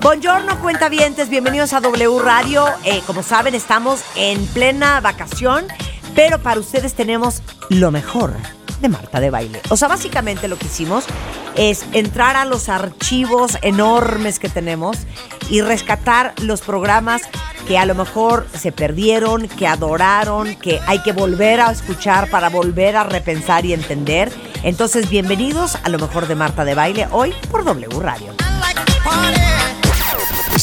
[0.00, 2.66] Buongiorno, cuentavientes, bienvenidos a W Radio.
[2.84, 5.66] Eh, como saben, estamos en plena vacación,
[6.14, 8.32] pero para ustedes tenemos lo mejor
[8.80, 9.60] de Marta de Baile.
[9.70, 11.04] O sea, básicamente lo que hicimos
[11.56, 14.98] es entrar a los archivos enormes que tenemos
[15.50, 17.22] y rescatar los programas
[17.66, 22.50] que a lo mejor se perdieron, que adoraron, que hay que volver a escuchar para
[22.50, 24.32] volver a repensar y entender.
[24.62, 28.32] Entonces, bienvenidos a lo mejor de Marta de Baile hoy por W Radio.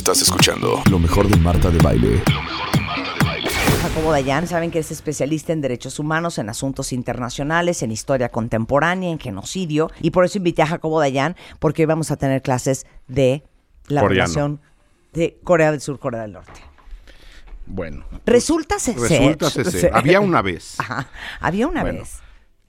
[0.06, 2.22] Estás escuchando lo mejor de Marta de Baile.
[3.82, 9.10] Jacobo Dayan, saben que es especialista en derechos humanos, en asuntos internacionales, en historia contemporánea,
[9.10, 9.90] en genocidio.
[10.02, 13.42] Y por eso invité a Jacobo Dayan, porque hoy vamos a tener clases de
[13.88, 14.26] la Coreano.
[14.28, 14.62] relación
[15.14, 16.62] de Corea del Sur, Corea del Norte.
[17.66, 18.06] Bueno.
[18.28, 19.00] Resulta ser.
[19.00, 19.90] Resulta ser.
[19.92, 20.76] Había una vez.
[20.78, 21.08] Ajá,
[21.40, 22.02] había una Bueno.
[22.02, 22.20] vez.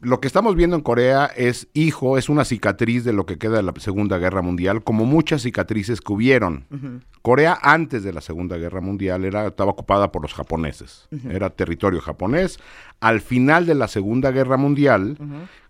[0.01, 3.57] Lo que estamos viendo en Corea es hijo, es una cicatriz de lo que queda
[3.57, 6.67] de la Segunda Guerra Mundial, como muchas cicatrices que hubieron.
[7.23, 12.01] Corea antes de la Segunda Guerra Mundial era, estaba ocupada por los japoneses, era territorio
[12.01, 12.59] japonés.
[13.01, 15.17] Al final de la Segunda Guerra Mundial,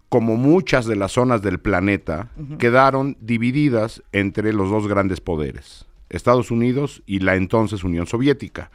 [0.08, 5.86] como muchas de las zonas del planeta, quedaron divididas entre los dos grandes poderes.
[6.08, 8.70] Estados Unidos y la entonces Unión Soviética.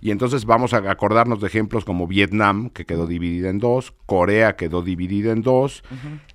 [0.00, 4.56] Y entonces vamos a acordarnos de ejemplos como Vietnam, que quedó dividida en dos, Corea
[4.56, 5.82] quedó dividida en dos,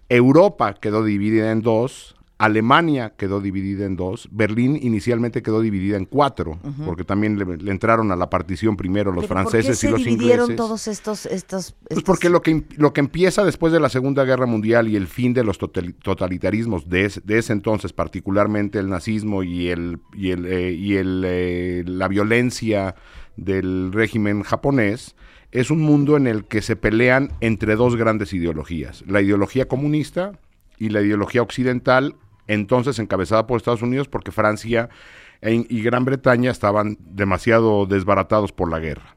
[0.10, 6.04] Europa quedó dividida en dos, Alemania quedó dividida en dos, Berlín inicialmente quedó dividida en
[6.06, 9.80] cuatro, porque también le, le entraron a la partición primero los Pero ¿por qué franceses
[9.80, 10.56] se y los dividieron ingleses.
[10.58, 14.26] todos estos, estos, Pues estos- porque lo que, lo que empieza después de la Segunda
[14.26, 18.80] Guerra Mundial y el fin de los totali- totalitarismos de, ese- de ese entonces, particularmente
[18.80, 22.96] el nazismo y, el, y, el, eh, y el, eh, la violencia
[23.38, 25.16] del régimen japonés,
[25.52, 30.34] es un mundo en el que se pelean entre dos grandes ideologías, la ideología comunista
[30.78, 32.16] y la ideología occidental,
[32.48, 34.90] entonces encabezada por Estados Unidos, porque Francia
[35.42, 39.16] e- y Gran Bretaña estaban demasiado desbaratados por la guerra.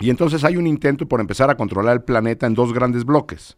[0.00, 3.56] Y entonces hay un intento por empezar a controlar el planeta en dos grandes bloques.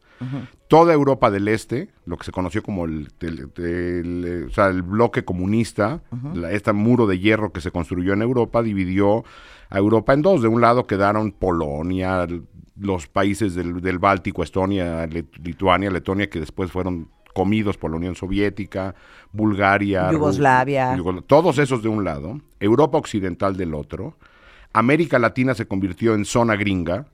[0.69, 4.69] Toda Europa del Este, lo que se conoció como el, el- el, eh, o sea,
[4.69, 6.03] el bloque comunista,
[6.35, 9.25] la- este muro de hierro que se construyó en Europa, dividió
[9.71, 10.43] a Europa en dos.
[10.43, 12.27] De un lado quedaron Polonia,
[12.79, 17.97] los países del, del Báltico, Estonia, Lit- Lituania, Letonia, que después fueron comidos por la
[17.97, 18.95] Unión Soviética,
[19.33, 20.97] Bulgaria, Yugoslavia.
[20.97, 24.17] Yugosla- todos esos de un lado, Europa Occidental del otro,
[24.73, 27.07] América Latina se convirtió en zona gringa,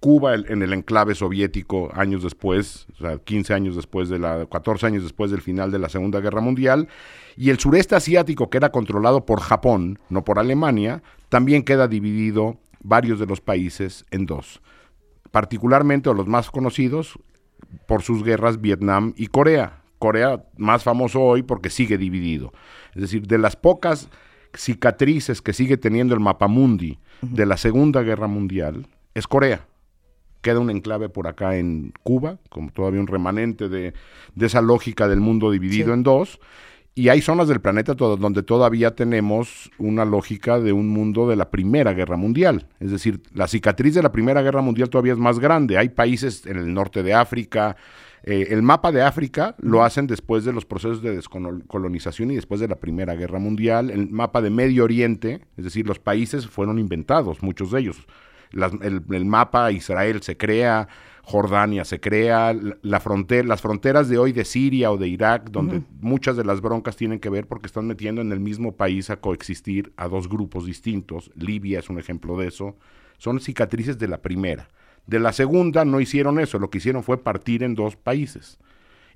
[0.00, 4.46] Cuba el- en el enclave soviético años después, o sea, 15 años después de la,
[4.46, 6.88] 14 años después del final de la Segunda Guerra Mundial,
[7.36, 12.56] y el sureste asiático que era controlado por Japón, no por Alemania, también queda dividido
[12.82, 14.60] varios de los países en dos,
[15.30, 17.16] particularmente o los más conocidos
[17.86, 19.82] por sus guerras Vietnam y Corea.
[19.98, 22.52] Corea más famoso hoy porque sigue dividido.
[22.94, 24.08] Es decir, de las pocas
[24.54, 29.66] cicatrices que sigue teniendo el mapamundi de la Segunda Guerra Mundial es Corea.
[30.40, 33.94] Queda un enclave por acá en Cuba, como todavía un remanente de,
[34.34, 35.92] de esa lógica del mundo dividido Sí.
[35.92, 36.40] en dos.
[36.94, 41.50] Y hay zonas del planeta donde todavía tenemos una lógica de un mundo de la
[41.50, 42.66] Primera Guerra Mundial.
[42.80, 45.78] Es decir, la cicatriz de la Primera Guerra Mundial todavía es más grande.
[45.78, 47.76] Hay países en el norte de África.
[48.24, 52.60] eh, el mapa de África lo hacen después de los procesos de descolonización y después
[52.60, 53.90] de la Primera Guerra Mundial.
[53.90, 58.06] El mapa de Medio Oriente, es decir, los países fueron inventados, muchos de ellos.
[58.50, 60.88] Las- el, el mapa Israel se crea,
[61.24, 65.76] Jordania se crea, la, frontera, las fronteras de hoy de Siria o de Irak, donde
[66.00, 69.16] muchas de las broncas tienen que ver porque están metiendo en el mismo país a
[69.20, 71.30] coexistir a dos grupos distintos.
[71.36, 72.76] Libia es un ejemplo de eso.
[73.18, 74.68] Son cicatrices de la primera.
[75.06, 78.58] De la segunda no hicieron eso, lo que hicieron fue partir en dos países.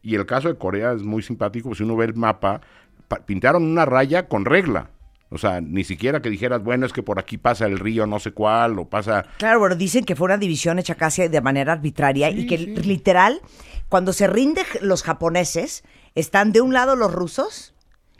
[0.02, 2.60] Y el caso de Corea es muy simpático, pues si uno ve el mapa,
[3.08, 4.90] pa- pintaron una raya con regla.
[5.28, 8.20] O sea, ni siquiera que dijeras, bueno, es que por aquí pasa el río no
[8.20, 9.24] sé cuál, o pasa...
[9.38, 13.40] Claro, bueno, dicen que fue una división hecha casi de manera arbitraria y que literal,
[13.88, 15.82] cuando se rinden los japoneses,
[16.14, 17.74] están de un lado los rusos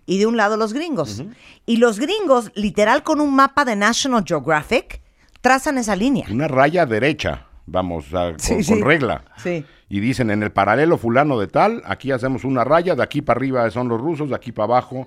[0.05, 1.23] y de un lado los gringos.
[1.65, 5.01] Y los gringos, literal, con un mapa de National Geographic,
[5.41, 6.27] trazan esa línea.
[6.29, 8.83] Una raya derecha, vamos, con, Sí, con sí.
[8.83, 9.25] regla.
[9.37, 9.65] Sí.
[9.89, 13.39] Y dicen, en el paralelo fulano de tal, aquí hacemos una raya, de aquí para
[13.39, 15.07] arriba son los rusos, de aquí para abajo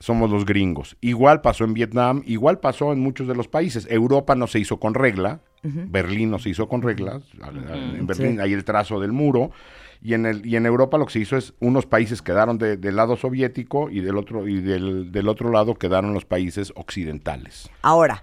[0.00, 0.96] somos los gringos.
[1.00, 3.86] Igual pasó en Vietnam, igual pasó en muchos de los países.
[3.90, 7.22] Europa no se hizo con regla, Berlín no se hizo con reglas.
[7.94, 8.40] En Berlín Sí.
[8.40, 9.50] hay el trazo del muro.
[10.02, 12.76] Y en, el, y en Europa lo que se hizo es unos países quedaron de-
[12.76, 17.70] del lado soviético y del otro y del, del otro lado quedaron los países occidentales.
[17.80, 18.22] Ahora,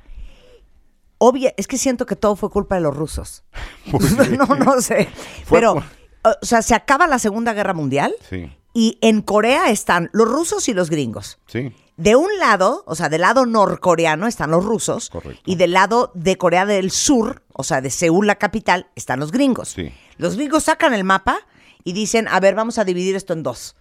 [1.18, 3.44] obvia, es que siento que todo fue culpa de los rusos.
[3.92, 4.38] ¿Por qué?
[4.38, 5.06] no, no sé.
[5.46, 5.84] Fue Pero,
[6.24, 10.68] o sea, se acaba la Segunda Guerra Mundial Sí, y en Corea están los rusos
[10.70, 11.40] y los gringos.
[11.48, 11.74] sí.
[11.98, 15.44] De un lado, o sea, del lado norcoreano están los rusos Correcto.
[15.46, 19.32] y del lado de Corea del Sur, o sea, de Seúl, la capital, están los
[19.32, 19.70] gringos.
[19.70, 19.94] Sí.
[20.18, 21.42] Los gringos sacan el mapa
[21.84, 23.76] y dicen, a ver, vamos a dividir esto en dos.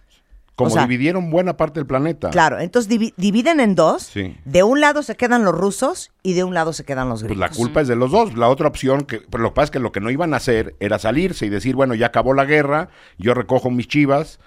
[0.55, 2.29] Como O sea, dividieron buena parte del planeta.
[2.29, 4.03] Claro, entonces divi- dividen en dos.
[4.03, 4.37] Sí.
[4.45, 7.29] De un lado se quedan los rusos y de un lado se quedan los Pues
[7.29, 7.49] gringos.
[7.49, 8.35] la culpa es de los dos.
[8.37, 10.37] La otra opción, que pero lo que pasa es que lo que no iban a
[10.37, 14.39] hacer era salirse y decir, bueno, ya acabó la guerra, yo recojo mis chivas,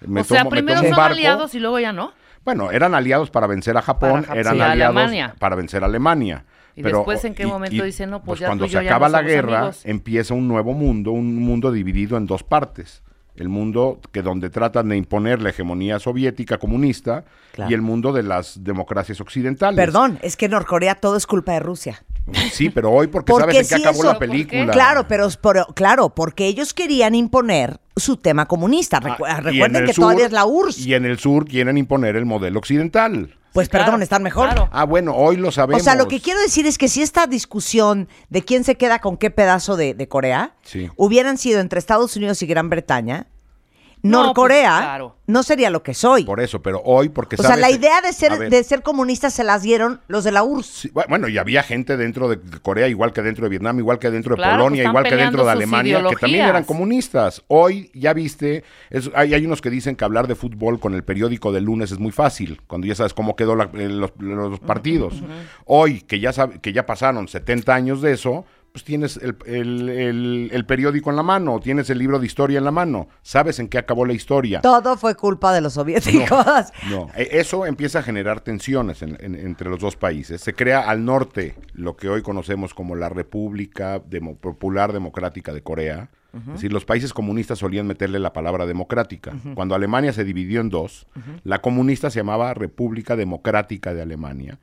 [0.00, 1.14] me o sea, tomo, me primero tomo un son barco.
[1.14, 2.12] aliados y luego ya no.
[2.44, 5.34] Bueno, eran aliados para vencer a Japón, eran sí, aliados Alemania.
[5.38, 6.46] para vencer a Alemania.
[6.74, 8.90] Y después, ¿en qué momento dicen, no, pues ya cuando tú y se yo ya
[8.90, 9.82] acaba no la guerra, amigos?
[9.84, 13.02] empieza un nuevo mundo, un mundo dividido en dos partes.
[13.40, 17.70] El mundo que donde tratan de imponer la hegemonía soviética comunista Claro.
[17.70, 19.76] y el mundo de las democracias occidentales.
[19.76, 22.04] Perdón, es que en Norcorea todo es culpa de Rusia.
[22.52, 24.72] Sí, pero hoy porque, Porque sabes en qué acabó eso- la película.
[24.72, 29.00] Claro, pero, pero- claro, porque ellos querían imponer su tema comunista.
[29.00, 30.86] Recu- Ah, recuerden que sur- todavía es la URSS.
[30.86, 33.34] Y en el sur quieren imponer el modelo occidental.
[33.52, 34.46] Pues Sí, claro, perdón, están mejor.
[34.46, 34.68] claro.
[34.72, 35.82] Ah, bueno, hoy lo O sabemos.
[35.82, 39.16] sea, lo que quiero decir es que si esta discusión de quién se queda con
[39.16, 40.88] qué pedazo de, de Corea Sí.
[40.96, 43.26] hubieran sido entre Estados Unidos y Gran Bretaña,
[44.02, 45.16] Norcorea pues, claro.
[45.26, 46.24] no sería lo que soy.
[46.24, 49.44] Por eso, pero hoy porque o sea, la idea de ser, de ser comunistas se
[49.44, 50.66] las dieron los de la URSS.
[50.66, 54.10] sí, bueno, y había gente dentro de Corea, igual que dentro de Vietnam, igual que
[54.10, 57.42] dentro de Claro, Polonia, pues están igual que dentro de Alemania, que también eran comunistas.
[57.48, 61.04] Hoy, ya viste, es- hay, hay unos que dicen que hablar de fútbol con el
[61.04, 64.60] periódico del lunes es muy fácil, cuando ya sabes cómo quedó la- eh, los, los
[64.60, 65.14] partidos.
[65.66, 69.88] Hoy, que ya, sab- que ya pasaron 70 años de eso, pues tienes el, el-
[69.88, 73.58] el- el periódico en la mano, tienes el libro de historia en la mano, sabes
[73.58, 74.60] en qué acabó la historia.
[74.60, 76.28] Todo fue culpa de los soviéticos.
[76.90, 80.40] No, e- eso empieza a generar tensiones en- en- entre los dos países.
[80.40, 85.62] Se crea al norte lo que hoy conocemos como la República Demo- Popular Democrática de
[85.62, 86.08] Corea.
[86.32, 89.32] Es decir, los países comunistas solían meterle la palabra democrática.
[89.56, 91.08] Cuando Alemania se dividió en dos,
[91.42, 94.60] la comunista se llamaba República Democrática de Alemania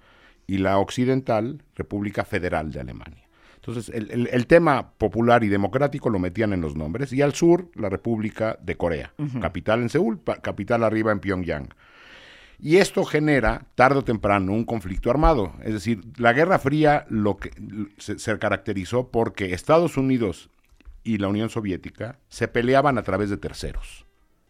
[0.47, 3.26] y la occidental República Federal de Alemania.
[3.67, 7.11] Entonces, el, el- el tema popular y democrático lo metían en los nombres.
[7.13, 9.13] Y al sur, la República de Corea.
[9.41, 11.69] Capital en Seúl, capital arriba en Pyongyang.
[12.59, 15.53] Y esto genera, tarde o temprano, un conflicto armado.
[15.63, 17.51] Es decir, la Guerra Fría lo que,
[17.99, 20.49] se, se caracterizó porque Estados Unidos
[21.03, 24.05] y la Unión Soviética se peleaban a través de terceros.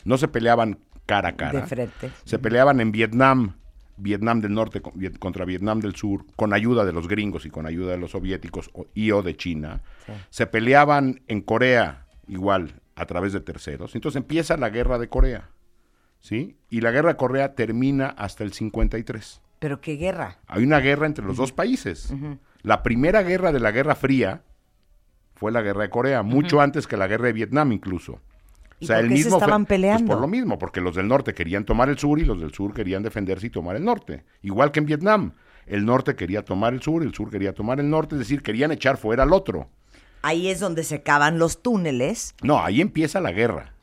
[0.06, 1.62] No se peleaban cara a cara.
[1.62, 2.12] De frente.
[2.24, 3.58] Se peleaban en Vietnam,
[3.98, 4.82] Vietnam del Norte
[5.20, 8.70] contra Vietnam del Sur, con ayuda de los gringos y con ayuda de los soviéticos
[8.74, 9.82] o- y o de China.
[10.30, 13.96] Se peleaban en Corea, igual, a través de terceros.
[13.96, 15.50] Entonces empieza la guerra de Corea.
[16.20, 16.58] ¿Sí?
[16.70, 19.40] Y la guerra de Corea termina hasta el 53.
[19.60, 20.38] Pero qué guerra.
[20.48, 22.14] Hay una guerra entre los dos países.
[22.64, 24.42] La primera guerra de la Guerra Fría
[25.36, 28.20] fue la guerra de Corea, mucho antes que la guerra de Vietnam incluso.
[28.80, 30.12] ¿Y por qué se fue- estaban pues peleando?
[30.14, 32.74] por lo mismo, porque los del norte querían tomar el sur y los del sur
[32.74, 34.24] querían defenderse y tomar el norte.
[34.42, 35.34] Igual que en Vietnam.
[35.66, 38.72] El norte quería tomar el sur, el sur quería tomar el norte, es decir, querían
[38.72, 39.68] echar fuera al otro.
[40.22, 43.74] Ahí es donde se cavan los túneles, No, ahí empieza la guerra.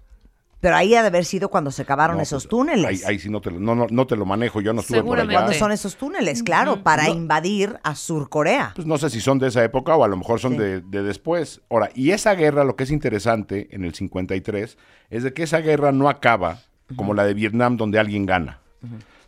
[0.65, 2.87] Pero ahí ha de haber sido cuando se cavaron No, esos pues, túneles.
[2.87, 4.97] Ahí, ahí sí no te, lo, no, no, no te lo manejo, yo no estuve
[4.97, 5.35] por Seguramente.
[5.35, 5.59] ¿Cuándo allá.
[5.59, 6.43] son esos túneles?
[6.43, 8.73] Claro, para invadir a Surcorea.
[8.75, 10.59] Pues no sé si son de esa época o a lo mejor son Sí.
[10.61, 11.61] de, de después.
[11.69, 14.79] Ahora, y esa guerra, lo que es interesante en el 53,
[15.11, 16.61] es de que esa guerra no acaba
[16.97, 18.61] como la de Vietnam, donde alguien gana.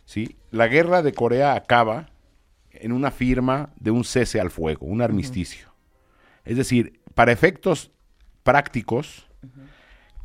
[0.05, 0.37] ¿sí?
[0.49, 2.09] La guerra de Corea acaba
[2.71, 5.67] en una firma de un cese al fuego, un armisticio.
[6.45, 7.91] Es decir, para efectos
[8.41, 9.26] prácticos,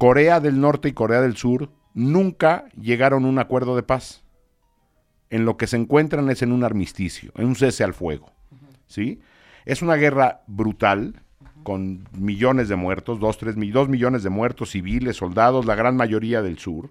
[0.03, 4.25] Corea del Norte y Corea del Sur nunca llegaron a un acuerdo de paz.
[5.31, 8.33] En lo que se encuentran es en un armisticio, en un cese al fuego.
[8.89, 9.21] ¿sí?
[9.65, 11.23] Es una guerra brutal,
[11.63, 16.43] con millones de muertos, dos, tres, dos millones de muertos civiles, soldados, la gran mayoría
[16.43, 16.91] del sur.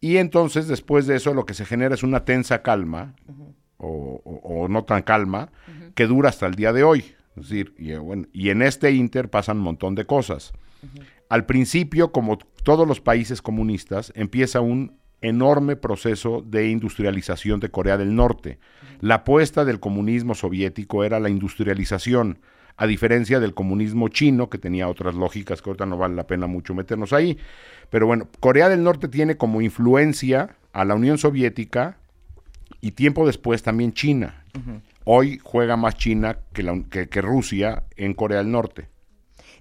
[0.00, 3.14] Y entonces, después de eso, lo que se genera es una tensa calma,
[3.78, 5.52] o no tan calma,
[5.94, 7.14] que dura hasta el día de hoy.
[7.36, 10.52] Es decir, y, eh, bueno, y en este inter pasan un montón de cosas.
[11.28, 17.96] Al principio, como todos los países comunistas, empieza un enorme proceso de industrialización de Corea
[17.96, 18.58] del Norte.
[19.00, 22.38] La apuesta del comunismo soviético era la industrialización,
[22.76, 26.46] a diferencia del comunismo chino, que tenía otras lógicas que ahorita no vale la pena
[26.46, 27.38] mucho meternos ahí.
[27.88, 31.98] Pero bueno, Corea del Norte tiene como influencia a la Unión Soviética
[32.80, 34.44] Y tiempo después también China.
[35.04, 38.88] Hoy juega más China que, la- que- que Rusia en Corea del Norte.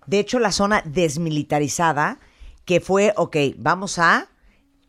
[0.08, 2.20] De hecho, la zona desmilitarizada,
[2.66, 4.30] que fue, ok, vamos a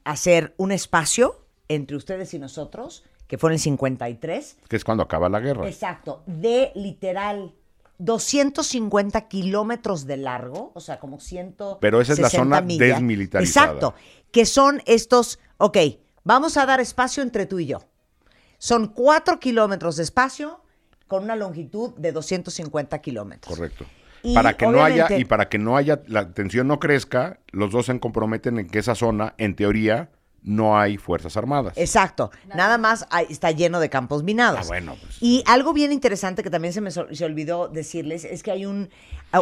[0.04, 4.56] hacer un espacio entre ustedes y nosotros, que fue en el 53.
[4.68, 5.66] que es cuando acaba la guerra.
[5.68, 7.54] Exacto, de literal
[7.98, 11.56] 250 kilómetros de largo, o sea, como 100.
[11.80, 13.66] Pero esa es la zona desmilitarizada.
[13.72, 13.94] Exacto,
[14.30, 15.78] que son estos, ok,
[16.24, 17.80] vamos a dar espacio entre tú y yo.
[18.64, 20.58] Son cuatro kilómetros de espacio
[21.06, 23.54] con una longitud de 250 kilómetros.
[23.54, 23.84] Correcto.
[24.22, 27.70] Y para que no haya y para que no haya la tensión no crezca, los
[27.72, 30.08] dos se comprometen en que esa zona, en teoría,
[30.40, 31.74] no hay fuerzas armadas.
[31.76, 32.30] Exacto.
[32.54, 34.60] Nada más hay- está lleno de campos minados.
[34.62, 35.18] Ah, bueno, pues.
[35.20, 38.88] Y algo bien interesante que también se me se olvidó decirles es que hay un,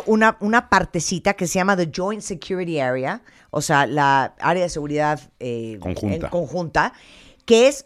[0.06, 4.68] una, una partecita que se llama The Joint Security Area, o sea, la área de
[4.68, 6.26] seguridad eh, Conjunta.
[6.26, 6.92] en conjunta,
[7.44, 7.84] que es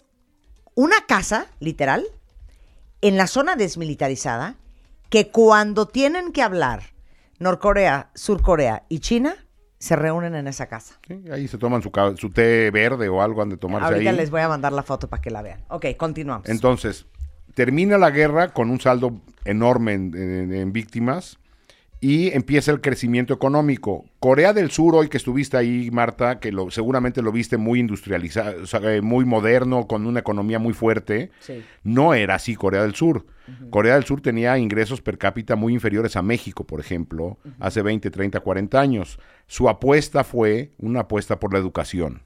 [0.77, 2.05] una casa, literal,
[3.01, 4.55] en la zona desmilitarizada,
[5.11, 6.83] que cuando tienen que hablar
[7.41, 9.35] Norcorea, Surcorea y China,
[9.79, 10.95] se reúnen en esa casa.
[11.07, 14.17] Sí, ahí se toman su, su té verde o algo han de tomarse Ahorita ahí.
[14.17, 15.65] les voy a mandar la foto para que la vean.
[15.69, 16.49] Ok, continuamos.
[16.49, 17.05] Entonces,
[17.55, 21.39] termina la guerra con un saldo enorme en, en- en víctimas
[22.09, 24.05] y empieza el crecimiento económico.
[24.21, 28.63] Corea del Sur, hoy que estuviste ahí, Marta, que lo, seguramente lo viste muy industrializado,
[28.63, 31.65] o sea, eh, muy moderno, con una economía muy fuerte, Sí.
[31.83, 33.27] no era así Corea del Sur.
[33.71, 38.09] Corea del Sur tenía ingresos per cápita muy inferiores a México, por ejemplo, hace 20,
[38.13, 39.19] 30, 40 años.
[39.49, 42.23] Su apuesta fue una apuesta por la educación.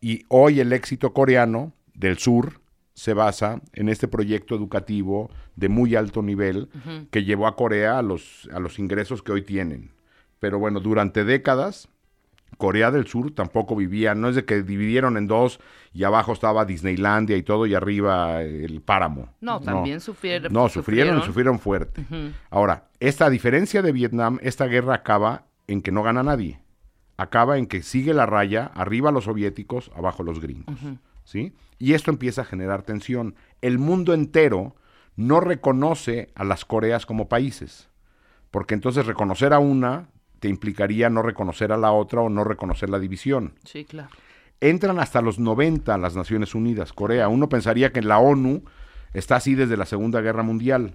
[0.00, 2.60] Y hoy el éxito coreano del sur
[3.00, 6.68] se basa en este proyecto educativo de muy alto nivel
[7.10, 9.92] que llevó a Corea a los, a los ingresos que hoy tienen.
[10.38, 11.88] Pero bueno, durante décadas,
[12.58, 15.60] Corea del Sur tampoco vivía, no es de que dividieron en dos
[15.94, 19.32] y abajo estaba Disneylandia y todo y arriba el páramo.
[19.40, 20.52] No, también sufrieron.
[20.52, 22.04] No, sufrieron, sufrieron fuerte.
[22.50, 26.60] Ahora, esta diferencia de Vietnam, esta guerra acaba en que no gana nadie.
[27.16, 30.76] Acaba en que sigue la raya, arriba los soviéticos, abajo los gringos.
[31.24, 31.54] ¿Sí?
[31.80, 33.34] Y esto empieza a generar tensión.
[33.62, 34.76] El mundo entero
[35.16, 37.88] no reconoce a las Coreas como países.
[38.52, 40.08] Porque entonces reconocer a una
[40.38, 44.08] te implicaría no reconocer a la otra o no reconocer la división Sí, claro.
[44.60, 47.28] entran hasta los 90 las Naciones Unidas, Corea.
[47.28, 48.62] Uno pensaría que la ONU
[49.12, 50.94] está así desde la Segunda Guerra Mundial.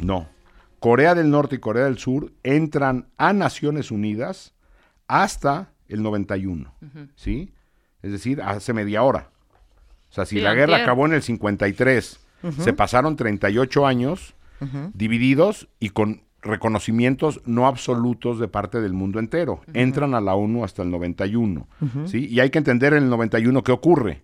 [0.00, 0.28] No.
[0.80, 4.54] Corea del Norte y Corea del Sur entran a Naciones Unidas
[5.08, 6.72] hasta el 91.
[7.16, 7.52] ¿Sí?
[8.02, 9.30] Es decir, hace media hora.
[10.16, 12.20] O sea, si Sí, la guerra acabó en el 53,
[12.58, 14.34] se pasaron 38 años
[14.94, 19.60] divididos y con reconocimientos no absolutos de parte del mundo entero.
[19.74, 21.68] Entran a la ONU hasta el 91.
[22.06, 22.28] ¿sí?
[22.28, 24.22] Y hay que entender en el 91 qué ocurre.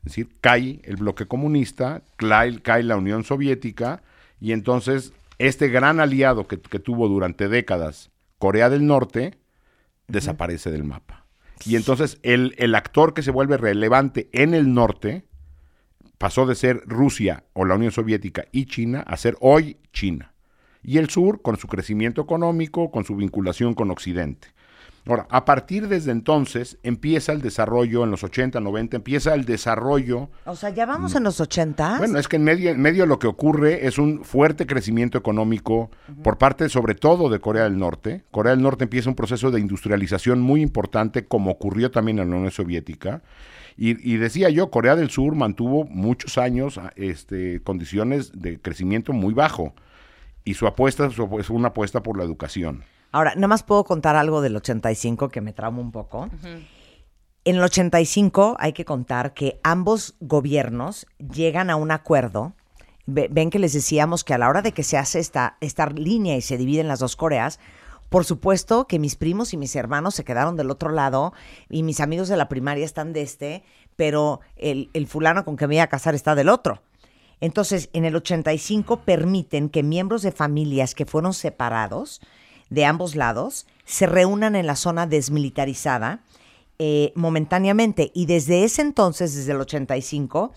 [0.00, 4.02] Es decir, cae el bloque comunista, cae, cae la Unión Soviética
[4.40, 9.38] y entonces este gran aliado que, que tuvo durante décadas Corea del Norte
[10.06, 11.24] desaparece del mapa.
[11.64, 15.24] Y entonces el, el actor que se vuelve relevante en el norte
[16.20, 20.34] pasó de ser Rusia o la Unión Soviética y China a ser hoy China.
[20.82, 24.48] Y el sur con su crecimiento económico, con su vinculación con Occidente.
[25.06, 30.28] Ahora, a partir desde entonces empieza el desarrollo en los 80, 90, empieza el desarrollo
[30.44, 31.96] O sea, ya vamos en los 80.
[31.96, 35.90] bueno, es que en medio, en medio lo que ocurre es un fuerte crecimiento económico
[36.22, 38.24] por parte sobre todo de Corea del Norte.
[38.30, 42.36] Corea del Norte empieza un proceso de industrialización muy importante como ocurrió también en la
[42.36, 43.22] Unión Soviética.
[43.76, 49.12] Y, y decía yo, Corea del Sur mantuvo muchos años a- este, condiciones de crecimiento
[49.12, 49.74] muy bajo.
[50.44, 51.06] Y su apuesta
[51.38, 52.82] es una apuesta por la educación.
[53.12, 56.28] Ahora, nada más puedo contar algo del 85 que me trauma un poco.
[57.44, 62.52] En el 85 hay que contar que ambos gobiernos llegan a un acuerdo.
[63.06, 65.86] Ve- Ven que les decíamos que a la hora de que se hace esta, esta
[65.88, 67.58] línea y se dividen las dos Coreas,
[68.10, 71.32] por supuesto que mis primos y mis hermanos se quedaron del otro lado
[71.70, 73.64] y mis amigos de la primaria están de este,
[73.96, 76.82] pero el, el fulano con que me iba a casar está del otro.
[77.40, 82.20] Entonces, en el 85 permiten que miembros de familias que fueron separados
[82.68, 86.22] de ambos lados se reúnan en la zona desmilitarizada
[86.78, 88.10] eh, momentáneamente.
[88.14, 90.52] Y desde ese entonces, desde el 85,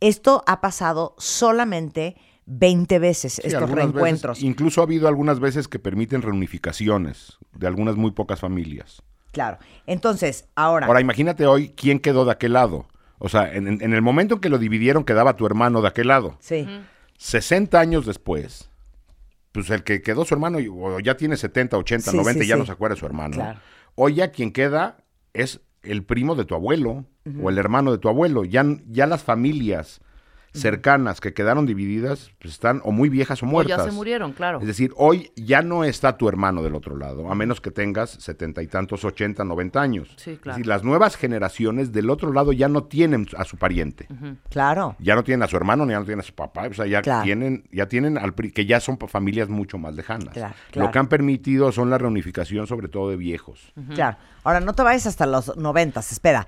[0.00, 2.16] esto ha pasado solamente
[2.46, 4.42] 20 veces, Sí, estos veces- reencuentros.
[4.42, 9.02] incluso ha habido algunas veces que permiten reunificaciones de algunas muy pocas familias.
[9.32, 9.58] Claro.
[9.86, 12.86] Entonces, ahora, Ahora, imagínate hoy quién quedó de aquel lado.
[13.18, 16.36] O sea, en, el momento en que lo dividieron, quedaba tu hermano de aquel lado.
[16.40, 16.66] sí,
[17.18, 18.70] 60 años después,
[19.52, 22.56] pues el que quedó su hermano, o ya tiene 70, 80, Sí, 90, sí, ya
[22.56, 22.60] sí.
[22.60, 23.34] no se acuerda de su hermano.
[23.36, 23.60] Claro.
[23.94, 24.98] Hoy ya quien queda
[25.32, 27.06] es el primo de tu abuelo
[27.42, 28.44] o el hermano de tu abuelo.
[28.44, 30.00] Ya, ya las familias
[30.60, 33.78] cercanas que quedaron divididas pues están o muy viejas o O muertas.
[33.78, 34.60] ya se murieron, claro.
[34.60, 38.10] Es decir, hoy ya no está tu hermano del otro lado, a menos que tengas
[38.10, 40.08] setenta y tantos, ochenta, noventa años.
[40.16, 40.56] Sí, Es claro.
[40.56, 44.08] decir, las nuevas generaciones del otro lado ya no tienen a su pariente.
[44.50, 44.96] Claro.
[44.98, 46.86] Ya no tienen a su hermano, ni ya no tienen a su papá, o sea,
[46.86, 47.24] ya Claro.
[47.24, 50.34] tienen, ya tienen al pri- que ya son familias mucho más lejanas.
[50.34, 50.86] Claro, claro.
[50.86, 53.72] Lo que han permitido son la reunificación, sobre todo de viejos.
[53.94, 54.16] Claro.
[54.44, 56.46] Ahora, no te vayas hasta los noventas, espera.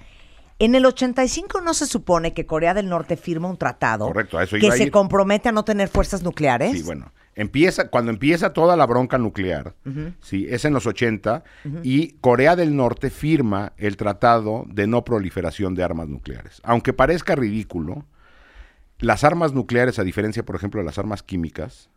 [0.60, 4.44] En el 85 no se supone que Corea del Norte firma un tratado Correcto, a
[4.44, 4.90] eso que a se ir.
[4.90, 6.72] compromete a no tener fuerzas nucleares.
[6.72, 7.12] Sí, bueno.
[7.36, 9.76] Empieza, cuando empieza toda la bronca nuclear,
[10.20, 11.44] sí, es en los 80,
[11.84, 16.60] y Corea del Norte firma el tratado de no proliferación de armas nucleares.
[16.64, 18.06] Aunque parezca ridículo,
[18.98, 21.90] las armas nucleares, a diferencia, por ejemplo, de las armas químicas,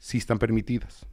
[0.00, 1.06] sí están permitidas.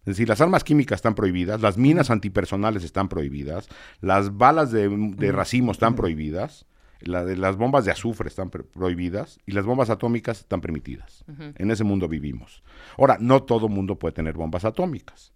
[0.00, 3.68] Es decir, las armas químicas están prohibidas, las minas antipersonales están prohibidas,
[4.00, 6.66] las balas de, de racimo están prohibidas,
[7.00, 11.24] la de las bombas de azufre están pro- prohibidas y las bombas atómicas están permitidas.
[11.56, 12.62] En ese mundo vivimos.
[12.98, 15.32] Ahora, no todo mundo puede tener bombas atómicas.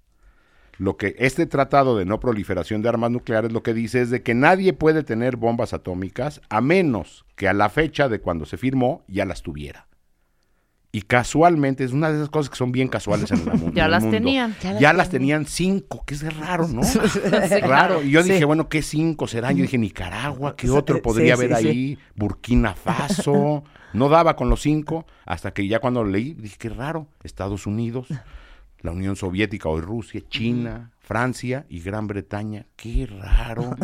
[0.76, 4.22] Lo que este tratado de no proliferación de armas nucleares lo que dice es de
[4.22, 8.56] que nadie puede tener bombas atómicas a menos que a la fecha de cuando se
[8.56, 9.86] firmó ya las tuviera.
[10.94, 13.82] Y casualmente, es una de esas cosas que son bien casuales en el, mu- Ya
[13.82, 14.16] en el las mundo.
[14.16, 14.54] tenían.
[14.78, 16.82] Ya, las tenían cinco, que es raro, ¿no?
[17.66, 18.00] raro.
[18.04, 19.56] Y yo dije, bueno, ¿qué cinco serán?
[19.56, 21.66] Yo dije, Nicaragua, ¿qué otro podría sí, haber sí.
[21.68, 21.98] ahí?
[22.14, 23.64] Burkina Faso.
[23.92, 27.08] No daba con los cinco, hasta que ya cuando lo leí, dije, qué raro.
[27.24, 28.06] Estados Unidos,
[28.80, 32.66] la Unión Soviética, hoy Rusia, China, Francia y Gran Bretaña.
[32.76, 33.76] Qué raro.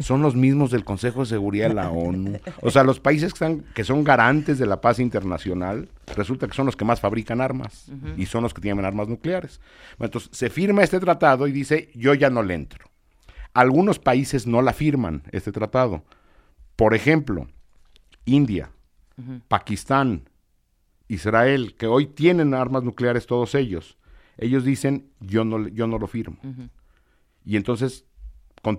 [0.00, 2.40] Son los mismos del Consejo de Seguridad de la ONU.
[2.62, 6.54] O sea, los países que, están, que son garantes de la paz internacional, resulta que
[6.54, 7.86] son los que más fabrican armas
[8.16, 9.60] y son los que tienen armas nucleares.
[9.98, 12.90] Bueno, entonces, se firma este tratado y dice, yo ya no le entro.
[13.54, 16.04] Algunos países no la firman, este tratado.
[16.74, 17.46] Por ejemplo,
[18.24, 18.72] India,
[19.46, 20.28] Pakistán,
[21.06, 23.96] Israel, que hoy tienen armas nucleares todos ellos.
[24.38, 26.38] Ellos dicen, yo no, yo no lo firmo.
[27.44, 28.06] Y entonces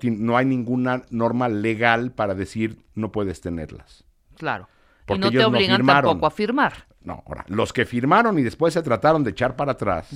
[0.04, 4.06] no hay ninguna norma legal para decir no puedes tenerlas.
[4.38, 4.68] Claro.
[5.06, 6.04] Porque y no te ellos obligan firmaron.
[6.12, 6.74] tampoco a firmar.
[7.02, 10.10] No, ahora, los que firmaron y después se trataron de echar para atrás,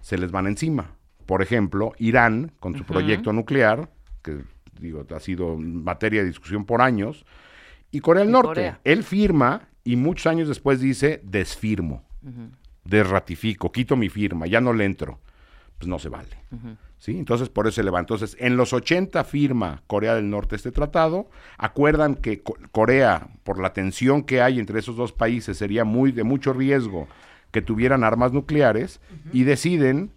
[0.00, 0.96] se les van encima.
[1.26, 3.90] Por ejemplo, Irán, con su proyecto nuclear,
[4.22, 4.42] que
[4.80, 7.24] digo, ha sido materia de discusión por años,
[7.90, 8.48] y Corea del Y Norte.
[8.48, 8.80] Corea.
[8.84, 12.04] Él firma y muchos años después dice, desfirmo,
[12.84, 15.20] desratifico, quito mi firma, ya no le entro.
[15.78, 16.36] Pues no se vale.
[16.98, 17.18] ¿Sí?
[17.18, 18.14] Entonces, por eso se levantó.
[18.14, 21.28] Entonces, en los 80 firma Corea del Norte este tratado.
[21.58, 26.12] Acuerdan que Co- Corea, por la tensión que hay entre esos dos países, sería muy
[26.12, 27.08] de mucho riesgo
[27.50, 29.00] que tuvieran armas nucleares
[29.32, 30.12] y deciden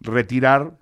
[0.00, 0.78] retirar,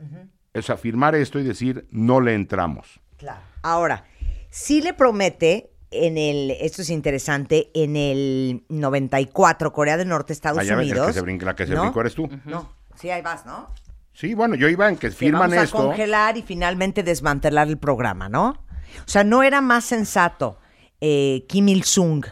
[0.55, 3.01] o sea, firmar esto y decir, no le entramos.
[3.17, 3.41] Claro.
[3.63, 4.05] Ahora,
[4.51, 10.59] sí le promete en el, esto es interesante, en el 94, Corea del Norte, Estados
[10.59, 11.07] Allá el Unidos.
[11.09, 11.83] que se brinca, la que se ¿no?
[11.83, 12.29] brincó eres tú.
[12.45, 13.69] No, sí, ahí vas, ¿no?
[14.13, 15.77] Sí, bueno, yo iba en que Que firman vamos a esto.
[15.77, 18.49] congelar y finalmente desmantelar el programa, ¿no?
[18.51, 20.59] O sea, no era más sensato
[21.01, 22.25] eh, Kim Il-sung.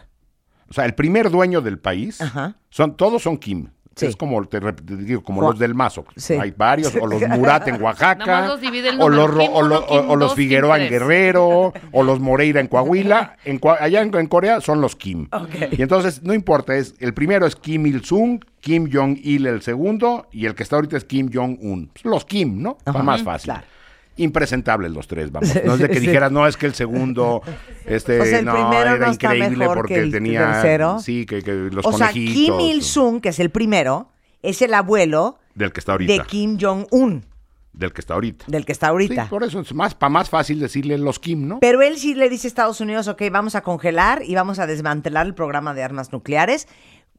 [0.67, 2.55] O sea, el primer dueño del país, Ajá.
[2.69, 3.69] son, todos son Kim.
[3.95, 4.07] Sí.
[4.07, 6.03] Es como, te te digo, como los del Mazo.
[6.17, 6.33] Sí.
[6.33, 8.59] Hay varios, o los Murat en Oaxaca, los
[8.99, 10.89] o los, Ro- o, uno, lo- Kim o- o los Figueroa en.
[10.89, 13.37] Guerrero, o los Moreira en Coahuila.
[13.45, 15.27] En Coa- allá en, en Corea son los Kim.
[15.71, 20.45] Y entonces, no importa, es el primero es Kim Il-sung, Kim Jong-il el segundo, y
[20.45, 21.89] el que está ahorita es Kim Jong-un.
[21.93, 22.77] Pues Los Kim, ¿no?
[22.85, 23.01] Ajá.
[23.03, 23.51] más fácil.
[23.53, 23.67] Claro.
[24.17, 25.49] Impresentables los tres, vamos.
[25.65, 27.41] No es de que dijeras, no, es que el segundo,
[27.85, 30.99] este, O sea, el no, primero era no increíble porque que el tenía, tercero.
[30.99, 32.09] sí, que, que los o sea.
[32.09, 34.09] Kim Il-sung, que es el primero,
[34.41, 36.13] es el abuelo Del que está ahorita.
[36.13, 37.25] de Kim Jong-un,
[37.73, 38.45] Del que está ahorita.
[38.47, 39.23] del que está ahorita.
[39.23, 41.59] Sí, por eso es más, para más fácil decirle los Kim, ¿no?
[41.59, 44.67] Pero él sí le dice a Estados Unidos, ok, vamos a congelar y vamos a
[44.67, 46.67] desmantelar el programa de armas nucleares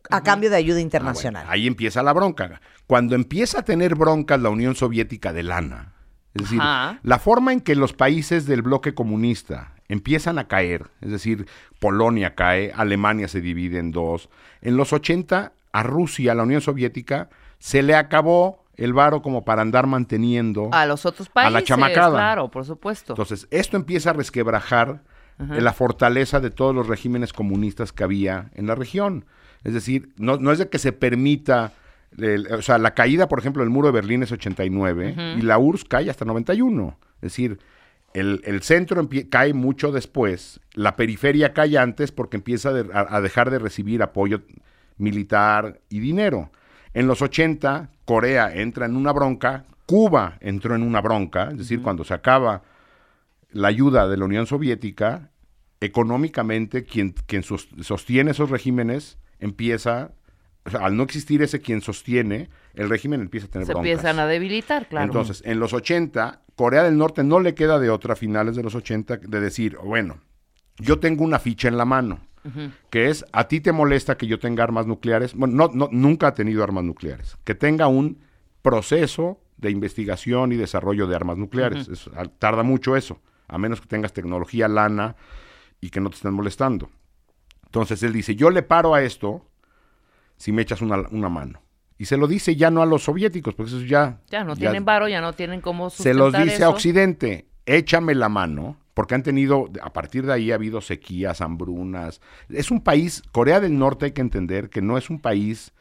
[0.09, 1.42] a cambio de ayuda Ah, internacional.
[1.42, 2.61] bueno, ahí empieza la bronca.
[2.87, 5.92] Cuando empieza a tener broncas la Unión Soviética de lana,
[6.37, 6.99] es decir, Ajá.
[7.03, 11.46] la forma en que los países del bloque comunista empiezan a caer, es decir,
[11.79, 14.29] Polonia cae, Alemania se divide en dos.
[14.62, 19.44] En los 80, a Rusia, a la Unión Soviética, se le acabó el varo como
[19.44, 21.53] para andar manteniendo A los otros a países.
[21.53, 22.18] la chamacada.
[22.18, 23.12] Claro, por supuesto.
[23.12, 25.03] Entonces, esto empieza a resquebrajar
[25.38, 29.25] eh, la fortaleza de todos los regímenes comunistas que había en la región.
[29.64, 31.72] Es decir, no, no es de que se permita,
[32.18, 35.59] el- o sea, la caída, por ejemplo, del muro de Berlín es 89 y la
[35.59, 36.98] URSS cae hasta 91.
[37.16, 37.59] Es decir,
[38.14, 43.20] el, el centro cae mucho después, la periferia cae antes porque empieza de- a, a
[43.20, 44.40] dejar de recibir apoyo
[44.96, 46.50] militar y dinero.
[46.94, 51.83] En los 80, Corea entra en una bronca, Cuba entró en una bronca, es decir,
[51.83, 52.62] cuando se acaba
[53.50, 55.31] la ayuda de la Unión Soviética,
[55.81, 60.12] económicamente quien, quien sos- sostiene esos regímenes empieza,
[60.66, 63.90] o sea, al no existir ese quien sostiene, el régimen empieza a tener Se broncas.
[63.90, 65.07] empiezan a debilitar, claro.
[65.07, 68.62] Entonces, en los 80, Corea del Norte no le queda de otra a finales de
[68.62, 70.18] los 80 de decir, bueno,
[70.79, 72.20] yo tengo una ficha en la mano,
[72.90, 76.29] que es, a ti te molesta que yo tenga armas nucleares, bueno, no, no, nunca
[76.29, 78.18] ha tenido armas nucleares, que tenga un
[78.62, 81.88] proceso de investigación y desarrollo de armas nucleares.
[81.88, 85.16] Es- tarda mucho eso, a menos que tengas tecnología lana
[85.81, 86.90] y que no te estén molestando.
[87.64, 89.44] Entonces él dice, yo le paro a esto
[90.37, 91.62] si me echas una, una mano.
[91.99, 94.20] Y se lo dice ya no a los soviéticos, porque eso ya...
[94.31, 96.68] ya no tienen varo, ya no tienen cómo Se los dice a.
[96.70, 102.20] Occidente, échame la mano, porque han tenido, a partir de ahí ha habido sequías, hambrunas.
[102.51, 105.72] Es un país, Corea del Norte hay que entender que no es un país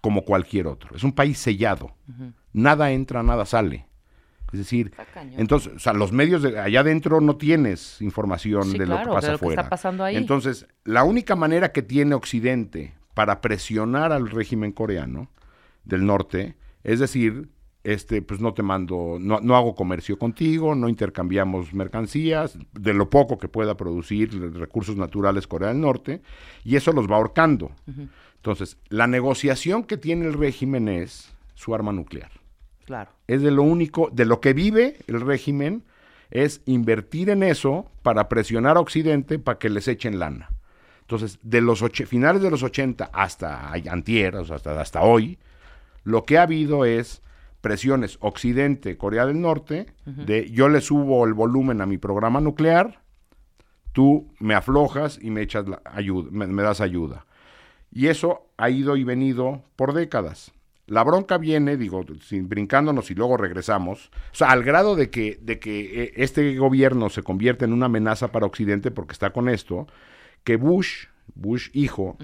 [0.00, 1.94] como cualquier otro, es un país sellado.
[2.52, 3.86] Nada entra, nada sale.
[4.52, 4.92] Es decir,
[5.36, 9.06] entonces, o sea, los medios de allá adentro no tienes información Sí, de lo que
[9.06, 9.62] pasa de lo que afuera.
[9.62, 10.14] está pasando ahí.
[10.16, 15.28] Entonces, la única manera que tiene Occidente para presionar al régimen coreano
[15.84, 17.48] del norte es decir,
[17.82, 23.10] este, pues no te mando, no, no hago comercio contigo, no intercambiamos mercancías, de lo
[23.10, 26.22] poco que pueda producir recursos naturales Corea del Norte,
[26.62, 27.72] y eso los va ahorcando.
[28.36, 32.30] Entonces, la negociación que tiene el régimen es su arma nuclear
[32.84, 33.10] Claro.
[33.26, 35.84] es de lo único, de lo que vive el régimen,
[36.30, 40.50] es invertir en eso para presionar a Occidente para que les echen lana.
[41.04, 45.38] Entonces, de los och- finales de los 80 hasta antier, o sea, hasta, hasta hoy,
[46.02, 47.22] lo que ha habido es
[47.60, 53.00] presiones Occidente, Corea del Norte, de yo le subo el volumen a mi programa nuclear,
[53.92, 57.26] tú me aflojas y me echas la ayuda, me- me das ayuda.
[57.92, 60.52] Y eso ha ido y venido por décadas.
[60.86, 65.38] La bronca viene, digo, sin, brincándonos y luego regresamos, o sea, al grado de que,
[65.40, 69.48] de que eh, este gobierno se convierte en una amenaza para Occidente porque está con
[69.48, 69.86] esto,
[70.44, 72.16] que Bush, Bush hijo,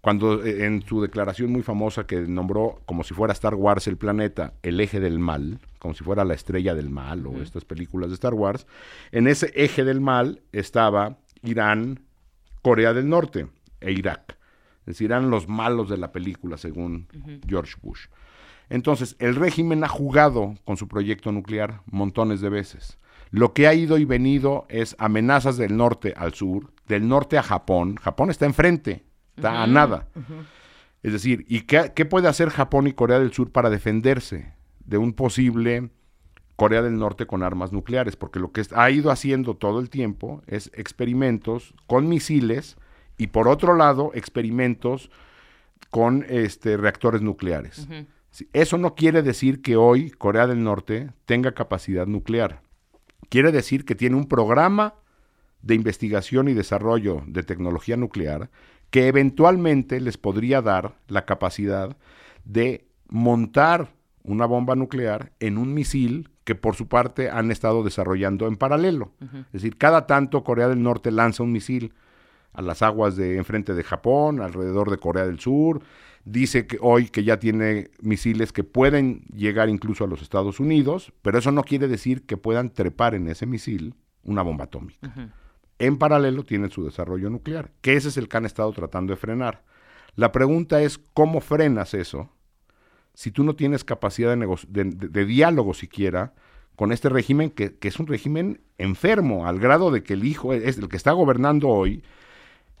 [0.00, 3.96] cuando eh, en su declaración muy famosa que nombró como si fuera Star Wars el
[3.96, 8.10] planeta el eje del mal, como si fuera la estrella del mal o estas películas
[8.10, 8.66] de Star Wars,
[9.12, 12.00] en ese eje del mal estaba Irán,
[12.62, 13.48] Corea del Norte
[13.80, 14.36] e Irak.
[14.80, 17.06] Es decir, eran los malos de la película, según
[17.46, 18.06] George Bush.
[18.70, 22.98] Entonces, el régimen ha jugado con su proyecto nuclear montones de veces.
[23.30, 27.42] Lo que ha ido y venido es amenazas del norte al sur, del norte a
[27.42, 27.96] Japón.
[27.96, 29.04] Japón está enfrente,
[29.36, 30.08] está a nada.
[31.02, 34.52] Es decir, ¿y qué, qué puede hacer Japón y Corea del Sur para defenderse
[34.84, 35.90] de un posible
[36.56, 38.16] Corea del Norte con armas nucleares?
[38.16, 42.76] Porque lo que ha ido haciendo todo el tiempo es experimentos con misiles
[43.16, 45.10] y por otro lado experimentos
[45.90, 47.88] con este, reactores nucleares.
[48.52, 52.62] Eso no quiere decir que hoy Corea del Norte tenga capacidad nuclear.
[53.28, 54.94] Quiere decir que tiene un programa
[55.62, 58.50] de investigación y desarrollo de tecnología nuclear
[58.90, 61.96] que eventualmente les podría dar la capacidad
[62.44, 68.46] de montar una bomba nuclear en un misil que por su parte han estado desarrollando
[68.46, 69.12] en paralelo.
[69.20, 71.94] Es decir, cada tanto Corea del Norte lanza un misil
[72.52, 75.82] a las aguas de enfrente de Japón, alrededor de Corea del Sur.
[76.24, 81.12] Dice que hoy que ya tiene misiles que pueden llegar incluso a los Estados Unidos,
[81.22, 85.12] pero eso no quiere decir que puedan trepar en ese misil una bomba atómica.
[85.78, 89.16] En paralelo tienen su desarrollo nuclear, que ese es el que han estado tratando de
[89.16, 89.64] frenar.
[90.14, 92.30] La pregunta es, ¿cómo frenas eso
[93.14, 96.34] si tú no tienes capacidad de, de- de- de diálogo siquiera
[96.76, 100.52] con este régimen que, que es un régimen enfermo, al grado de que el hijo,
[100.54, 102.02] es el que está gobernando hoy,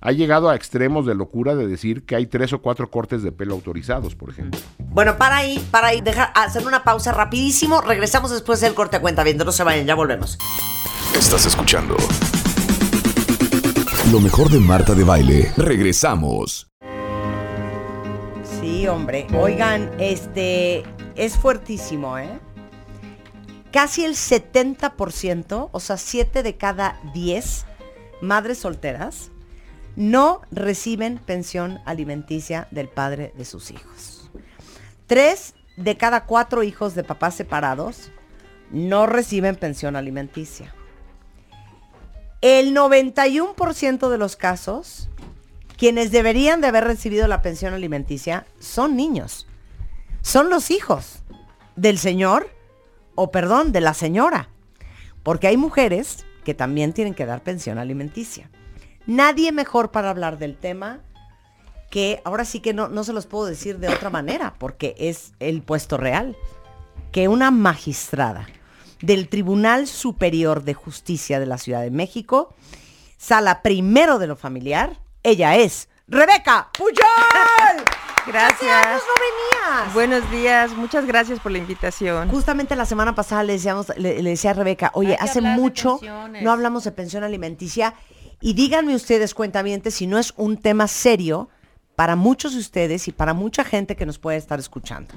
[0.00, 3.32] ha llegado a extremos de locura de decir que hay tres o cuatro cortes de
[3.32, 4.60] pelo autorizados, por ejemplo.
[4.78, 7.80] Bueno, para ahí, para ahí, dejar, hacer una pausa rapidísimo.
[7.80, 9.44] Regresamos después del corte a cuenta viendo.
[9.44, 10.38] No se vayan, ya volvemos.
[11.14, 11.96] Estás escuchando
[14.10, 15.52] lo mejor de Marta de Baile.
[15.56, 16.68] Regresamos.
[18.60, 19.28] Sí, hombre.
[19.38, 20.82] Oigan, este
[21.14, 22.40] es fuertísimo, ¿eh?
[23.70, 27.66] Casi el 70%, o sea, 7 de cada 10
[28.20, 29.29] madres solteras
[30.00, 34.30] no reciben pensión alimenticia del padre de sus hijos.
[35.08, 38.10] 3 de cada 4 hijos de papás separados
[38.70, 40.74] no reciben pensión alimenticia.
[42.40, 45.10] El 91% de los casos
[45.76, 49.46] quienes deberían de haber recibido la pensión alimenticia son niños.
[50.22, 51.24] Son los hijos
[51.76, 52.48] del señor
[53.16, 54.48] o perdón, de la señora.
[55.22, 58.48] Porque hay mujeres que también tienen que dar pensión alimenticia.
[59.06, 61.00] Nadie mejor para hablar del tema
[61.90, 65.32] que ahora sí que no, no se los puedo decir de otra manera, porque es
[65.40, 66.36] el puesto real,
[67.10, 68.46] que una magistrada
[69.02, 72.54] del Tribunal Superior de Justicia de la Ciudad de México
[73.18, 74.98] sala primero de lo familiar.
[75.22, 76.96] Ella es Rebeca Puyol.
[78.26, 79.02] Gracias.
[79.02, 79.94] No venías.
[79.94, 82.28] Buenos días, muchas gracias por la invitación.
[82.28, 85.98] Justamente la semana pasada le, decíamos, le, le decía a Rebeca, oye, hace mucho
[86.42, 87.94] no hablamos de pensión alimenticia
[88.40, 91.48] y díganme ustedes, cuentamientos, si no es un tema serio
[91.96, 95.14] para muchos de ustedes y para mucha gente que nos puede estar escuchando.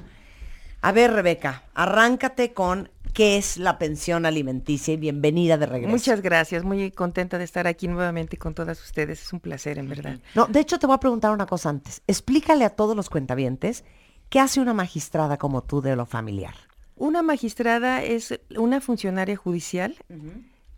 [0.82, 5.90] A ver, Rebeca, arráncate con qué es la pensión alimenticia y bienvenida de regreso.
[5.90, 9.22] Muchas gracias, muy contenta de estar aquí nuevamente con todas ustedes.
[9.22, 10.18] Es un placer, en verdad.
[10.34, 12.02] No, de hecho te voy a preguntar una cosa antes.
[12.06, 13.84] Explícale a todos los cuentavientes
[14.28, 16.54] qué hace una magistrada como tú de lo familiar.
[16.96, 19.96] Una magistrada es una funcionaria judicial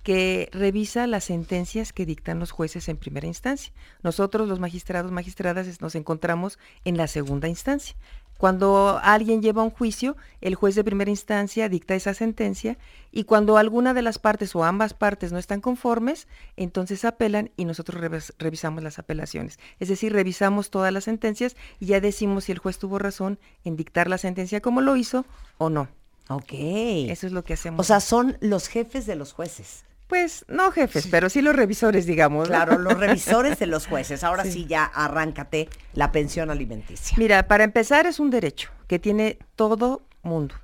[0.06, 3.72] que revisa las sentencias que dictan los jueces en primera instancia.
[4.04, 7.96] Nosotros, los magistrados, magistradas, nos encontramos en la segunda instancia.
[8.38, 12.78] Cuando alguien lleva un juicio, el juez de primera instancia dicta esa sentencia
[13.10, 17.64] y cuando alguna de las partes o ambas partes no están conformes, entonces apelan y
[17.64, 19.58] nosotros revis- revisamos las apelaciones.
[19.80, 23.74] Es decir, revisamos todas las sentencias y ya decimos si el juez tuvo razón en
[23.74, 25.26] dictar la sentencia como lo hizo
[25.58, 25.88] o no.
[26.28, 26.52] Ok.
[26.52, 27.80] Eso es lo que hacemos.
[27.80, 29.82] O sea, son los jefes de los jueces.
[30.06, 32.48] Pues no jefes, pero sí los revisores, digamos.
[32.48, 32.54] ¿no?
[32.54, 34.22] Claro, los revisores de los jueces.
[34.22, 34.66] Ahora sí.
[34.66, 37.16] ya arráncate la pensión alimenticia.
[37.18, 40.54] Mira, para empezar es un derecho que tiene todo mundo,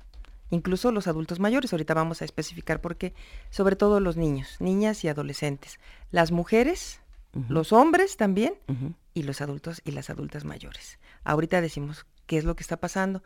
[0.49, 1.73] incluso los adultos mayores.
[1.73, 3.13] Ahorita vamos a especificar por qué,
[3.49, 5.79] sobre todo los niños, niñas y adolescentes,
[6.11, 7.01] las mujeres,
[7.49, 8.53] los hombres también
[9.13, 10.99] y los adultos y las adultas mayores.
[11.23, 13.23] Ahorita decimos qué es lo que está pasando.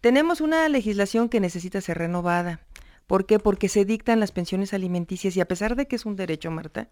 [0.00, 2.60] Tenemos una legislación que necesita ser renovada.
[3.08, 3.38] ¿Por qué?
[3.38, 6.88] Porque se dictan las pensiones alimenticias y a pesar de que es un derecho, Marta,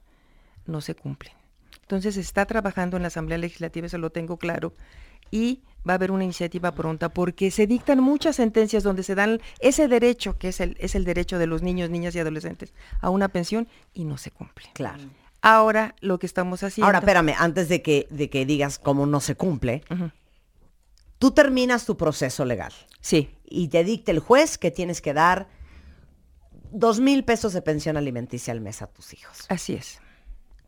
[0.65, 1.35] no se cumplen.
[1.83, 4.73] Entonces se está trabajando en la Asamblea Legislativa, eso lo tengo claro,
[5.31, 9.41] y va a haber una iniciativa pronta porque se dictan muchas sentencias donde se dan
[9.61, 13.11] ese derecho, que es el, es el derecho de los niños, niñas y adolescentes, a
[13.11, 14.71] una pensión y no se cumple.
[14.73, 15.05] Claro.
[15.43, 16.87] Ahora lo que estamos haciendo...
[16.87, 19.85] Ahora, espérame, antes de que, de que digas cómo no se cumple,
[21.19, 22.73] tú terminas tu proceso legal
[23.07, 25.47] Sí, y te dicta el juez que tienes que dar
[26.73, 29.47] dos mil pesos de pensión alimenticia al mes a tus hijos.
[29.49, 30.01] así es.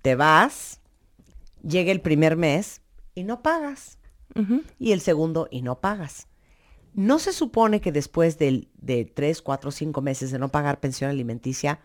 [0.02, 0.80] Te vas,
[1.62, 2.82] llega el primer mes
[3.14, 3.98] y no pagas.
[4.78, 6.28] Y el segundo y no pagas.
[6.94, 11.10] ¿No se supone que después del- de tres, cuatro, cinco meses de no pagar pensión
[11.10, 11.80] alimenticia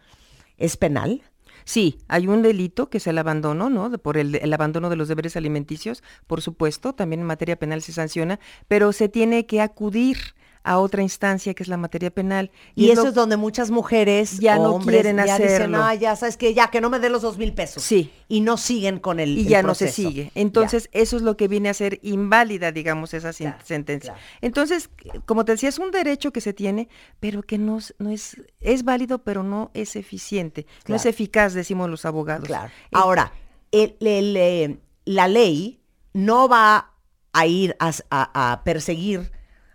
[0.58, 1.24] es penal?
[1.66, 3.90] Sí, hay un delito que es el abandono, ¿no?
[3.90, 7.82] De- por el, el abandono de los deberes alimenticios, por supuesto, también en materia penal
[7.82, 10.18] se sanciona, pero se tiene que acudir
[10.64, 12.50] a otra instancia que es la materia penal.
[12.74, 15.76] Y, es eso es donde muchas mujeres Ya o no hombres quieren ya dicen.
[15.76, 17.84] "Ah, ya sabes que ya que no me dé los dos mil pesos.
[17.84, 18.12] Sí.
[18.30, 20.08] Y no siguen con el y el ya no se proceso.
[20.10, 20.32] sigue.
[20.36, 24.14] Entonces, eso es lo que viene a ser inválida, digamos, esa Claro, sentencia.
[24.14, 24.28] claro.
[24.42, 24.90] Entonces,
[25.26, 26.88] como te decía, es un derecho que se tiene,
[27.20, 31.54] pero que no, es- no es, es válido, pero no es eficiente, no es eficaz,
[31.54, 32.48] decimos los abogados.
[32.48, 32.70] Claro.
[32.70, 33.34] Eh, Ahora,
[33.72, 35.82] el- el, eh, la ley
[36.14, 36.92] no va
[37.34, 39.32] a ir a- a perseguir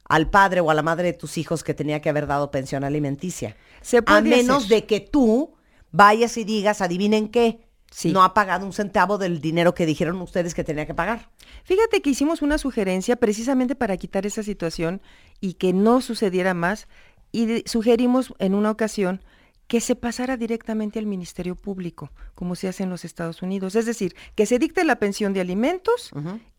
[0.08, 2.82] al padre o a la madre de tus hijos que tenía que haber dado pensión
[2.84, 3.56] alimenticia.
[3.82, 4.68] Se a menos hacer.
[4.82, 5.54] de que tú
[5.92, 8.12] vayas y digas, adivinen qué, Sí.
[8.12, 11.30] no ha pagado un centavo del dinero que dijeron ustedes que tenía que pagar.
[11.64, 15.00] Fíjate que hicimos una sugerencia precisamente para quitar esa situación
[15.40, 16.86] y que no sucediera más
[17.32, 19.22] y sugerimos en una ocasión
[19.68, 23.74] que se pasara directamente al Ministerio Público, como se hace en los Estados Unidos.
[23.74, 26.10] Es decir, que se dicte la pensión de alimentos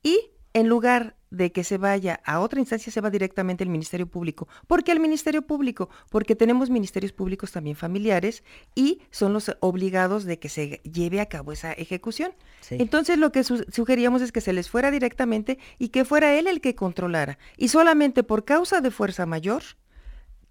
[0.02, 4.08] y en lugar de que se vaya a otra instancia, se va directamente al Ministerio
[4.08, 4.48] Público.
[4.66, 5.90] ¿Por qué al Ministerio Público?
[6.10, 11.28] Porque tenemos ministerios públicos también familiares y son los obligados de que se lleve a
[11.28, 12.32] cabo esa ejecución.
[12.62, 12.78] Sí.
[12.80, 16.48] Entonces lo que su- sugeríamos es que se les fuera directamente y que fuera él
[16.48, 17.38] el que controlara.
[17.58, 19.62] Y solamente por causa de fuerza mayor,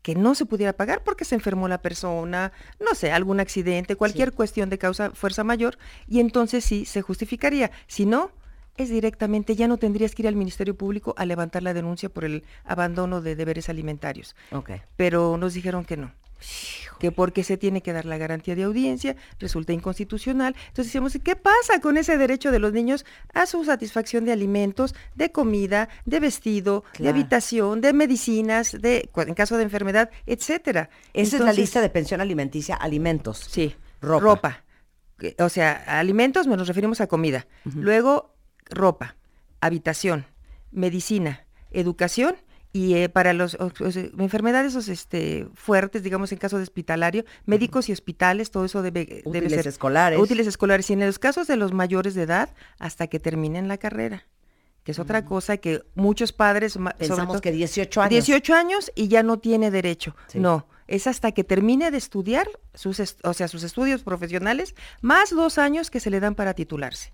[0.03, 4.33] que no se pudiera pagar porque se enfermó la persona, no sé, algún accidente, cualquier
[4.33, 7.73] cuestión de causa fuerza mayor, y entonces sí se justificaría.
[7.89, 8.31] Si no,
[8.79, 12.25] es directamente, ya no tendrías que ir al Ministerio Público a levantar la denuncia por
[12.25, 14.35] el abandono de deberes alimentarios.
[14.53, 14.71] Ok.
[14.97, 16.13] Pero nos dijeron que no.
[17.01, 20.55] Que porque se tiene que dar la garantía de audiencia, resulta inconstitucional.
[20.69, 24.95] Entonces decíamos, ¿qué pasa con ese derecho de los niños a su satisfacción de alimentos,
[25.15, 30.91] de comida, de vestido, de habitación, de medicinas, de en caso de enfermedad, etcétera?
[31.13, 33.39] Esa es la Entonces, lista de pensión alimenticia, alimentos.
[33.49, 34.25] Sí, Ropa.
[34.25, 34.65] ropa.
[35.41, 37.47] O sea, alimentos nos referimos a comida.
[37.65, 38.38] Luego,
[38.71, 39.17] ropa,
[39.61, 40.27] habitación,
[40.73, 42.37] medicina, educación
[42.73, 43.57] y eh, para sea,
[44.19, 49.67] enfermedades este, fuertes, digamos en caso de hospitalario, médicos y hospitales, todo eso debe, ser.
[49.67, 50.19] escolares.
[50.21, 50.89] Útiles escolares.
[50.91, 54.27] Y en los casos de los mayores de edad, hasta que terminen la carrera.
[54.85, 56.79] que es otra cosa que muchos padres...
[56.99, 58.11] Pensamos todo- que 18 años.
[58.11, 60.15] 18 años y ya no tiene derecho.
[60.29, 60.39] Sí.
[60.39, 65.31] No, es hasta que termine de estudiar, sus est- o sea, sus estudios profesionales, más
[65.31, 67.13] dos años que se le dan para titularse.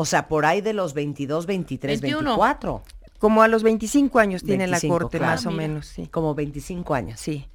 [0.00, 2.22] O sea, por ahí de los 22, 23, 21.
[2.24, 2.82] 24.
[3.18, 5.32] Como a los 25 años tiene 25, la corte, claro.
[5.34, 5.62] más o Mira.
[5.68, 6.06] menos, sí.
[6.06, 7.20] Como 25 años.
[7.20, 7.46] Sí.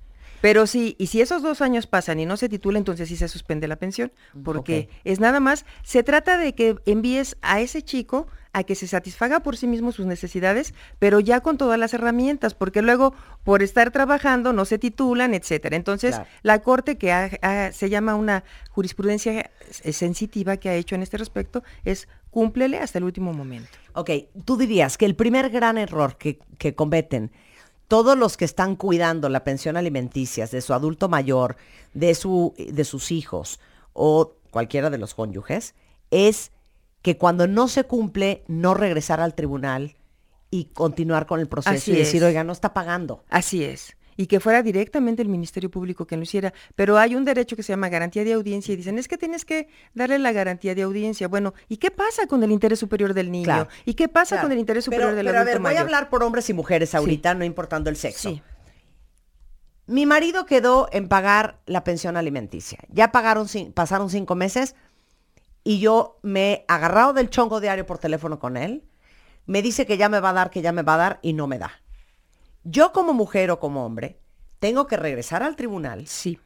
[0.42, 3.28] Pero sí, y si esos dos años pasan y no se titula, entonces sí se
[3.28, 4.12] suspende la pensión,
[4.44, 8.88] porque es nada más, se trata de que envíes a ese chico a que se
[8.88, 13.64] satisfaga por sí mismo sus necesidades, pero ya con todas las herramientas, porque luego por
[13.64, 15.76] estar trabajando no se titulan, etcétera.
[15.76, 16.30] Entonces, Claro.
[16.44, 19.50] la corte que ha- ha- se llama una jurisprudencia
[19.84, 23.70] eh, sensitiva que ha hecho en este respecto es cúmplele hasta el último momento.
[23.94, 24.10] Ok,
[24.44, 27.32] tú dirías que el primer gran error que, que cometen
[27.88, 31.56] todos los que están cuidando la pensión alimenticia de su adulto mayor,
[31.94, 33.62] de, su, de sus hijos
[33.94, 35.76] o cualquiera de los cónyuges,
[36.12, 36.52] es
[37.02, 39.96] que cuando no se cumple, no regresar al tribunal
[40.52, 42.28] y continuar con el proceso Así y decir, es.
[42.28, 43.24] oiga, no está pagando.
[43.30, 43.96] Así es.
[44.18, 46.54] Y que fuera directamente el Ministerio Público quien lo hiciera.
[46.76, 49.44] Pero hay un derecho que se llama garantía de audiencia y dicen, es que tienes
[49.44, 51.28] que darle la garantía de audiencia.
[51.28, 53.46] Bueno, ¿y qué pasa con el interés superior del niño?
[53.46, 53.68] Claro.
[53.84, 54.48] ¿Y qué pasa Claro.
[54.48, 56.54] con el interés superior pero, del pero a ver, voy a hablar por hombres y
[56.54, 58.30] mujeres ahorita, no importando el sexo.
[58.30, 58.42] Sí.
[59.88, 62.80] Mi marido quedó en pagar la pensión alimenticia.
[62.90, 64.76] Ya pagaron, pasaron cinco meses
[65.64, 68.84] y yo me he agarrado del chongo diario por teléfono con él.
[69.46, 71.34] Me dice que ya me va a dar, que ya me va a dar y
[71.34, 71.82] no me da.
[72.66, 74.20] Yo como mujer o como hombre
[74.60, 76.40] tengo que regresar al tribunal Sí.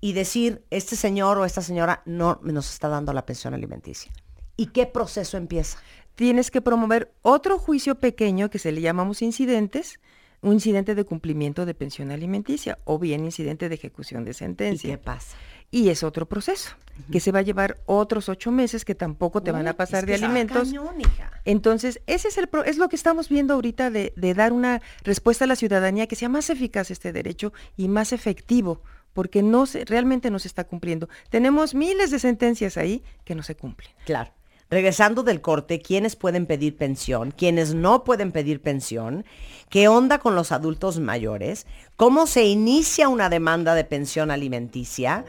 [0.00, 4.12] y decir, este señor o esta señora no nos está dando la pensión alimenticia.
[4.56, 5.78] ¿Y qué proceso empieza?
[6.14, 9.98] Tienes que promover otro juicio pequeño que se le llamamos incidentes,
[10.42, 14.90] un incidente de cumplimiento de pensión alimenticia o bien incidente de ejecución de ¿Y sentencia.
[14.96, 15.36] qué pasa?
[15.70, 16.70] Y es otro proceso,
[17.10, 20.04] que se va a llevar otros ocho meses que tampoco te van a pasar es
[20.06, 20.68] que de alimentos.
[20.68, 20.94] cañón.
[21.44, 24.80] Entonces, ese es el pro- es lo que estamos viendo ahorita de, de dar una
[25.02, 29.66] respuesta a la ciudadanía que sea más eficaz este derecho y más efectivo, porque no
[29.66, 31.08] se, realmente no se está cumpliendo.
[31.28, 33.90] Tenemos miles de sentencias ahí que no se cumplen.
[34.04, 34.30] Claro.
[34.70, 37.32] Regresando del corte, ¿quiénes pueden pedir pensión?
[37.32, 39.24] ¿Quiénes no pueden pedir pensión?
[39.68, 41.66] ¿Qué onda con los adultos mayores?
[41.96, 45.24] ¿Cómo se inicia una demanda de pensión alimenticia?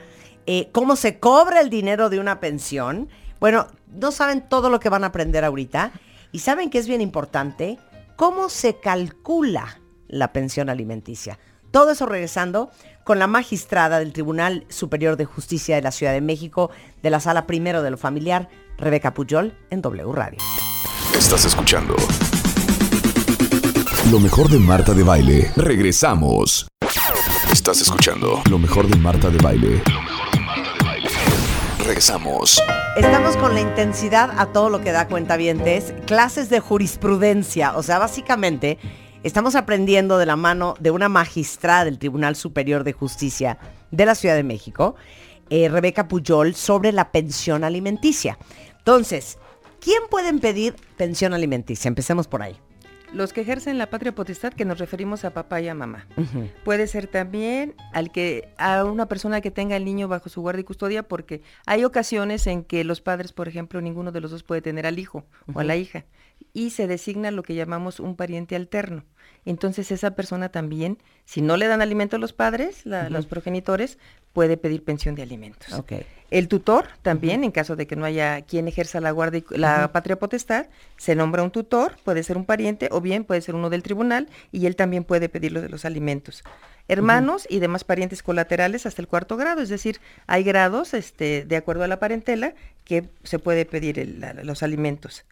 [0.47, 3.10] Eh, ¿Cómo se cobra el dinero de una pensión?
[3.39, 5.91] Bueno, no saben todo lo que van a aprender ahorita.
[6.31, 7.79] Y saben que es bien importante
[8.15, 11.39] cómo se calcula la pensión alimenticia.
[11.71, 12.69] Todo eso regresando
[13.03, 17.19] con la magistrada del Tribunal Superior de Justicia de la Ciudad de México, de la
[17.19, 20.39] Sala Primero de lo Familiar, Rebeca Puyol, en W Radio.
[21.17, 21.95] Estás escuchando
[24.12, 25.51] lo mejor de Marta de Baile.
[25.55, 26.67] Regresamos.
[27.51, 29.81] Estás escuchando lo mejor de Marta de Baile.
[31.86, 32.60] Regresamos.
[32.98, 38.00] Estamos con la intensidad a todo lo que da cuentavientes, clases de jurisprudencia, o sea,
[38.00, 38.80] básicamente
[39.21, 43.60] estamos aprendiendo de la mano de una magistrada del Tribunal Superior de Justicia
[43.91, 44.95] de la Ciudad de México,
[45.52, 48.39] eh, Rebeca Puyol, sobre la pensión alimenticia.
[48.80, 49.38] Entonces,
[49.80, 51.88] ¿quién puede pedir pensión alimenticia?
[51.88, 52.58] Empecemos por ahí.
[53.15, 56.06] Los que ejercen la patria potestad, que nos referimos a papá y a mamá.
[56.65, 60.62] Puede ser también al que a una persona que tenga el niño bajo su guardia
[60.62, 64.43] y custodia, porque hay ocasiones en que los padres, por ejemplo, ninguno de los dos
[64.43, 66.04] puede tener al hijo o a la hija
[66.54, 69.06] y se designa lo que llamamos un pariente alterno.
[69.45, 73.97] Entonces esa persona también, si no le dan alimento a los padres, la- los progenitores,
[74.36, 75.74] puede pedir pensión de alimentos.
[76.30, 79.91] El tutor también, en caso de que no haya quien ejerza la guardia y la
[79.93, 80.65] patria potestad,
[80.98, 84.28] se nombra un tutor, puede ser un pariente o bien puede ser uno del tribunal
[84.52, 86.43] y él también puede pedir lo de los alimentos.
[86.88, 91.56] Hermanos y demás parientes colaterales hasta el cuarto grado, es decir, hay grados este, de
[91.56, 95.26] acuerdo a la parentela que se puede pedir el- la- los alimentos.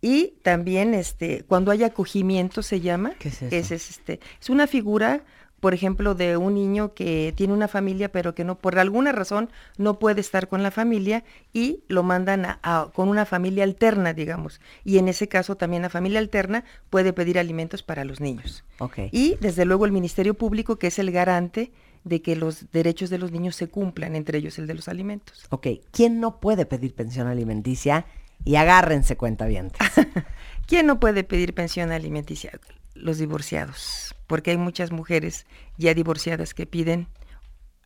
[0.00, 3.74] Y también este, cuando hay acogimiento se llama, ¿Qué es que eso?
[3.74, 5.20] es, este, es una figura,
[5.60, 9.50] por ejemplo, de un niño que tiene una familia pero que no, por alguna razón,
[9.76, 14.12] no puede estar con la familia y lo mandan a- a- con una familia alterna,
[14.14, 14.60] digamos.
[14.84, 18.64] Y en ese caso también la familia alterna puede pedir alimentos para los niños.
[18.78, 18.98] Ok.
[19.10, 21.72] Y desde luego el Ministerio Público, que es el garante
[22.04, 25.44] de que los derechos de los niños se cumplan, entre ellos el de los alimentos.
[25.50, 28.06] Ok, ¿quién no puede pedir pensión alimenticia?
[28.44, 29.80] Y agárrense cuentavientes.
[30.66, 32.52] ¿Quién no puede pedir pensión alimenticia?
[33.00, 35.46] Los divorciados, porque hay muchas mujeres
[35.76, 37.08] ya divorciadas que piden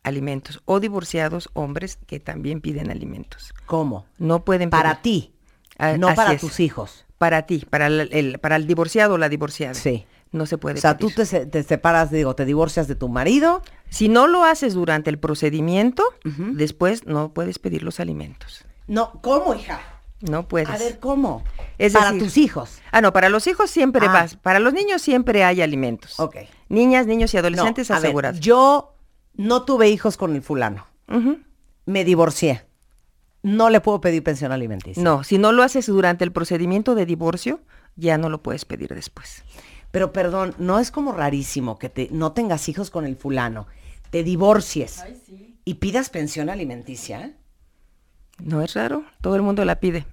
[0.03, 3.53] alimentos o divorciados hombres que también piden alimentos.
[3.65, 4.05] ¿Cómo?
[4.17, 5.33] No pueden Para pedir- ti,
[5.77, 6.41] Ah, no así para es.
[6.41, 7.05] tus hijos.
[7.17, 9.73] Para ti, para el, el- para el divorciado o la divorciada.
[9.73, 10.05] Sí.
[10.31, 11.15] No se puede O sea, pedir.
[11.15, 13.61] tú te, te separas, digo, te divorcias de tu marido.
[13.89, 18.65] Si no lo haces durante el procedimiento, después no puedes pedir los alimentos.
[18.87, 19.79] No, ¿cómo, hija?
[20.29, 20.69] No puedes.
[20.69, 21.43] A ver, ¿cómo?
[21.77, 22.79] Es Para decir- tus hijos.
[22.91, 24.13] Ah, no, para los hijos siempre Ah.
[24.13, 24.35] vas.
[24.37, 26.19] Para los niños siempre hay alimentos.
[26.19, 26.37] Ok.
[26.69, 28.39] Niñas, niños y adolescentes No, asegurados.
[28.39, 28.95] yo
[29.35, 30.87] no tuve hijos con el fulano.
[31.85, 32.65] Me divorcié.
[33.41, 35.03] No le puedo pedir pensión alimenticia.
[35.03, 37.59] No, si no lo haces durante el procedimiento de divorcio,
[37.97, 39.43] ya no lo puedes pedir después.
[39.91, 43.67] Pero perdón, ¿no es como rarísimo que te, no tengas hijos con el fulano,
[44.11, 45.03] te divorcies
[45.65, 47.33] y pidas pensión alimenticia?
[48.41, 50.05] No es raro, todo el mundo la pide.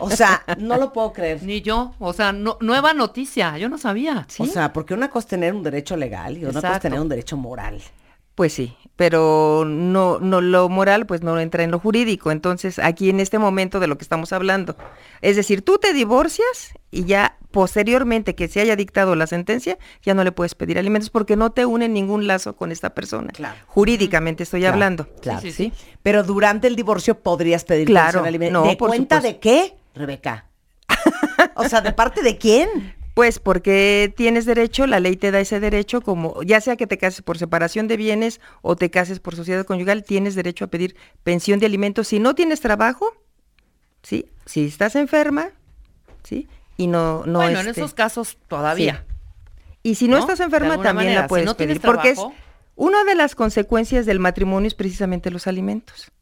[0.00, 1.42] O sea, no lo puedo creer.
[1.42, 4.26] Ni yo, o sea, no- nueva noticia, yo no sabía.
[4.38, 7.00] O sea, porque una cosa es tener un derecho legal y otra cosa es tener
[7.00, 7.80] un derecho moral.
[8.38, 12.30] Pues sí, pero no, no lo moral pues no entra en lo jurídico.
[12.30, 14.76] Entonces, aquí en este momento de lo que estamos hablando.
[15.22, 20.14] Es decir, tú te divorcias y ya posteriormente que se haya dictado la sentencia, ya
[20.14, 23.32] no le puedes pedir alimentos porque no te une ningún lazo con esta persona.
[23.32, 23.58] Claro.
[23.66, 25.08] Jurídicamente estoy Claro, hablando.
[25.20, 25.40] Claro.
[25.40, 25.72] Sí, sí,
[26.04, 28.22] Pero durante el divorcio podrías pedir Claro,
[28.52, 29.34] no, ¿De por cuenta supuesto.
[29.34, 30.46] de qué, Rebeca?
[31.56, 32.94] o sea, ¿de parte de quién?
[33.18, 36.98] Pues porque tienes derecho, la ley te da ese derecho, como ya sea que te
[36.98, 40.94] cases por separación de bienes o te cases por sociedad conyugal, tienes derecho a pedir
[41.24, 42.06] pensión de alimentos.
[42.06, 43.12] Si no tienes trabajo,
[44.04, 44.26] ¿sí?
[44.46, 45.48] Si estás enferma,
[46.22, 46.46] ¿sí?
[46.76, 49.04] Y no, no bueno, en este, esos casos todavía.
[49.82, 50.20] Y si no, ¿no?
[50.20, 51.92] estás enferma, también manera, la si puedes no tienes pedir.
[51.92, 52.36] Porque es trabajo-
[52.76, 56.12] una de las consecuencias del matrimonio es precisamente los alimentos.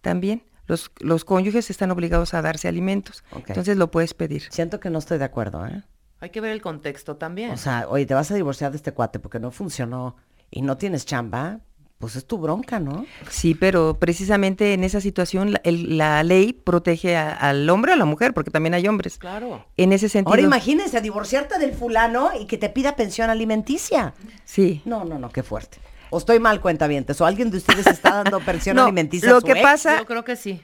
[0.00, 3.22] También los, los cónyuges están obligados a darse alimentos.
[3.46, 4.48] Entonces lo puedes pedir.
[4.50, 5.84] Siento que no estoy de acuerdo, ¿eh?
[6.22, 7.50] Hay que ver el contexto también.
[7.50, 10.16] O sea, oye, te vas a divorciar de este cuate porque no funcionó
[10.50, 11.58] y no tienes chamba,
[11.98, 13.04] pues es tu bronca, ¿no?
[13.28, 17.94] Sí, pero precisamente en esa situación la, el- la ley protege a- al hombre o
[17.94, 19.18] a la mujer, porque también hay hombres.
[19.18, 19.64] claro.
[19.76, 20.30] En ese sentido.
[20.32, 24.14] Ahora imagínense divorciarte del fulano y que te pida pensión alimenticia.
[24.44, 24.80] Sí.
[24.84, 25.78] No, no, no, qué fuerte.
[26.10, 29.40] O estoy mal, cuentavientes, o alguien de ustedes está dando pensión No, alimenticia lo a
[29.40, 29.62] su que ex.
[29.62, 30.62] pasa- Yo creo que sí.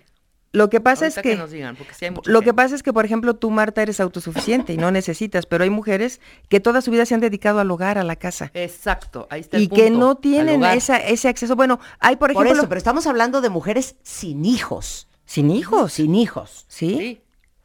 [0.53, 2.75] Lo que pasa Ahorita es que, nos digan, porque sí hay mucha lo que pasa
[2.75, 6.59] es que, por ejemplo, tú Marta eres autosuficiente y no necesitas, pero hay mujeres que
[6.61, 8.51] toda su vida se han dedicado al hogar, a la casa.
[8.55, 11.55] Exacto, ahí está el Y que no tienen esa, ese acceso.
[11.55, 15.09] Bueno, hay, por Por ejemplo, eso, pero estamos hablando de mujeres sin hijos.
[15.27, 15.93] sin hijos.
[15.93, 16.65] Sin hijos.
[16.69, 16.97] ¿Sí?
[16.97, 17.21] Sí,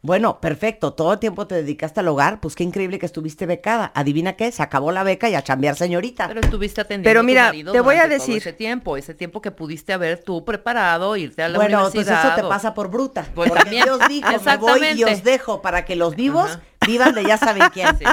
[0.05, 0.91] Bueno, perfecto.
[0.91, 2.41] Todo el tiempo te dedicaste al hogar.
[2.41, 3.89] Pues qué increíble que estuviste becada.
[3.95, 6.27] Adivina qué, se acabó la beca y a chambear, señorita.
[6.27, 9.13] pero estuviste atendiendo Pero a tu mira, marido te voy a decir- ese tiempo, ese
[9.13, 12.25] tiempo que pudiste haber tú preparado, irte a la bueno, pues universidad.
[12.33, 13.25] eso te pasa por bruta.
[13.33, 16.61] Pues porque también, Dios dijo, me voy y os dejo para que los vivos Ajá.
[16.85, 17.87] vivan de ya saben quién.
[17.97, 18.05] Sí.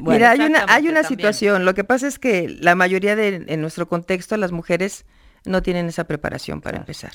[0.00, 1.04] Bueno, Mira, hay una, hay una también.
[1.04, 1.66] situación.
[1.66, 5.04] Lo que pasa es que la mayoría de, en nuestro contexto, las mujeres
[5.44, 7.12] no tienen esa preparación para empezar.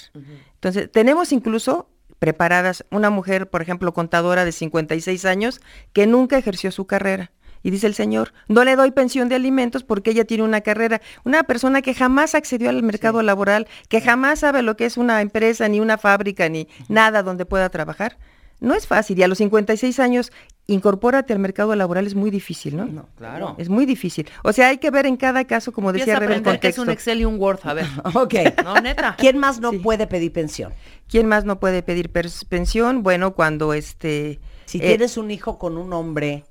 [0.53, 1.89] Entonces, tenemos incluso
[2.23, 5.59] preparadas una mujer, por ejemplo, contadora de 56 años,
[5.91, 7.31] que nunca ejerció su carrera.
[7.63, 11.01] Y dice el señor, no le doy pensión de alimentos porque ella tiene una carrera.
[11.25, 15.19] Una persona que jamás accedió al mercado laboral, que jamás sabe lo que es una
[15.19, 18.17] empresa, ni una fábrica, ni nada donde pueda trabajar.
[18.63, 19.19] No es fácil.
[19.19, 20.31] Y a los 56 años,
[20.67, 22.85] incorpórate al mercado laboral es muy difícil, ¿no?
[22.85, 23.55] No, Claro.
[23.57, 24.27] Es muy difícil.
[24.43, 26.53] O sea, hay que ver en cada caso, como Empieza decía Rebe, el que es
[26.55, 26.81] contexto.
[26.83, 27.85] un Excel y un Word, a ver.
[28.15, 28.33] Ok.
[28.63, 29.15] No, neta.
[29.17, 29.79] ¿Quién más no Sí.
[29.79, 30.73] puede pedir pensión?
[31.09, 32.09] ¿Quién más no puede pedir
[32.47, 33.03] pensión?
[33.03, 34.39] Bueno, cuando este...
[34.65, 36.45] Si eh, tienes un hijo con un hombre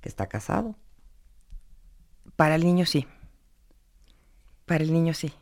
[0.00, 0.74] que está casado.
[2.34, 3.06] Para el niño sí.
[4.66, 5.32] Para el niño sí.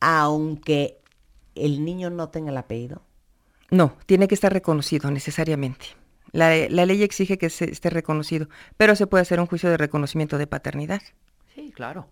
[0.00, 1.00] Aunque
[1.54, 3.00] el niño no tenga el apellido.
[3.70, 5.86] No, tiene que estar reconocido necesariamente.
[6.32, 9.76] La, la ley exige que se- esté reconocido, pero se puede hacer un juicio de
[9.76, 11.00] reconocimiento de paternidad.
[11.54, 12.08] Sí, claro.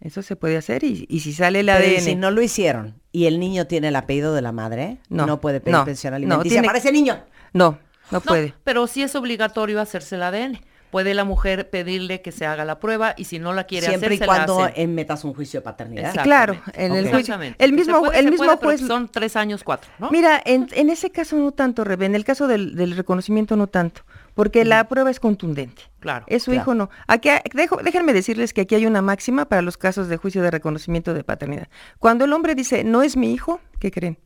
[0.00, 2.00] Eso se puede hacer y, y si sale el Pero ¿y ADN...
[2.02, 5.40] si no lo hicieron y el niño tiene el apellido de la madre, no, No,
[5.40, 7.22] puede pedir no, pensión no, alimenticia tiene- para ese niño.
[7.52, 7.78] No, no
[8.18, 8.54] No, puede.
[8.64, 10.60] pero sí es obligatorio hacerse el ADN.
[10.94, 14.06] Puede la mujer pedirle que se haga la prueba y si no la quiere Siempre
[14.06, 14.86] hacer, y se cuando la hace.
[14.86, 16.14] metas un juicio de paternidad.
[16.22, 17.18] Claro, en el juicio.
[17.18, 17.64] Exactamente.
[17.64, 18.80] El Se mismo, puede, el se mismo puede, pero juez...
[18.86, 20.12] Son tres años, cuatro, ¿no?
[20.12, 23.66] Mira, en, en ese caso no tanto, Rebe, en el caso del, del reconocimiento no
[23.66, 24.02] tanto,
[24.34, 25.82] porque la prueba es contundente.
[25.98, 26.26] Claro.
[26.28, 26.62] Es su Claro.
[26.62, 26.90] hijo no.
[27.08, 30.52] Aquí, dejo- déjenme decirles que aquí hay una máxima para los casos de juicio de
[30.52, 31.66] reconocimiento de paternidad.
[31.98, 34.16] Cuando el hombre dice, no es mi hijo, ¿qué creen?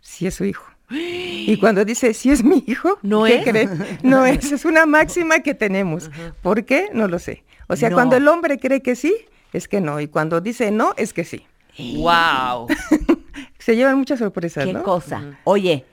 [0.00, 0.66] Sí es su hijo.
[0.92, 4.02] Y cuando dice, sí es mi hijo, ¿No ¿qué es?
[4.04, 6.10] No es, es una máxima que tenemos.
[6.42, 6.90] ¿Por qué?
[6.92, 7.44] No lo sé.
[7.68, 7.96] O sea, No.
[7.96, 9.14] cuando el hombre cree que sí,
[9.52, 10.00] es que no.
[10.00, 11.46] Y cuando dice no, es que sí.
[11.78, 12.68] Wow.
[13.58, 14.82] Se llevan muchas sorpresas, Qué ¿no?
[14.82, 15.38] cosa.
[15.44, 15.86] Oye,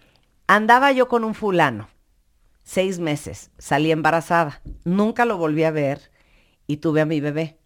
[0.48, 1.88] andaba yo con un fulano,
[2.64, 6.12] seis meses, salí embarazada, nunca lo volví a ver
[6.68, 7.58] y tuve a mi bebé.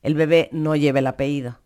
[0.00, 1.58] El bebé no lleva el apellido.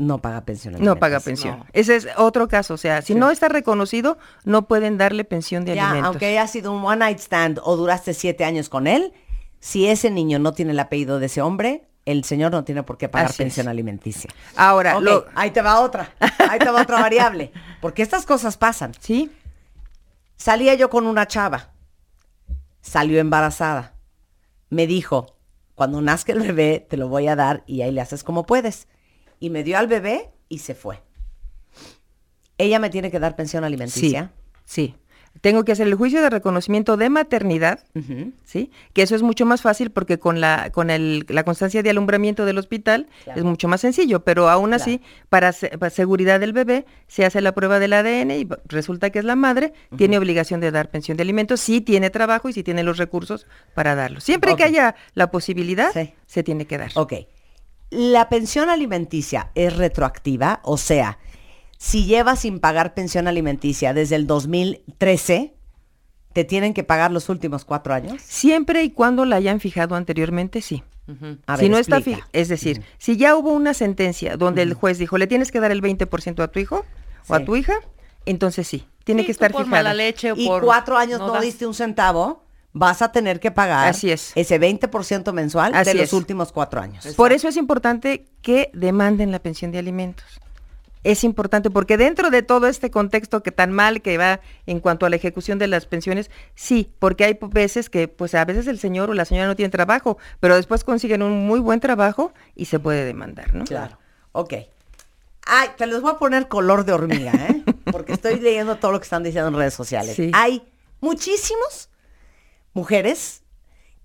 [0.00, 0.74] No paga pensión.
[0.78, 1.52] No paga alimenticia.
[1.52, 1.58] pensión.
[1.58, 1.66] No.
[1.72, 2.74] Ese es otro caso.
[2.74, 6.08] O sea, si no está reconocido, no pueden darle pensión de Ya, alimentos.
[6.08, 9.12] aunque haya sido un one night stand o duraste siete años con él,
[9.60, 12.96] si ese niño no tiene el apellido de ese hombre, el señor no tiene por
[12.96, 13.46] qué pagar Así es.
[13.46, 14.30] pensión alimenticia.
[14.56, 16.14] Ahora, lo- ahí te va otra,
[16.48, 18.92] ahí te va otra variable, porque estas cosas pasan.
[19.00, 19.30] sí,
[20.36, 21.68] Salía yo con una chava.
[22.80, 23.92] Salió embarazada.
[24.70, 25.36] Me dijo,
[25.74, 28.88] cuando nazca el bebé te lo voy a dar y ahí le haces como puedes.
[29.40, 31.00] Y me dio al bebé y se fue.
[32.58, 34.32] Ella me tiene que dar pensión Sí, alimenticia.
[34.64, 34.94] sí.
[35.42, 37.84] Tengo que hacer el juicio de reconocimiento de maternidad.
[38.44, 38.70] ¿sí?
[38.92, 42.44] Que eso es mucho más fácil porque con la con el- la constancia de alumbramiento
[42.44, 43.38] del hospital Claro.
[43.38, 47.40] es mucho más sencillo, pero aún así, para, se- para seguridad del bebé, se hace
[47.40, 51.16] la prueba del ADN y resulta que es la madre, tiene obligación de dar pensión
[51.16, 54.20] de alimentos, si tiene trabajo y si tiene los recursos para darlo.
[54.20, 56.12] Siempre que haya la posibilidad, Sí.
[56.26, 56.90] se tiene que dar.
[56.96, 57.14] Ok.
[57.90, 61.18] La pensión alimenticia es retroactiva, o sea,
[61.76, 65.54] si llevas sin pagar pensión alimenticia desde el 2013,
[66.32, 68.20] ¿te tienen que pagar los últimos cuatro años?
[68.22, 70.84] Siempre y cuando la hayan fijado anteriormente, sí.
[71.46, 74.74] A si ver, no está fi- es decir, si ya hubo una sentencia donde el
[74.74, 76.84] juez dijo, le tienes que dar el 20% a tu hijo
[77.26, 77.72] o a tu hija,
[78.26, 79.82] entonces sí, tiene Sí, que estar por fijada.
[79.82, 83.40] mala leche o Y por cuatro años no, das- diste un centavo, vas a tener
[83.40, 84.32] que pagar Así es.
[84.34, 86.12] ese 20% mensual de los es.
[86.12, 87.06] últimos cuatro años.
[87.16, 90.24] Por eso es importante que demanden la pensión de alimentos.
[91.02, 95.06] Es importante porque dentro de todo este contexto que tan mal que va en cuanto
[95.06, 98.78] a la ejecución de las pensiones, sí, porque hay veces que pues a veces el
[98.78, 102.66] señor o la señora no tiene trabajo, pero después consiguen un muy buen trabajo y
[102.66, 103.64] se puede demandar, ¿no?
[103.64, 103.96] Claro.
[104.32, 104.54] Ok.
[105.46, 107.64] Ay, te les voy a poner color de hormiga, ¿eh?
[107.90, 110.14] Porque estoy leyendo todo lo que están diciendo en redes sociales.
[110.14, 110.30] Sí.
[110.34, 110.62] Hay
[111.00, 111.88] muchísimos
[112.72, 113.42] mujeres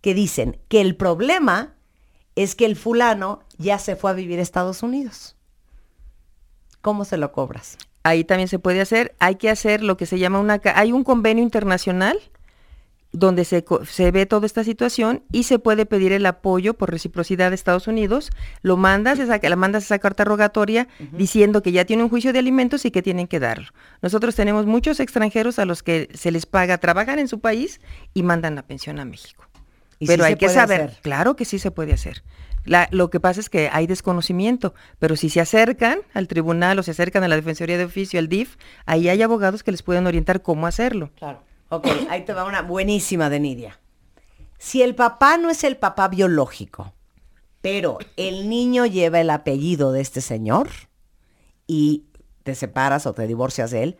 [0.01, 1.75] que dicen que el problema
[2.35, 5.35] es que el fulano ya se fue a vivir a Estados Unidos.
[6.81, 7.77] ¿Cómo se lo cobras?
[8.03, 9.15] Ahí también se puede hacer.
[9.19, 10.61] Hay que hacer lo que se llama una...
[10.75, 12.19] Hay un convenio internacional
[13.17, 17.49] donde se, se ve toda esta situación y se puede pedir el apoyo por reciprocidad
[17.49, 18.31] de Estados Unidos.
[18.61, 22.39] Lo mandas, esa, la mandas esa carta rogatoria diciendo que ya tiene un juicio de
[22.39, 23.67] alimentos y que tienen que darlo.
[24.01, 27.81] Nosotros tenemos muchos extranjeros a los que se les paga, trabajan en su país
[28.13, 29.45] y mandan la pensión a México.
[29.99, 30.99] ¿Y Pero sí hay que saber, hacer?
[31.01, 32.23] claro que sí se puede hacer.
[32.65, 36.83] La- lo que pasa es que hay desconocimiento, pero si se acercan al tribunal o
[36.83, 38.55] se acercan a la Defensoría de Oficio, al DIF,
[38.85, 41.11] ahí hay abogados que les pueden orientar cómo hacerlo.
[41.17, 41.43] Claro.
[41.69, 43.79] Ok, ahí te va una buenísima de Nidia.
[44.57, 46.93] Si el papá no es el papá biológico,
[47.61, 50.69] pero el niño lleva el apellido de este señor
[51.67, 52.05] y
[52.43, 53.97] te separas o te divorcias de él,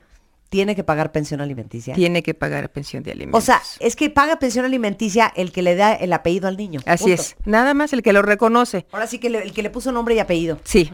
[0.50, 1.96] tiene que pagar pensión alimenticia.
[1.96, 3.42] Tiene que pagar pensión de alimentos.
[3.42, 6.82] O sea, es que paga pensión alimenticia el que le da el apellido al niño.
[6.86, 7.22] así punto.
[7.22, 7.36] es.
[7.46, 8.86] Nada más el que lo reconoce.
[8.92, 10.60] Ahora sí que le- el que le puso nombre y apellido.
[10.64, 10.92] Sí.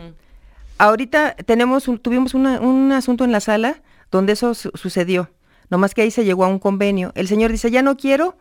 [0.77, 5.29] Ahorita tenemos un- tuvimos una- un asunto en la sala donde eso su- sucedió.
[5.71, 7.11] Nomás que ahí se llegó a un convenio.
[7.15, 8.37] El señor dice, ya no quiero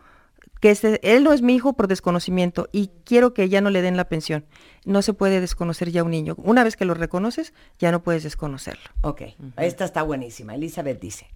[0.59, 3.81] que este, él no es mi hijo por desconocimiento y quiero que ya no le
[3.81, 4.45] den la pensión.
[4.85, 6.35] No se puede desconocer ya un niño.
[6.37, 8.83] Una vez que lo reconoces, ya no puedes desconocerlo.
[9.01, 9.21] Ok,
[9.57, 10.53] esta está buenísima.
[10.53, 11.27] Elizabeth dice,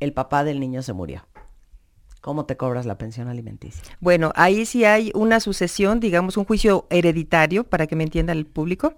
[0.00, 1.26] el papá del niño se murió.
[2.20, 3.82] ¿Cómo te cobras la pensión alimenticia?
[4.00, 8.46] Bueno, ahí sí hay una sucesión, digamos, un juicio hereditario, para que me entienda el
[8.46, 8.94] público.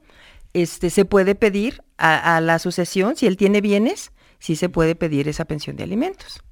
[0.52, 4.95] Este, se puede pedir a, a la sucesión, si él tiene bienes, sí se puede
[4.95, 6.43] pedir esa pensión de alimentos.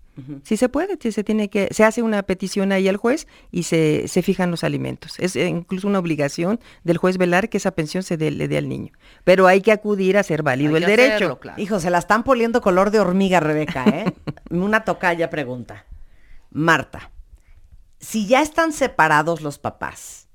[0.45, 4.07] Sí se puede, se tiene que, se hace una petición ahí al juez y se,
[4.07, 5.19] se fijan los alimentos.
[5.19, 8.59] Es eh, incluso una obligación del juez velar que esa pensión se dé, le dé
[8.59, 8.93] al niño.
[9.25, 11.15] Pero hay que acudir a hacer válido Hay el derecho.
[11.15, 11.61] hacerlo, claro.
[11.61, 14.15] Hijo, se la están poniendo color de hormiga, Rebeca, ¿eh?
[14.51, 15.85] Una tocaya pregunta.
[16.53, 17.11] Marta,
[17.99, 20.29] si ya están separados los papás,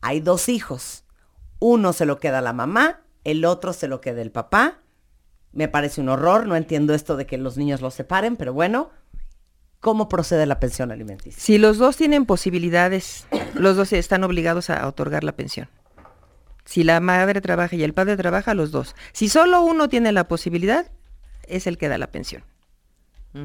[0.00, 1.04] hay dos hijos,
[1.58, 4.78] uno se lo queda la mamá, el otro se lo queda el papá,
[5.52, 8.90] me parece un horror, no entiendo esto de que los niños los separen, pero bueno,
[9.80, 11.40] ¿cómo procede la pensión alimenticia?
[11.40, 15.68] Si los dos tienen posibilidades, los dos están obligados a otorgar la pensión.
[16.64, 18.94] Si la madre trabaja y el padre trabaja, los dos.
[19.12, 20.90] Si solo uno tiene la posibilidad,
[21.46, 22.44] es el que da la pensión.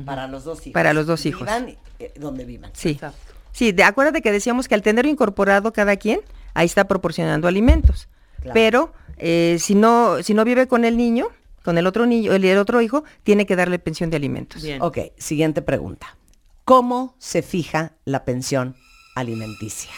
[0.06, 0.74] Para los dos hijos.
[0.74, 1.44] Para los dos hijos.
[1.44, 2.72] Vivan eh, donde vivan.
[2.74, 2.92] Sí.
[2.92, 3.34] Exacto.
[3.52, 6.22] Sí, de, acuérdate que decíamos que al tener incorporado cada quien,
[6.54, 8.10] ahí está proporcionando alimentos.
[8.42, 8.54] Claro.
[8.54, 11.28] Pero eh, si no si no vive con el niño,
[11.64, 14.62] con el otro niño, el, el otro hijo, tiene que darle pensión de alimentos.
[14.62, 14.82] Bien.
[14.82, 16.18] Ok, siguiente pregunta.
[16.66, 18.76] ¿Cómo se fija la pensión
[19.16, 19.92] alimenticia?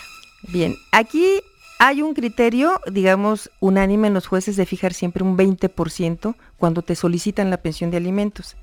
[0.50, 1.42] Bien, aquí
[1.80, 6.96] hay un criterio, digamos, unánime en los jueces de fijar siempre un 20% cuando te
[6.96, 8.56] solicitan la pensión de alimentos.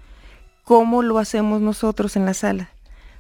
[0.64, 2.70] ¿Cómo lo hacemos nosotros en la sala?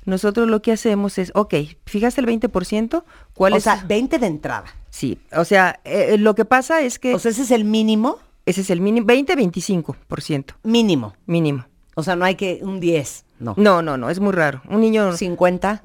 [0.04, 1.54] Nosotros lo que hacemos es, ok,
[1.86, 3.04] fijaste el 20%,
[3.34, 3.64] ¿cuál O es?
[3.64, 4.64] sea, 20 de entrada.
[4.90, 8.18] sí, o sea, eh, lo que pasa es que O sea, ese es el mínimo,
[8.46, 11.14] ese es el mínimo, 20-25% mínimo.
[11.26, 11.64] mínimo.
[11.94, 13.54] O sea, no hay que un 10, no.
[13.56, 14.62] No, no, no, es muy raro.
[14.68, 15.84] Un niño, 50,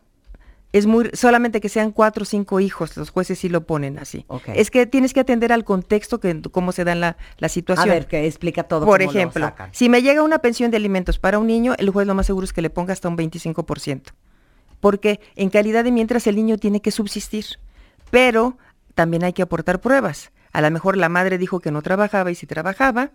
[0.73, 4.25] Es muy, solamente que sean cuatro o cinco hijos, los jueces sí lo ponen así.
[4.27, 4.49] Ok.
[4.53, 7.89] Es que tienes que atender al contexto, que cómo se da la, la A situación.
[7.89, 8.85] ver, que explica todo.
[8.85, 9.69] Por cómo lo ejemplo, sacan.
[9.73, 12.43] si me llega una pensión de alimentos para un niño, el juez lo más seguro
[12.45, 14.01] es que le ponga hasta un 25%.
[14.79, 17.45] Porque en calidad de mientras el niño tiene que subsistir.
[18.11, 18.57] Pero
[18.93, 20.31] también hay que aportar pruebas.
[20.57, 23.11] A lo mejor la madre dijo que no trabajaba y si trabajaba,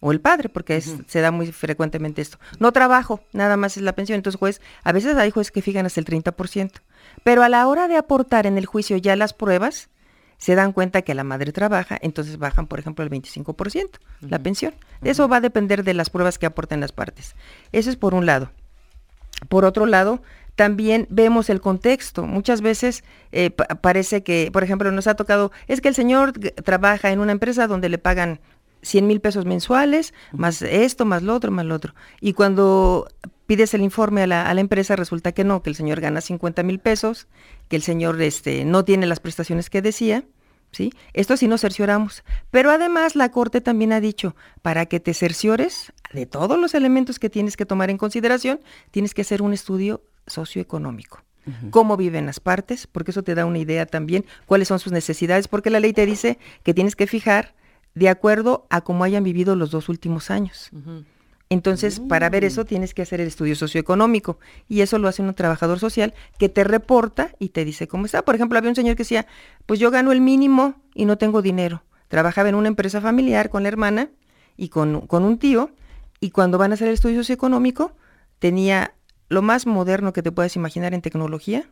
[0.00, 2.38] o el padre, porque es- se da muy frecuentemente esto.
[2.58, 4.16] No trabajo, nada más es la pensión.
[4.16, 6.80] Entonces, juez, a veces hay jueces que fijan hasta el 30%.
[7.22, 9.90] Pero a la hora de aportar en el juicio ya las pruebas,
[10.38, 14.74] se dan cuenta que la madre trabaja, entonces bajan, por ejemplo, el 25%, la pensión.
[15.02, 17.34] Eso va a depender de las pruebas que aporten las partes.
[17.72, 18.50] Eso es por un lado.
[19.48, 20.22] Por otro lado,
[20.56, 22.26] también vemos el contexto.
[22.26, 26.32] Muchas veces eh, pa- parece que, por ejemplo, nos ha tocado, es que el señor
[26.32, 28.40] trabaja en una empresa donde le pagan
[28.82, 31.94] 100 mil pesos mensuales, más esto, más lo otro, más lo otro.
[32.20, 33.08] Y cuando
[33.46, 36.20] pides el informe a la, a la empresa, resulta que no, que el señor gana
[36.20, 37.28] 50 mil pesos,
[37.68, 40.24] que el señor este, no tiene las prestaciones que decía.
[40.72, 40.92] ¿Sí?
[41.14, 42.22] Esto sí nos cercioramos.
[42.50, 47.18] Pero además la Corte también ha dicho, para que te cerciores de todos los elementos
[47.18, 51.22] que tienes que tomar en consideración, tienes que hacer un estudio socioeconómico.
[51.70, 55.46] Cómo viven las partes, porque eso te da una idea también cuáles son sus necesidades,
[55.46, 57.54] porque la ley te dice que tienes que fijar
[57.94, 60.72] de acuerdo a cómo hayan vivido los dos últimos años.
[61.48, 65.32] Entonces, para ver eso tienes que hacer el estudio socioeconómico y eso lo hace un
[65.34, 68.22] trabajador social que te reporta y te dice cómo está.
[68.22, 69.26] Por ejemplo, había un señor que decía,
[69.66, 71.84] pues yo gano el mínimo y no tengo dinero.
[72.08, 74.10] Trabajaba en una empresa familiar con la hermana
[74.56, 75.70] y con, con un tío
[76.18, 77.92] y cuando van a hacer el estudio socioeconómico
[78.40, 78.95] tenía
[79.28, 81.68] lo más moderno que te puedas imaginar en tecnología,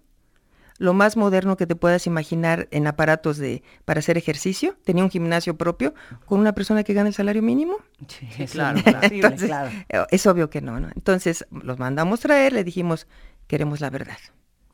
[0.78, 5.10] lo más moderno que te puedas imaginar en aparatos de para hacer ejercicio, tenía un
[5.10, 5.94] gimnasio propio
[6.26, 7.76] con una persona que gana el salario mínimo.
[8.08, 9.70] Sí, claro, Entonces, claro.
[9.88, 10.88] eh, es obvio que no, ¿no?
[10.96, 13.06] Entonces los mandamos traer, le dijimos,
[13.46, 14.18] queremos la verdad.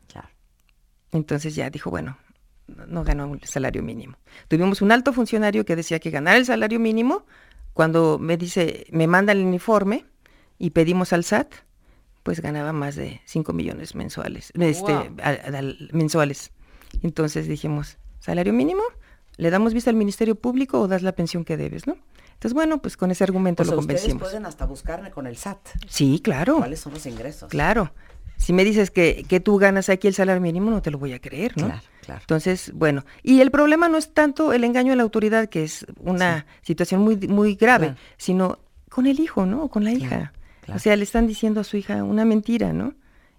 [0.09, 0.29] Claro.
[1.13, 2.17] Entonces ya dijo, bueno,
[2.67, 4.17] no, no ganó el salario mínimo.
[4.49, 7.27] Tuvimos un alto funcionario que decía que ganar el salario mínimo,
[7.75, 10.07] cuando me dice, me manda el uniforme
[10.59, 11.53] y pedimos al SAT,
[12.23, 15.05] pues ganaba más de 5 millones mensuales, este, Wow.
[15.93, 16.53] mensuales.
[17.03, 18.83] Entonces dijimos, salario mínimo,
[19.37, 21.97] le damos vista al Ministerio Público o das la pensión que debes, ¿no?
[22.35, 24.29] Entonces, bueno, pues con ese argumento O sea, lo ustedes convencimos.
[24.31, 25.59] pueden hasta buscarme con el SAT.
[25.89, 26.57] Sí, claro.
[26.59, 27.51] ¿Cuáles son los ingresos?
[27.51, 27.93] Claro.
[28.39, 31.13] Si me dices que, que tú ganas aquí el salario mínimo, no te lo voy
[31.13, 31.67] a creer, ¿no?
[31.67, 32.21] Claro, claro.
[32.23, 35.85] Entonces, bueno, y el problema no es tanto el engaño a la autoridad, que es
[36.01, 38.01] una situación muy, muy grave, Claro.
[38.17, 38.59] sino
[38.89, 39.69] con el hijo, ¿no?
[39.69, 40.33] Con la hija.
[40.75, 42.95] O sea, le están diciendo a su hija una mentira, ¿no?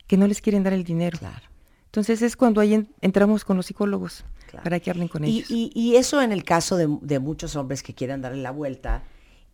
[0.08, 1.18] Que no les quieren dar el dinero.
[1.20, 1.46] Claro.
[1.86, 4.64] Entonces es cuando ahí en- entramos con los psicólogos Claro.
[4.64, 5.50] para que hablen con ellos.
[5.50, 9.04] y- y eso en el caso de, de muchos hombres que quieren darle la vuelta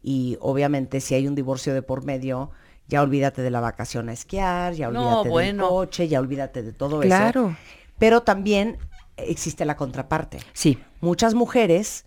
[0.01, 2.49] y obviamente si hay un divorcio de por medio,
[2.87, 6.73] ya olvídate de la vacación a esquiar, ya No, olvídate del coche, ya olvídate de
[6.73, 7.49] todo Claro.
[7.49, 7.57] eso.
[7.99, 8.77] Pero también
[9.17, 10.39] existe la contraparte.
[10.53, 10.79] Sí.
[11.01, 12.05] Muchas mujeres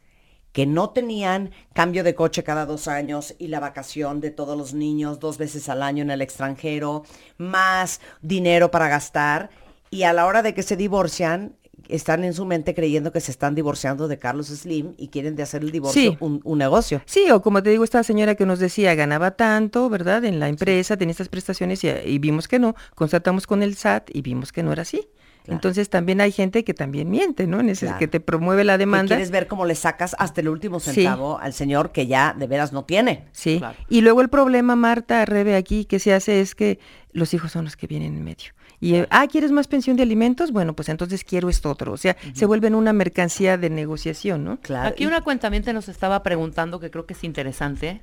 [0.53, 4.75] que no tenían cambio de coche cada dos años y la vacación de todos los
[4.75, 7.05] niños dos veces al año en el extranjero,
[7.39, 9.51] más dinero para gastar,
[9.91, 11.57] y a la hora de que se divorcian,
[11.89, 15.43] están en su mente creyendo que se están divorciando de Carlos Slim y quieren de
[15.43, 16.17] hacer el divorcio Sí.
[16.21, 17.03] un, un negocio.
[17.07, 20.25] Sí, o como te digo, esta señora que nos decía, ganaba tanto, ¿verdad?
[20.25, 24.11] En la empresa, tenía estas prestaciones y, y vimos que no, constatamos con el SAT
[24.15, 25.09] y vimos que no era así.
[25.45, 25.57] Claro.
[25.57, 27.61] Entonces también hay gente que también miente, ¿no?
[27.61, 27.99] En ese- Claro.
[27.99, 29.09] Que te promueve la demanda.
[29.17, 30.93] quieres ver cómo le sacas hasta el último Sí.
[30.93, 33.27] centavo al señor que ya de veras no tiene.
[33.33, 33.59] Sí.
[33.59, 33.77] Claro.
[33.89, 36.79] Y luego el problema, Marta, Rebe, aquí que se hace es que
[37.13, 38.53] los hijos son los que vienen en medio.
[38.83, 40.53] Y, ah, ¿quieres más pensión de alimentos?
[40.53, 41.93] Bueno, pues entonces quiero esto otro.
[41.93, 44.59] O sea, se vuelven una mercancía de negociación, ¿no?
[44.61, 44.89] Claro.
[44.89, 48.03] Aquí y- una cuentamiento nos estaba preguntando que creo que es interesante.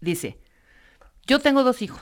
[0.00, 0.38] Dice,
[1.26, 2.00] yo tengo dos hijos.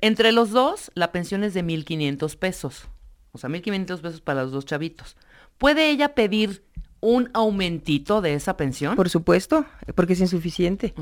[0.00, 2.88] Entre los dos, la pensión es de 1.500 pesos.
[3.34, 5.16] O sea, 1.500 pesos para los dos chavitos.
[5.56, 6.62] ¿Puede ella pedir
[7.00, 8.94] un aumentito de esa pensión?
[8.94, 9.64] Por supuesto,
[9.94, 10.92] porque es insuficiente.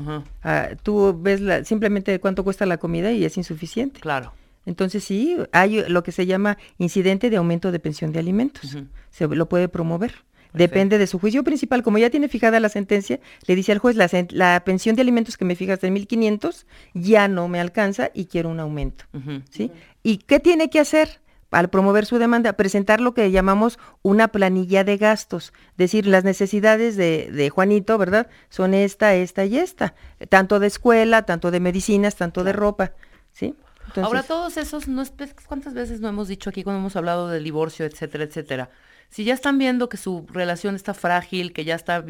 [0.41, 3.99] Ah, tú ves la- simplemente cuánto cuesta la comida y es insuficiente.
[3.99, 4.33] claro.
[4.63, 8.77] Entonces sí, hay lo que se llama incidente de aumento de pensión de alimentos.
[9.09, 10.13] Se lo puede promover.
[10.53, 11.81] Depende de su juicio principal.
[11.81, 15.45] Como ya tiene fijada la sentencia, le dice al juez, la, pensión de alimentos que
[15.45, 19.05] me fijas de 1.500 ya no me alcanza y quiero un aumento.
[19.49, 19.71] ¿sí?
[20.03, 21.20] ¿Y qué tiene que hacer?
[21.51, 25.51] Al promover su demanda, presentar lo que llamamos una planilla de gastos.
[25.77, 28.27] Decir, las necesidades de, de Juanito, ¿verdad?
[28.49, 29.93] Son esta, esta y esta.
[30.29, 32.93] Tanto de escuela, tanto de medicinas, tanto de ropa.
[33.33, 33.53] ¿Sí?
[33.87, 35.13] Entonces, Ahora, todos esos, no es-
[35.45, 38.69] ¿cuántas veces no hemos dicho aquí cuando hemos hablado del divorcio, etcétera, etcétera?
[39.09, 42.03] Si ya están viendo que su relación está frágil, que ya está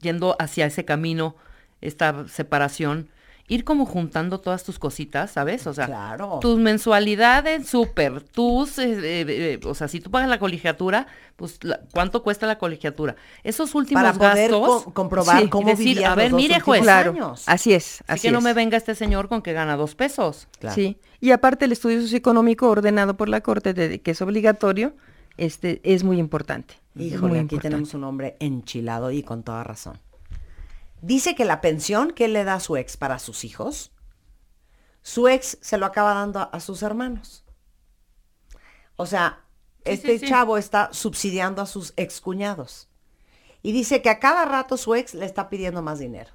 [0.00, 1.34] yendo hacia ese camino,
[1.80, 3.08] esta separación,
[3.48, 5.66] ir como juntando todas tus cositas, ¿sabes?
[5.66, 6.38] O sea, Claro.
[6.40, 11.62] tus mensualidades, súper, tus, eh, eh, eh, o sea, si tú pagas la colegiatura, pues
[11.62, 13.14] la- ¿cuánto cuesta la colegiatura?
[13.44, 14.84] Esos últimos Para poder gastos.
[14.84, 17.44] co- comprobar sí, cómo decir, a ver, los mire, juez, Claro, años.
[17.46, 20.48] así es, así así que no me venga este señor con que gana dos pesos.
[20.58, 20.74] Claro.
[20.74, 24.94] Sí, y aparte el estudio socioeconómico ordenado por la Corte, de, que es obligatorio,
[25.36, 26.74] este, es muy importante.
[26.94, 27.68] muy Híjole, aquí importante.
[27.68, 29.98] tenemos un hombre enchilado y con toda razón.
[31.06, 33.92] Dice que la pensión que él le da a su ex para sus hijos,
[35.02, 37.44] su ex se lo acaba dando a, a sus hermanos.
[38.96, 39.40] O sea,
[39.84, 40.26] Sí, este sí, sí.
[40.26, 42.88] chavo está subsidiando a sus excuñados.
[43.62, 46.30] Y dice que a cada rato su ex le está pidiendo más dinero.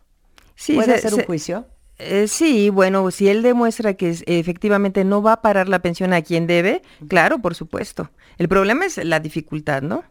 [0.56, 1.68] Sí, ¿Puede se- hacer un se- juicio?
[1.98, 6.22] Eh, sí, bueno, si él demuestra que efectivamente no va a parar la pensión a
[6.22, 8.10] quien debe, claro, por supuesto.
[8.38, 10.04] El problema es la dificultad, ¿no?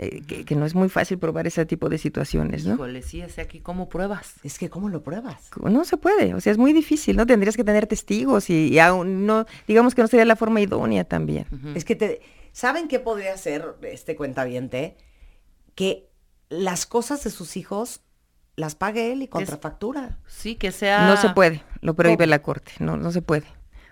[0.00, 2.74] Eh, que, que no es muy fácil probar ese tipo de situaciones, ¿no?
[2.74, 4.34] Híjole, sí, ese aquí, ¿cómo pruebas?
[4.44, 5.50] Es que ¿cómo lo pruebas?
[5.60, 7.26] No se puede, o sea, es muy difícil, ¿no?
[7.26, 11.02] Tendrías que tener testigos y, y aún no, digamos que no sería la forma idónea
[11.02, 11.46] también.
[11.74, 12.20] Es que te...
[12.52, 14.96] ¿Saben qué podría hacer este cuentaviente?
[15.74, 16.08] Que
[16.48, 18.00] las cosas de sus hijos
[18.56, 20.18] las pague él y contrafactura.
[20.28, 21.08] Sí, que sea...
[21.08, 22.30] No se puede, lo prohíbe ¿Cómo?
[22.30, 23.46] la corte, no, no se puede.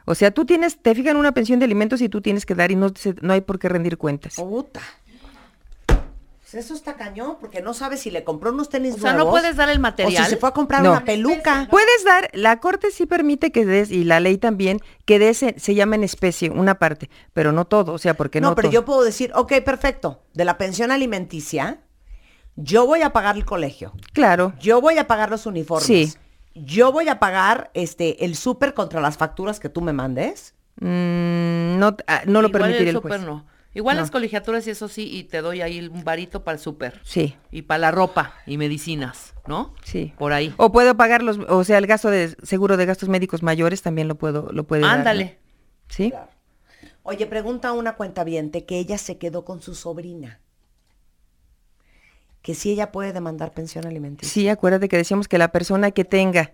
[0.04, 2.70] O sea, tú tienes, te fijan una pensión de alimentos y tú tienes que dar
[2.70, 4.36] y no, se- no hay por qué rendir cuentas.
[4.36, 4.80] Puta.
[6.48, 9.16] Pues eso está cañón, porque no sabes si le compró unos tenis O sea, no
[9.24, 10.24] nuevos, puedes dar el O material.
[10.24, 10.92] si se fue a comprar No.
[10.92, 11.66] una peluca.
[11.68, 15.58] Puedes dar, la corte sí permite que des, y la ley también, que des, en-
[15.58, 18.68] se llama en especie, una parte, pero no todo, o sea, porque no, no, pero
[18.68, 18.72] todo.
[18.74, 21.80] yo puedo decir, ok, perfecto, de la pensión alimenticia,
[22.54, 26.14] yo voy a pagar el colegio, Claro, yo voy a pagar los uniformes, Sí.
[26.54, 30.54] yo voy a pagar este el súper contra las facturas que tú me mandes.
[30.80, 33.14] mm, no, ah, no lo Igual permitiría el el juez.
[33.16, 33.46] súper no.
[33.76, 34.00] Igual No.
[34.02, 36.98] las colegiaturas y eso sí, y te doy ahí un varito para el súper.
[37.04, 39.74] Sí, Y para la ropa y medicinas, ¿no?
[39.84, 40.14] sí.
[40.16, 40.54] Por ahí.
[40.56, 44.08] O puedo pagar los, o sea, el gasto de seguro de gastos médicos mayores también
[44.08, 44.88] lo puedo, lo dar, ¿no?
[44.88, 45.38] Ándale.
[45.88, 46.10] Sí.
[47.02, 48.24] Oye, pregunta a una cuenta
[48.64, 50.40] que ella se quedó con su sobrina.
[52.40, 54.32] Que si ella puede demandar pensión alimenticia.
[54.32, 56.52] Sí, acuérdate que decíamos que la persona que tenga,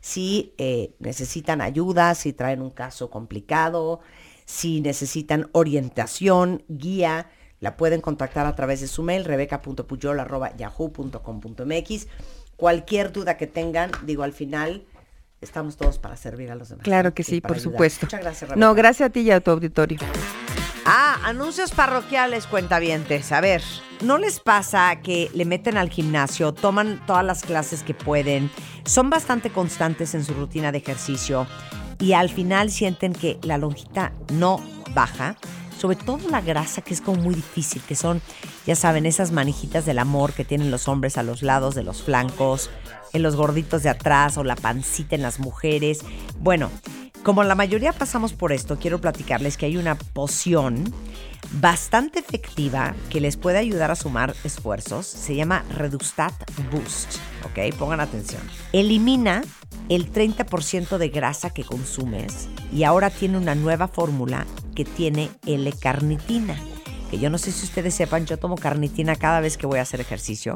[0.01, 4.01] Si eh, necesitan ayuda, si traen un caso complicado,
[4.45, 7.29] si necesitan orientación, guía,
[7.59, 12.07] la pueden contactar a través de su mail, rebeca.puyol.yahoo.com.mx.
[12.57, 14.85] Cualquier duda que tengan, digo, al final
[15.41, 16.83] estamos todos para servir a los demás.
[16.83, 17.71] Claro que sí, por ayudar.
[17.71, 18.05] supuesto.
[18.05, 18.65] Muchas gracias, Rebeca.
[18.65, 19.99] No, gracias a ti y a tu auditorio.
[20.85, 23.31] Ah, anuncios parroquiales, cuentavientes.
[23.31, 23.61] A ver,
[24.01, 28.49] ¿no les pasa que le meten al gimnasio, toman todas las clases que pueden,
[28.85, 31.45] son bastante constantes en su rutina de ejercicio
[31.99, 34.59] y al final sienten que la lonjita no
[34.95, 35.35] baja?
[35.77, 38.21] Sobre todo la grasa, que es como muy difícil, que son,
[38.67, 42.03] ya saben, esas manijitas del amor que tienen los hombres a los lados de los
[42.03, 42.69] flancos,
[43.13, 45.99] en los gorditos de atrás o la pancita en las mujeres.
[46.39, 46.69] Bueno,
[47.23, 50.91] como la mayoría pasamos por esto, quiero platicarles que hay una poción
[51.53, 55.05] bastante efectiva que les puede ayudar a sumar esfuerzos.
[55.05, 56.33] Se llama Redustat
[56.71, 57.17] Boost.
[57.45, 57.75] ¿Ok?
[57.77, 58.41] Pongan atención.
[58.73, 59.43] Elimina
[59.89, 66.57] el 30% de grasa que consumes y ahora tiene una nueva fórmula que tiene L-carnitina.
[67.11, 69.81] Que yo no sé si ustedes sepan, yo tomo carnitina cada vez que voy a
[69.83, 70.55] hacer ejercicio.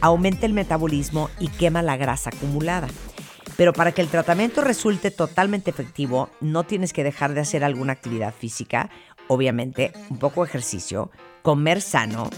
[0.00, 2.88] Aumenta el metabolismo y quema la grasa acumulada.
[3.58, 7.92] Pero para que el tratamiento resulte totalmente efectivo, no tienes que dejar de hacer alguna
[7.92, 8.88] actividad física,
[9.28, 11.10] obviamente un poco de ejercicio,
[11.42, 12.30] comer sano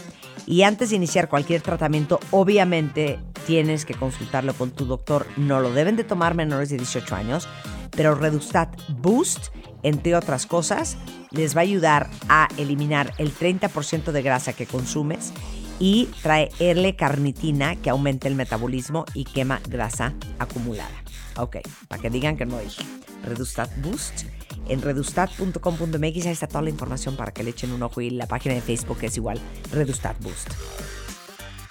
[0.47, 5.27] y antes de iniciar cualquier tratamiento, obviamente tienes que consultarlo con tu doctor.
[5.37, 7.49] No lo deben de tomar menores de 18 años,
[7.91, 9.49] pero Redustat Boost,
[9.83, 10.97] entre otras cosas,
[11.31, 15.33] les va a ayudar a eliminar el 30% de grasa que consumes
[15.79, 21.03] y trae L-carnitina que aumenta el metabolismo y quema grasa acumulada.
[21.37, 21.57] Ok,
[21.89, 22.85] para que digan que no dije.
[23.25, 24.25] Redustat Boost.
[24.69, 28.27] En redustat.com.mx ahí está toda la información para que le echen un ojo y la
[28.27, 29.41] página de Facebook es igual,
[29.73, 30.51] Redustat Boost.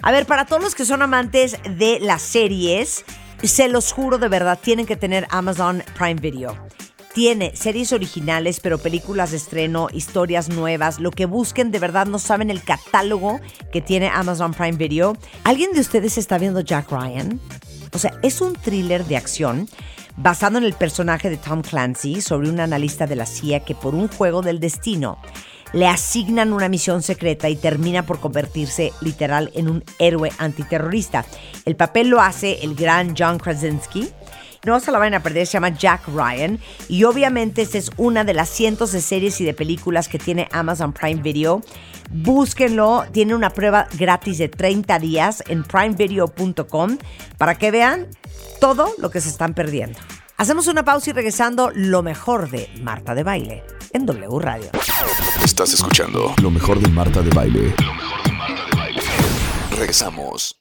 [0.01, 3.05] A ver, para todos los que son amantes de las series,
[3.43, 6.57] se los juro de verdad, tienen que tener Amazon Prime Video.
[7.14, 10.99] Tiene series originales, pero películas de estreno, historias nuevas.
[10.99, 13.41] Lo que busquen, de verdad no saben el catálogo
[13.74, 15.18] que tiene Amazon Prime Video.
[15.43, 17.39] ¿Alguien de ustedes está viendo Jack Ryan?
[17.91, 19.68] O sea, es un thriller de acción
[20.16, 23.93] basado en el personaje de Tom Clancy sobre un analista de la CIA que por
[23.93, 25.18] un juego del destino
[25.74, 31.26] le asignan una misión secreta y termina por convertirse literal en un héroe antiterrorista.
[31.66, 34.09] El papel lo hace el gran John Krasinski.
[34.66, 36.59] No se la van a perder, se llama Jack Ryan.
[36.88, 40.47] Y obviamente esta es una de las cientos de series y de películas que tiene
[40.51, 41.62] Amazon Prime Video.
[42.12, 46.97] Búsquenlo, tiene una prueba gratis de 30 días en primevideo.com
[47.38, 48.07] para que vean
[48.59, 49.97] todo lo que se están perdiendo.
[50.38, 54.70] Hacemos una pausa y regresando lo mejor de Marta de Baile en W Radio.
[55.43, 57.74] Estás escuchando lo mejor de Marta de Baile.
[57.84, 59.01] Lo mejor de Marta de Baile.
[59.72, 60.61] Regresamos.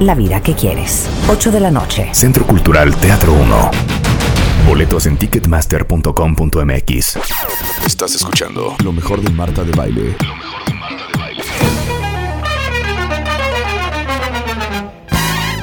[0.00, 1.08] la vida que quieres.
[1.28, 2.08] 8 de la noche.
[2.12, 3.70] Centro Cultural Teatro 1.
[4.66, 7.18] Boletos en ticketmaster.com.mx.
[7.86, 10.16] Estás escuchando lo mejor de Marta de Baile.
[10.24, 11.42] Lo mejor de Marta de Baile.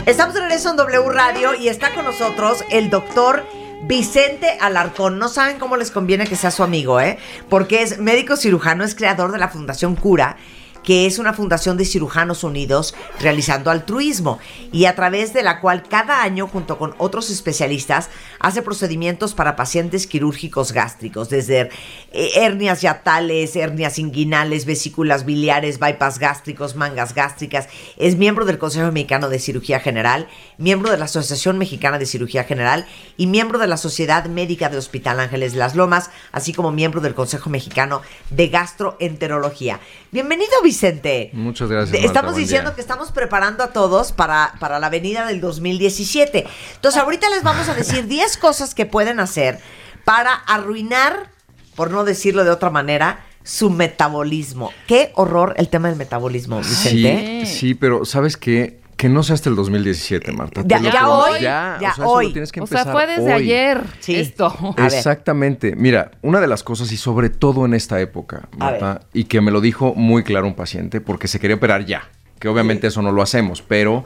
[0.05, 3.45] Estamos de regreso en W Radio y está con nosotros el doctor
[3.83, 5.19] Vicente Alarcón.
[5.19, 7.17] No saben cómo les conviene que sea su amigo, ¿eh?
[7.49, 10.37] Porque es médico cirujano, es creador de la Fundación Cura
[10.83, 14.39] que es una fundación de cirujanos unidos realizando altruismo
[14.71, 18.09] y a través de la cual cada año junto con otros especialistas
[18.39, 21.69] hace procedimientos para pacientes quirúrgicos gástricos, desde
[22.11, 27.67] eh, hernias yatales, hernias inguinales, vesículas biliares, bypass gástricos, mangas gástricas.
[27.97, 30.27] Es miembro del Consejo Mexicano de Cirugía General,
[30.57, 32.85] miembro de la Asociación Mexicana de Cirugía General
[33.17, 37.01] y miembro de la Sociedad Médica del Hospital Ángeles de las Lomas, así como miembro
[37.01, 39.79] del Consejo Mexicano de Gastroenterología.
[40.11, 41.29] Bienvenido, Vicente.
[41.33, 41.91] Muchas gracias.
[41.91, 42.75] Marta, Estamos diciendo día.
[42.75, 46.47] que estamos preparando a todos para, para la venida del 2017.
[46.75, 49.59] Entonces, ahorita les vamos a decir 10 cosas que pueden hacer
[50.05, 51.31] para arruinar,
[51.75, 54.71] por no decirlo de otra manera, su metabolismo.
[54.87, 57.45] Qué horror el tema del metabolismo, Vicente.
[57.45, 58.78] Sí, sí, pero ¿sabes qué?
[58.99, 60.61] Que no sea hasta el 2017, Marta.
[60.65, 62.25] Ya- hoy, Ya, ya o sea, eso hoy.
[62.27, 63.43] lo tienes que O sea, empezar fue desde hoy.
[63.43, 64.15] ayer Sí.
[64.15, 64.75] esto.
[64.77, 65.73] Exactamente.
[65.77, 68.49] Mira, una de las cosas, y sobre todo en esta época.
[68.57, 72.09] Marta, y que me lo dijo muy claro un paciente, porque se quería operar ya,
[72.39, 74.03] que obviamente eso no lo hacemos, pero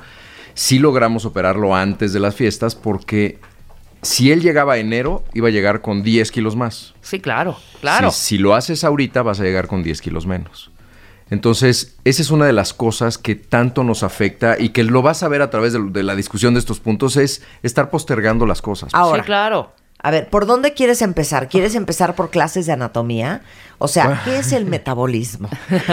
[0.54, 3.40] sí logramos operarlo antes de las fiestas, porque
[4.04, 6.94] si él llegaba a enero, iba a llegar con 10 kilos más.
[7.02, 8.12] Sí, claro, claro.
[8.12, 10.70] Si, si lo haces ahorita, vas a llegar con 10 kilos menos.
[11.30, 15.24] Entonces, esa es una de las cosas que tanto nos afecta y que lo vas
[15.24, 18.62] a ver a través de, de la discusión de estos puntos, es estar postergando las
[18.62, 18.94] cosas.
[18.94, 19.72] Ahora, Sí, claro.
[20.02, 21.50] a ver, ¿por dónde quieres empezar?
[21.50, 23.42] ¿Quieres empezar por clases de anatomía?
[23.80, 25.50] O sea, ¿qué es el metabolismo?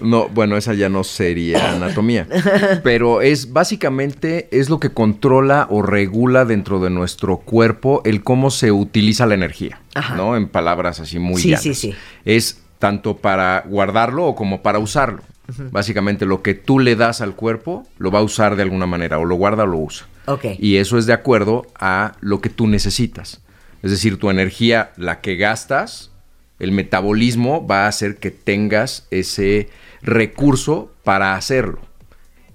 [0.00, 2.24] No, bueno, esa ya no sería anatomía.
[2.84, 8.50] Pero es básicamente es lo que controla o regula dentro de nuestro cuerpo el cómo
[8.52, 9.80] se utiliza la energía.
[9.94, 10.14] Ajá.
[10.14, 10.36] ¿No?
[10.36, 11.62] En palabras así muy Sí, llanas.
[11.64, 11.94] sí, sí.
[12.24, 15.22] Es tanto para guardarlo o como para usarlo.
[15.70, 19.18] Básicamente lo que tú le das al cuerpo lo va a usar de alguna manera,
[19.18, 20.06] o lo guarda o lo usa.
[20.26, 20.44] Ok.
[20.58, 23.40] Y eso es de acuerdo a lo que tú necesitas.
[23.82, 26.10] Es decir, tu energía, la que gastas,
[26.58, 29.70] el metabolismo va a hacer que tengas ese
[30.02, 31.80] recurso para hacerlo.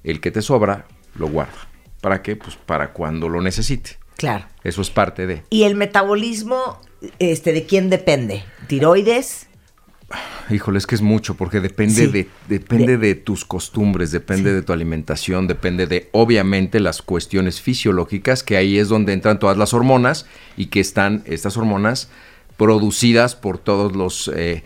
[0.03, 1.67] El que te sobra, lo guarda.
[2.01, 2.35] ¿Para qué?
[2.35, 3.97] Pues para cuando lo necesite.
[4.17, 4.45] Claro.
[4.63, 5.43] Eso es parte de.
[5.49, 6.79] ¿Y el metabolismo,
[7.19, 8.43] este, de quién depende?
[8.67, 9.47] ¿Tiroides?
[10.49, 12.07] Híjole, es que es mucho, porque depende, Sí.
[12.07, 17.61] de, depende De- de, tus costumbres, depende de tu alimentación, depende de, obviamente, las cuestiones
[17.61, 20.25] fisiológicas, que ahí es donde entran todas las hormonas
[20.57, 22.09] y que están estas hormonas
[22.57, 24.63] producidas por todos los eh,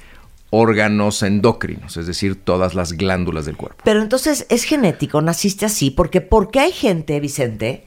[0.50, 3.82] órganos endocrinos, es decir, todas las glándulas del cuerpo.
[3.84, 7.86] Pero entonces es genético, naciste así, porque porque hay gente, Vicente,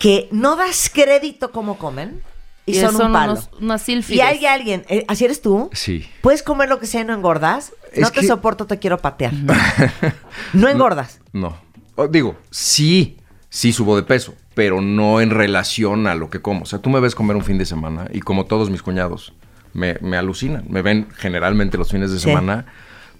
[0.00, 2.20] que no das crédito como comen
[2.66, 3.32] y, Y son, son un palo.
[3.32, 4.18] unos- unas sílfides.
[4.18, 5.68] Y hay alguien, eh, ¿así eres tú?
[5.72, 6.06] Sí.
[6.20, 7.72] ¿Puedes comer lo que sea y no engordas?
[7.92, 9.32] Es no te que- soporto, te quiero patear.
[10.52, 11.20] no engordas.
[11.32, 11.56] No.
[11.96, 16.62] O, digo, sí, sí subo de peso, pero no en relación a lo que como.
[16.62, 19.34] O sea, tú me ves comer un fin de semana y como todos mis cuñados,
[19.74, 20.64] me, me alucinan.
[20.68, 22.24] Me ven generalmente los fines de Sí.
[22.24, 22.66] semana.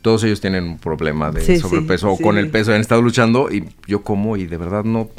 [0.02, 2.22] Todos ellos tienen un problema de Sí, sí, sobrepeso o sí.
[2.22, 5.10] con el peso han estado luchando y yo como y de verdad no.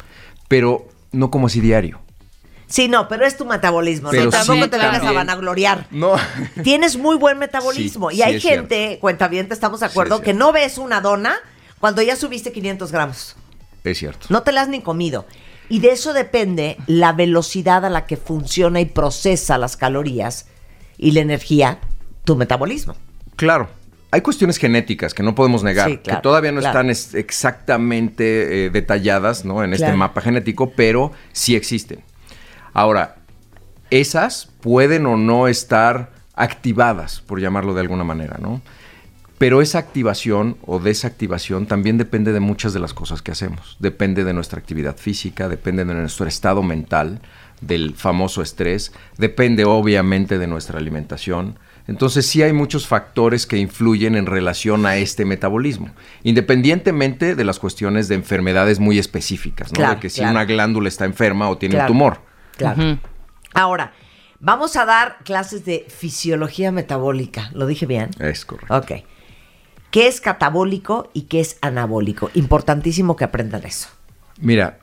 [0.48, 2.00] Pero no como así diario.
[2.66, 4.10] Sí, no, pero es tu metabolismo.
[4.10, 5.86] Pero no, tampoco te vengas a vanagloriar.
[5.90, 6.14] No.
[6.62, 8.10] Tienes muy buen metabolismo.
[8.10, 11.36] Sí, y hay sí gente, cuenta bien, estamos de acuerdo, que no ves una dona
[11.78, 13.36] cuando ya subiste 500 gramos.
[13.84, 14.26] Es cierto.
[14.30, 15.26] No te la has ni comido.
[15.68, 20.46] Y de eso depende la velocidad a la que funciona y procesa las calorías
[20.98, 21.78] y la energía,
[22.24, 22.96] tu metabolismo.
[23.36, 23.68] Claro.
[24.10, 26.78] Hay cuestiones genéticas que no podemos negar, Sí, claro, que todavía no claro.
[26.78, 29.64] están es- exactamente eh, detalladas ¿no?
[29.64, 32.00] en este mapa genético, pero sí existen.
[32.74, 33.16] Ahora,
[33.90, 38.60] esas pueden o no estar activadas, por llamarlo de alguna manera, ¿no?
[39.38, 43.76] Pero esa activación o desactivación también depende de muchas de las cosas que hacemos.
[43.78, 47.20] Depende de nuestra actividad física, depende de nuestro estado mental,
[47.60, 51.58] del famoso estrés, depende obviamente de nuestra alimentación.
[51.86, 55.90] Entonces sí hay muchos factores que influyen en relación a este metabolismo,
[56.22, 59.76] independientemente de las cuestiones de enfermedades muy específicas, ¿no?
[59.76, 60.32] Claro, de que si claro.
[60.32, 61.92] una glándula está enferma o tiene Claro.
[61.92, 62.20] un tumor.
[62.56, 62.98] Claro.
[63.54, 63.92] Ahora,
[64.40, 67.50] vamos a dar clases de fisiología metabólica.
[67.54, 68.10] ¿Lo dije bien?
[68.18, 68.74] Es correcto.
[68.76, 68.92] Ok.
[69.90, 72.30] ¿Qué es catabólico y qué es anabólico?
[72.34, 73.88] Importantísimo que aprendan eso.
[74.38, 74.78] Mira,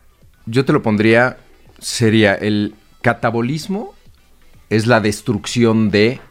[0.45, 1.38] yo te lo pondría,
[1.80, 3.93] sería el catabolismo
[4.69, 6.22] es la destrucción de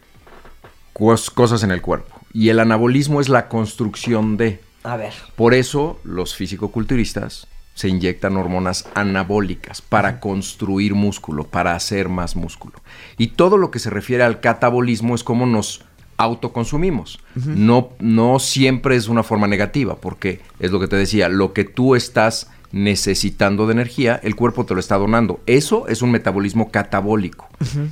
[0.95, 4.61] cos- cosas en el cuerpo y el anabolismo es la construcción de.
[4.83, 5.13] A ver.
[5.37, 12.75] Por eso los fisicoculturistas se inyectan hormonas anabólicas para construir músculo, para hacer más músculo.
[13.17, 15.85] Y todo lo que se refiere al catabolismo es cómo nos
[16.17, 17.21] autoconsumimos.
[17.35, 21.65] no, no siempre es una forma negativa, porque es lo que te decía, lo que
[21.65, 25.41] tú estás necesitando de energía, el cuerpo te lo está donando.
[25.47, 27.49] Eso es un metabolismo catabólico,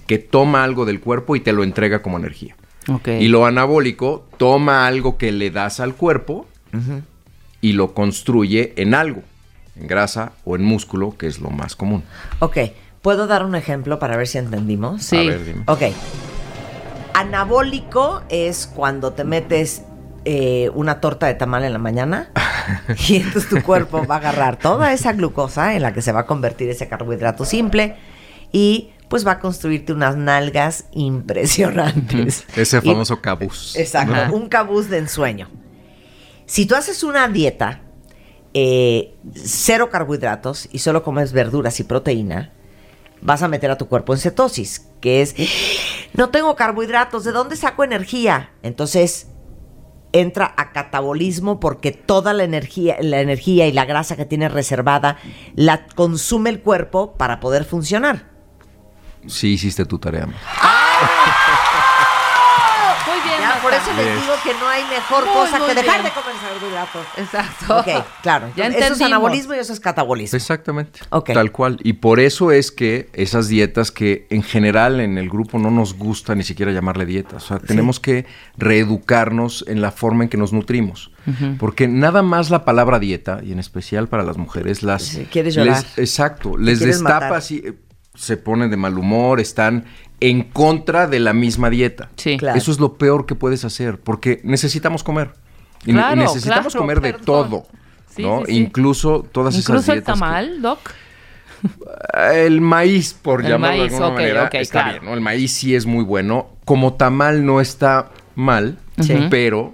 [0.07, 2.57] que toma algo del cuerpo y te lo entrega como energía.
[3.20, 6.47] Y lo anabólico toma algo que le das al cuerpo
[7.61, 9.22] y lo construye en algo,
[9.79, 12.05] en grasa o en músculo, que es lo más común.
[12.41, 12.59] Ok.
[13.03, 15.03] ¿Puedo dar un ejemplo para ver si entendimos?
[15.03, 15.16] Sí.
[15.18, 15.62] A ver, dime.
[15.66, 15.83] Ok.
[17.14, 19.83] Anabólico es cuando te metes
[20.24, 22.31] eh, una torta de tamal en la mañana
[23.09, 26.20] y entonces tu cuerpo va a agarrar toda esa glucosa en la que se va
[26.20, 27.97] a convertir ese carbohidrato simple
[28.53, 32.45] y pues va a construirte unas nalgas impresionantes.
[32.57, 33.74] Ese Y- famoso cabuz.
[33.76, 35.49] Exacto, un cabuz de ensueño.
[36.47, 37.81] Si tú haces una dieta,
[38.55, 42.53] eh, cero carbohidratos y solo comes verduras y proteína,
[43.20, 45.34] vas a meter a tu cuerpo en cetosis, que es,
[46.14, 48.53] no tengo carbohidratos, ¿de dónde saco energía?
[48.62, 49.28] Entonces
[50.12, 55.18] entra a catabolismo porque toda la energía, la energía y la grasa que tienes reservada
[55.55, 58.30] la consume el cuerpo para poder funcionar.
[59.26, 60.24] Sí hiciste tu tarea.
[60.24, 60.36] amor.
[63.71, 66.05] Por eso les digo que no hay mejor Muy, cosa muy que dejar bien.
[66.14, 67.07] de comer carbohidratos.
[67.16, 67.79] Exacto.
[67.79, 68.47] Ok, claro.
[68.57, 69.07] Ya eso es entendimos.
[69.12, 70.37] anabolismo y eso es catabolismo.
[70.37, 71.01] Exactamente.
[71.11, 71.31] Ok.
[71.33, 71.79] Tal cual.
[71.83, 75.95] Y por eso es que esas dietas que en general en el grupo no nos
[75.95, 77.45] gusta ni siquiera llamarle dietas.
[77.45, 81.11] O sea, tenemos que reeducarnos en la forma en que nos nutrimos.
[81.59, 85.03] Porque nada más la palabra dieta, y en especial para las mujeres, las...
[85.03, 85.83] Sí, quieres llorar.
[85.83, 86.57] les- exacto.
[86.57, 87.33] Les destapa matar.
[87.35, 87.75] así, eh,
[88.14, 89.85] se ponen de mal humor, están
[90.21, 92.11] en contra de la misma dieta.
[92.16, 92.37] Sí.
[92.39, 92.59] Claro.
[92.59, 95.33] Eso es lo peor que puedes hacer, porque necesitamos comer.
[95.87, 97.25] Y Claro, necesitamos claro, comer de perdón.
[97.25, 97.66] todo.
[98.14, 98.41] Sí, ¿no?
[98.41, 98.57] sí, sí.
[98.59, 100.81] Incluso todas esas Incluso el dietas que- tamal, Doc.
[102.14, 104.91] el maíz, por El llamarlo maíz, de alguna manera, está claro.
[104.93, 105.14] bien, ¿no?
[105.14, 106.49] El maíz sí es muy bueno.
[106.64, 109.14] Como tamal no está mal, Sí.
[109.31, 109.73] pero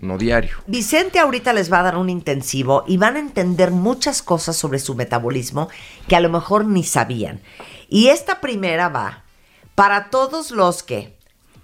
[0.00, 0.56] no diario.
[0.66, 4.78] Vicente ahorita les va a dar un intensivo y van a entender muchas cosas sobre
[4.78, 5.68] su metabolismo
[6.08, 7.40] que a lo mejor ni sabían.
[7.88, 9.24] Y esta primera va
[9.80, 11.16] para todos los que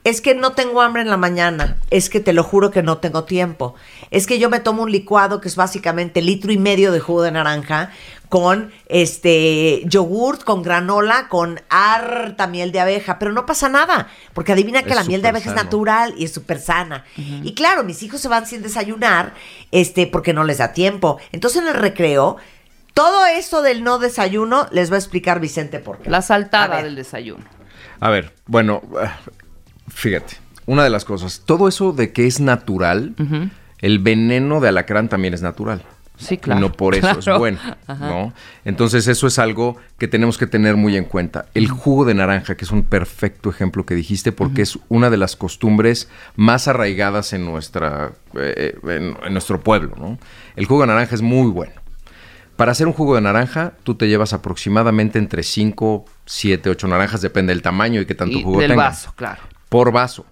[0.03, 2.97] es que no tengo hambre en la mañana, es que te lo juro que no
[2.97, 3.75] tengo tiempo,
[4.11, 7.21] es que yo me tomo un licuado que es básicamente litro y medio de jugo
[7.21, 7.91] de naranja
[8.31, 14.53] con este yogurt, con granola, con harta miel de abeja, pero no pasa nada, porque
[14.53, 17.05] adivina que Es la miel de abeja es natural y es súper sana.
[17.17, 19.35] Y claro, mis hijos se van sin desayunar,
[19.73, 21.19] este, porque no les da tiempo.
[21.33, 22.39] Entonces en el recreo,
[22.95, 26.09] todo eso del no desayuno les va a explicar Vicente por qué.
[26.09, 27.56] La saltada del desayuno.
[28.01, 28.83] A ver, bueno,
[29.89, 30.37] fíjate,
[30.67, 33.15] una de las cosas, todo eso de que es natural,
[33.79, 35.83] el veneno de alacrán también es natural.
[36.19, 36.61] Sí, claro.
[36.61, 38.09] No por eso es bueno, Ajá.
[38.09, 38.33] ¿no?
[38.65, 41.45] Entonces eso es algo que tenemos que tener muy en cuenta.
[41.53, 45.19] El jugo de naranja, que es un perfecto ejemplo que dijiste, porque es una de
[45.19, 50.19] las costumbres más arraigadas en nuestra, eh, en, en nuestro pueblo, ¿no?
[50.57, 51.75] El jugo de naranja es muy bueno.
[52.57, 57.23] Para hacer un jugo de naranja, tú te llevas aproximadamente entre 5, 7, 8 naranjas,
[57.23, 58.85] depende del tamaño y qué tanto Y jugo del tenga.
[58.85, 59.43] vaso, claro.
[59.69, 60.27] Por vaso.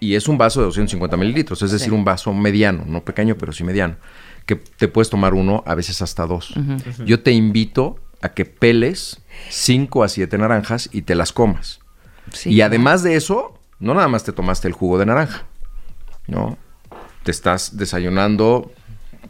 [0.00, 3.52] Y es un vaso de 250 mililitros, es decir, un vaso mediano, no pequeño, pero
[3.52, 3.96] sí mediano.
[4.44, 6.52] Que te puedes tomar uno, a veces hasta dos.
[7.06, 11.80] Yo te invito a que peles 5 a 7 naranjas y te las comas.
[12.32, 15.44] Sí, y además de eso, no nada más te tomaste el jugo de naranja,
[16.26, 16.58] ¿no?
[17.22, 18.72] Te estás desayunando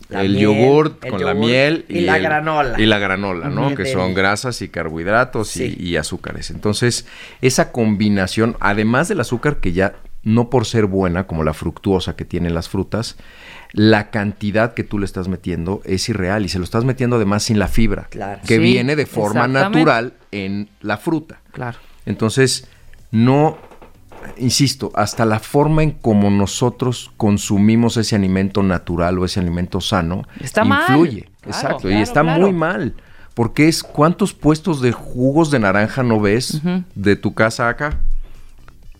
[0.09, 2.81] La el miel, yogurt el con la miel y la el- granola.
[2.81, 3.75] Y la granola, ¿no?
[3.75, 5.77] Que son grasas y carbohidratos y- Sí.
[5.79, 6.51] y, azúcares.
[6.51, 7.07] Entonces,
[7.41, 12.25] esa combinación, además del azúcar que ya no por ser buena, como la fructuosa que
[12.25, 13.17] tienen las frutas,
[13.73, 17.43] la cantidad que tú le estás metiendo es irreal y se lo estás metiendo además
[17.43, 18.41] sin la fibra, Claro.
[18.47, 21.41] que Sí, viene de forma natural en la fruta.
[21.53, 21.77] Claro.
[22.07, 22.69] Entonces,
[23.11, 23.59] no,
[24.39, 30.23] insisto, hasta la forma en como nosotros consumimos ese alimento natural o ese alimento sano
[30.41, 30.83] Está mal.
[30.89, 31.23] influye.
[31.41, 32.41] Claro, Exacto, claro, y está claro.
[32.43, 32.95] muy mal.
[33.35, 36.61] Porque es cuántos puestos de jugos de naranja no ves
[36.95, 38.01] de tu casa acá.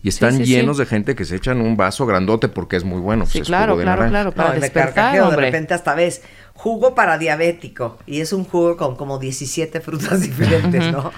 [0.03, 0.51] Y están sí, sí.
[0.51, 3.23] llenos de gente que se echan un vaso grandote porque es muy bueno.
[3.23, 4.09] pues Sí, claro, claro, naranja.
[4.09, 4.31] claro.
[4.33, 5.45] Para No, y me despertar, carcajeo de hombre.
[5.47, 6.21] repente hasta ves
[6.53, 11.11] jugo para diabético y es un jugo con como 17 frutas diferentes, ¿no?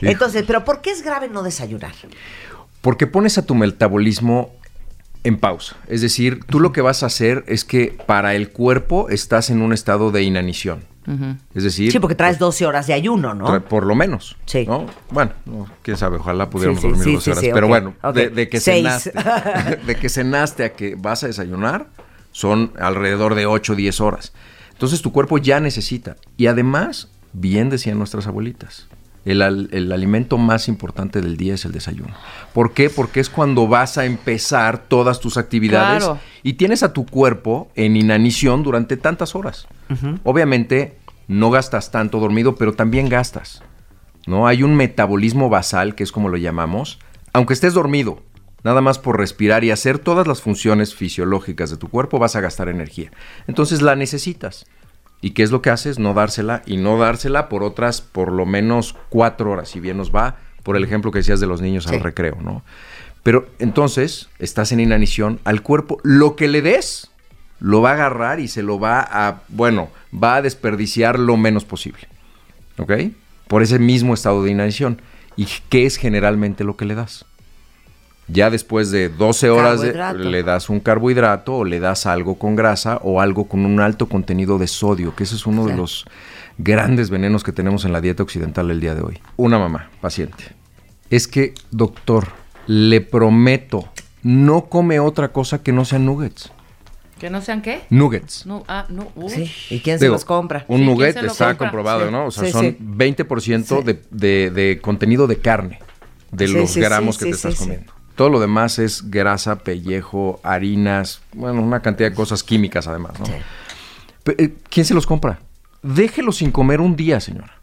[0.00, 1.92] Entonces, pero ¿por qué es grave no desayunar?
[2.82, 4.50] Porque pones a tu metabolismo
[5.24, 5.76] en pausa.
[5.88, 9.62] Es decir, tú lo que vas a hacer es que para el cuerpo estás en
[9.62, 10.84] un estado de inanición.
[11.52, 13.64] Es decir, Sí, porque traes 12 horas de ayuno, ¿no?
[13.64, 14.36] Por lo menos.
[14.46, 14.64] Sí.
[14.68, 14.86] ¿no?
[15.10, 17.44] Bueno, no, quién sabe, ojalá pudiéramos Sí, sí, dormir sí, 12 sí, horas.
[17.54, 18.86] Pero bueno, de, de que Seis.
[19.10, 19.12] cenaste,
[19.86, 21.88] de que cenaste a que vas a desayunar,
[22.30, 24.32] son alrededor de 8 o 10 horas.
[24.72, 26.16] Entonces tu cuerpo ya necesita.
[26.36, 28.86] Y además, bien decían nuestras abuelitas,
[29.24, 32.12] el, el alimento más importante del día es el desayuno.
[32.52, 32.90] ¿Por qué?
[32.90, 36.18] Porque es cuando vas a empezar todas tus actividades Claro.
[36.42, 39.66] y tienes a tu cuerpo en inanición durante tantas horas.
[40.24, 40.96] Obviamente
[41.28, 43.62] no gastas tanto dormido, pero también gastas.
[44.26, 44.46] ¿no?
[44.46, 46.98] Hay un metabolismo basal, que es como lo llamamos,
[47.32, 48.20] aunque estés dormido,
[48.64, 52.40] nada más por respirar y hacer todas las funciones fisiológicas de tu cuerpo, vas a
[52.40, 53.10] gastar energía.
[53.46, 54.66] Entonces la necesitas.
[55.22, 55.98] ¿Y qué es lo que haces?
[55.98, 60.14] No dársela y no dársela por otras, por lo menos cuatro horas, si bien nos
[60.14, 61.94] va, por el ejemplo que decías de los niños Sí.
[61.94, 62.62] al recreo, ¿no?
[63.22, 67.08] Pero entonces estás en inanición al cuerpo, lo que le des,
[67.60, 71.64] lo va a agarrar y se lo va a, bueno, va a desperdiciar lo menos
[71.64, 72.08] posible.
[72.78, 72.92] ¿Ok?
[73.46, 75.00] Por ese mismo estado de inanición.
[75.36, 77.24] ¿Y qué es generalmente lo que le das?
[78.28, 80.30] Ya después de 12 horas de- Carbohidrato.
[80.30, 84.08] le das un carbohidrato o le das algo con grasa o algo con un alto
[84.08, 86.04] contenido de sodio, que ese es uno de los
[86.56, 89.18] grandes venenos que tenemos en la dieta occidental el día de hoy.
[89.36, 90.44] Una mamá, paciente.
[91.10, 92.28] Es que, doctor,
[92.66, 93.88] le prometo,
[94.22, 96.52] no come otra cosa que no sean nuggets.
[97.18, 97.82] ¿Que no sean qué?
[97.90, 98.46] Nuggets.
[98.46, 99.08] No, ah, no.
[99.28, 99.50] Sí.
[99.70, 100.64] ¿Y quién se Digo, los compra?
[100.68, 101.66] Un Sí, nugget ¿quién se lo está compra?
[101.68, 102.12] comprobado, Sí.
[102.12, 102.26] ¿no?
[102.26, 102.76] O sea, Sí, son sí.
[102.80, 103.84] 20% Sí.
[103.84, 105.80] de, de- de contenido de carne,
[106.30, 107.64] de Sí, los sí, gramos sí, que sí, te estás sí, sí.
[107.64, 107.92] comiendo.
[108.14, 113.26] Todo lo demás es grasa, pellejo, harinas, bueno, una cantidad de cosas químicas además, ¿no?
[114.38, 115.40] Eh, ¿Quién se los compra?
[115.82, 117.58] Déjelo sin comer un día, señora.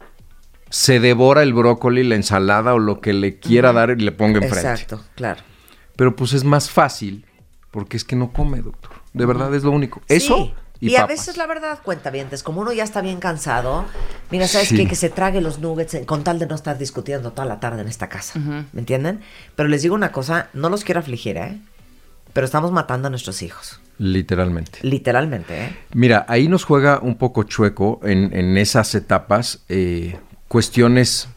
[0.68, 4.38] Se devora el brócoli, la ensalada o lo que le quiera dar y le ponga
[4.38, 4.70] enfrente.
[4.70, 5.42] Exacto, claro.
[5.96, 7.24] Pero pues es más fácil
[7.70, 8.92] porque es que no come, doctor.
[9.12, 10.02] De verdad es lo único.
[10.08, 10.54] Eso Sí.
[10.80, 13.84] Y, Y, a veces la verdad, cuenta bien, como uno ya está bien cansado,
[14.30, 14.76] mira, ¿sabes Sí.
[14.76, 14.86] qué?
[14.88, 17.88] Que se trague los nuggets con tal de no estar discutiendo toda la tarde en
[17.88, 18.38] esta casa.
[18.38, 19.20] ¿Me entienden?
[19.56, 21.60] Pero les digo una cosa, no los quiero afligir, ¿eh?
[22.32, 23.80] Pero estamos matando a nuestros hijos.
[23.98, 24.78] Literalmente.
[24.82, 25.76] Literalmente, ¿eh?
[25.92, 30.16] Mira, ahí nos juega un poco chueco en, en esas etapas eh,
[30.48, 31.28] cuestiones,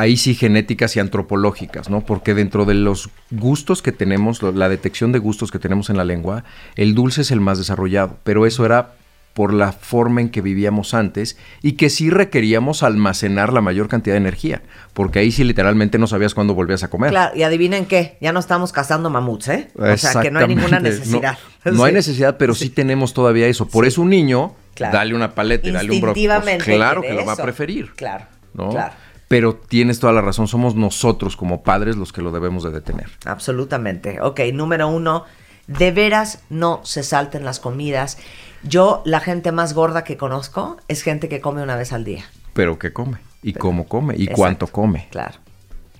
[0.00, 2.00] ahí sí genéticas y antropológicas, ¿no?
[2.00, 6.04] Porque dentro de los gustos que tenemos, la detección de gustos que tenemos en la
[6.04, 6.44] lengua,
[6.74, 8.94] el dulce es el más desarrollado, pero eso era
[9.34, 14.14] por la forma en que vivíamos antes y que sí requeríamos almacenar la mayor cantidad
[14.14, 14.62] de energía,
[14.94, 17.10] porque ahí sí literalmente no sabías cuándo volvías a comer.
[17.10, 19.68] Claro, y adivinen qué, ya no estamos cazando mamuts, ¿eh?
[19.76, 21.38] O sea, que no hay ninguna necesidad.
[21.64, 23.68] No, no hay necesidad, pero sí, tenemos todavía eso.
[23.68, 24.96] Por eso un niño, Claro.
[24.96, 26.26] dale una paleta y dale un brócoli.
[26.58, 27.92] Claro que quiere lo va a preferir.
[27.94, 28.24] Claro,
[28.54, 28.70] ¿no?
[28.70, 28.94] claro.
[29.30, 33.08] Pero tienes toda la razón, somos nosotros como padres los que lo debemos de detener.
[33.24, 34.20] Absolutamente.
[34.20, 35.24] Ok, número uno,
[35.68, 38.18] de veras no se salten las comidas.
[38.64, 42.24] Yo, la gente más gorda que conozco es gente que come una vez al día.
[42.54, 44.36] Pero qué come, y cómo come, y Exacto.
[44.36, 45.06] cuánto come.
[45.12, 45.38] Claro.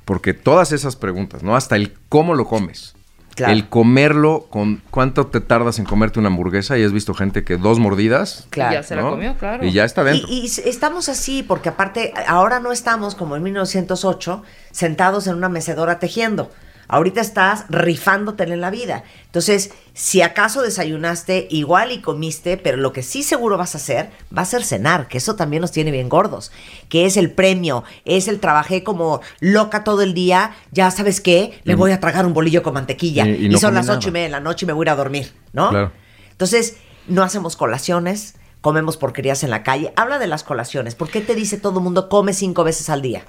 [0.04, 1.54] Porque todas esas preguntas, ¿no?
[1.54, 2.96] Hasta el cómo lo comes.
[3.34, 3.52] Claro.
[3.52, 7.56] El comerlo con cuánto te tardas en comerte una hamburguesa y has visto gente que
[7.56, 8.72] dos mordidas Claro.
[8.72, 9.10] Y ya se la ¿no?
[9.10, 9.64] comió, claro.
[9.64, 10.28] y ya está dentro.
[10.28, 14.42] Y, y estamos así porque aparte ahora no estamos como en 1908
[14.72, 16.50] sentados en una mecedora tejiendo.
[16.92, 19.04] Ahorita estás rifándote en la vida.
[19.26, 24.10] Entonces, si acaso desayunaste igual y comiste, pero lo que sí seguro vas a hacer,
[24.36, 26.50] va a ser cenar, que eso también nos tiene bien gordos,
[26.88, 31.60] que es el premio, es el trabajé como loca todo el día, ya sabes qué,
[31.62, 34.08] le voy a tragar un bolillo con mantequilla Y- y y, no son las ocho
[34.08, 35.68] y media de la noche y me voy a ir a dormir, ¿no?
[35.70, 35.92] Claro.
[36.32, 36.76] Entonces,
[37.06, 39.92] no hacemos colaciones, comemos porquerías en la calle.
[39.96, 40.94] Habla de las colaciones.
[40.96, 43.22] ¿Por qué te dice todo el mundo come cinco veces al día?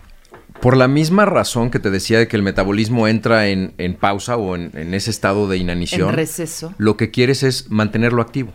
[0.62, 4.38] Por la misma razón que te decía de que el metabolismo entra en, en pausa
[4.38, 6.74] o en, en ese estado de inanición, En receso.
[6.78, 8.52] lo que quieres es mantenerlo activo.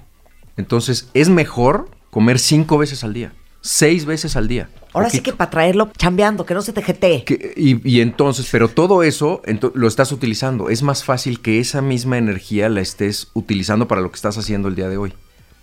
[0.57, 4.69] Entonces, es mejor comer cinco veces al día, seis veces al día.
[4.95, 7.25] Ahora sí que para traerlo chambeando, que no se te jetee.
[7.25, 10.71] Que- y, y entonces, pero todo eso ento- lo estás utilizando.
[10.71, 14.69] Es más fácil que esa misma energía la estés utilizando para lo que estás haciendo
[14.69, 15.13] el día de hoy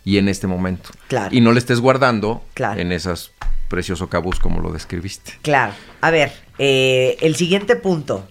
[0.06, 0.92] y en este momento.
[1.08, 1.34] Claro.
[1.36, 2.80] Y no la estés guardando Claro.
[2.80, 3.32] en esas
[3.70, 5.34] preciosos cabos como lo describiste.
[5.42, 5.74] Claro.
[6.04, 8.26] A ver, eh, el siguiente punto.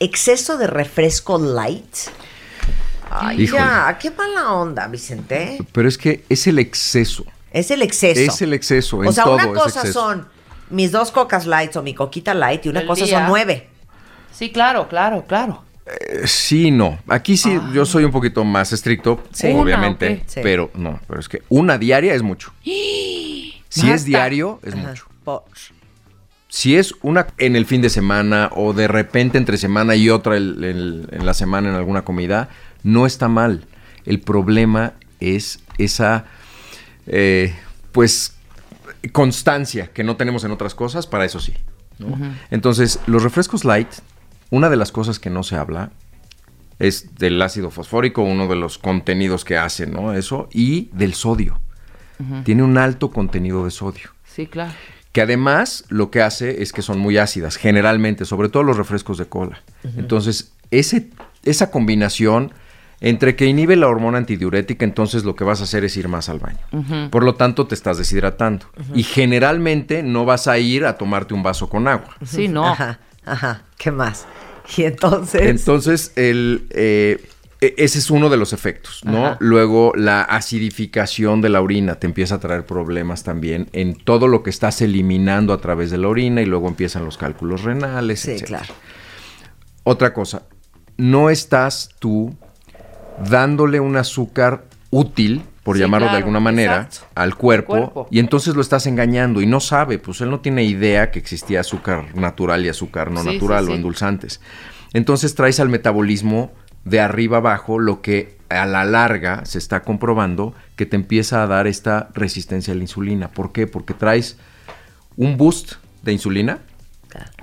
[0.00, 1.94] Exceso de refresco light.
[3.08, 3.62] Ay, Híjole.
[3.62, 5.58] ya, qué mala onda, Vicente.
[5.70, 7.24] Pero es que es el exceso.
[7.52, 8.20] Es el exceso.
[8.20, 9.02] Es el exceso.
[9.04, 10.00] En o sea, todo una cosa exceso.
[10.00, 10.28] son
[10.70, 13.18] mis dos cocas lights o mi coquita light y una cosa día.
[13.20, 13.68] son nueve.
[14.32, 15.62] Sí, claro, claro, claro.
[15.86, 16.98] Eh, Sí, no.
[17.06, 19.52] Aquí sí, yo soy un poquito más estricto, Sí.
[19.52, 20.24] obviamente.
[20.26, 20.42] Una.
[20.42, 22.52] Pero no, pero es que una diaria es mucho.
[23.68, 23.94] Si Basta.
[23.94, 24.88] es diario, es Ajá.
[24.88, 25.04] mucho.
[25.24, 25.44] Po-
[26.56, 30.38] Si es una en el fin de semana o de repente entre semana y otra
[30.38, 32.48] el- el- en la semana en alguna comida,
[32.82, 33.66] no está mal.
[34.06, 36.24] El problema es esa,
[37.08, 37.54] eh,
[37.92, 38.36] pues,
[39.12, 41.52] constancia que no tenemos en otras cosas, para eso sí.
[41.98, 42.18] ¿no?
[42.50, 43.88] Entonces, los refrescos light,
[44.48, 45.90] una de las cosas que no se habla
[46.78, 50.14] es del ácido fosfórico, uno de los contenidos que hace, ¿no?
[50.14, 51.60] Eso, y del sodio.
[52.44, 54.72] Tiene un alto contenido de sodio Sí, claro.
[55.16, 59.16] Que además lo que hace es que son muy ácidas, generalmente, sobre todo los refrescos
[59.16, 59.62] de cola.
[59.96, 61.08] Entonces, ese,
[61.42, 62.52] esa combinación
[63.00, 66.28] entre que inhibe la hormona antidiurética, entonces lo que vas a hacer es ir más
[66.28, 66.58] al baño.
[67.10, 68.66] Por lo tanto, te estás deshidratando.
[68.94, 72.14] Y generalmente no vas a ir a tomarte un vaso con agua.
[72.22, 72.66] Sí, no.
[72.66, 73.62] Ajá, ajá.
[73.78, 74.26] ¿Qué más?
[74.76, 75.42] Y entonces.
[75.42, 77.24] Entonces, el, eh,
[77.60, 79.26] ese es uno de los efectos, ¿no?
[79.26, 79.36] Ajá.
[79.40, 84.42] Luego, la acidificación de la orina te empieza a traer problemas también en todo lo
[84.42, 88.32] que estás eliminando a través de la orina y luego empiezan los cálculos renales, sí,
[88.32, 88.58] etcétera.
[88.60, 88.74] claro.
[89.84, 90.42] Otra cosa,
[90.96, 92.36] no estás tú
[93.30, 97.08] dándole un azúcar útil, por Sí, llamarlo de alguna manera, exacto.
[97.16, 101.10] al cuerpo, y entonces lo estás engañando y no sabe, pues él no tiene idea
[101.10, 104.40] que existía azúcar natural y azúcar no Sí, natural o endulzantes.
[104.92, 106.52] Entonces traes al metabolismo
[106.86, 111.46] de arriba abajo lo que a la larga se está comprobando que te empieza a
[111.46, 113.28] dar esta resistencia a la insulina.
[113.28, 113.66] ¿Por qué?
[113.66, 114.38] Porque traes
[115.16, 116.60] un boost de insulina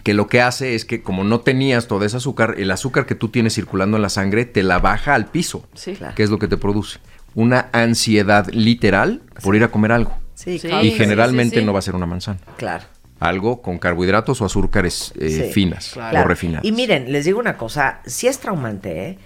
[0.03, 3.15] que lo que hace es que como no tenías todo ese azúcar, el azúcar que
[3.15, 5.93] tú tienes circulando en la sangre te la baja al piso, Sí.
[5.95, 6.13] Claro.
[6.15, 6.99] que es lo que te produce.
[7.35, 10.15] Una ansiedad literal por ir a comer algo.
[10.35, 10.67] Sí, Sí.
[10.67, 10.85] claro.
[10.85, 11.65] y generalmente sí, sí.
[11.65, 12.39] no va a ser una manzana.
[12.57, 12.83] Claro.
[13.19, 16.21] Algo con carbohidratos o azúcares eh, Sí, finas claro.
[16.21, 16.65] o refinadas.
[16.65, 19.17] Y miren, les digo una cosa, sí es traumante, ¿eh?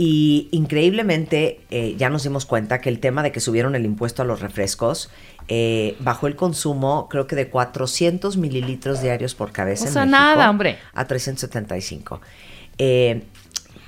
[0.00, 4.22] Y increíblemente eh, ya nos dimos cuenta que el tema de que subieron el impuesto
[4.22, 5.10] a los refrescos
[5.48, 9.86] eh, bajó el consumo, creo que de 400 mililitros diarios por cabeza.
[9.86, 10.78] O en sea, México nada, hombre.
[10.94, 12.20] A 375.
[12.78, 13.24] Eh,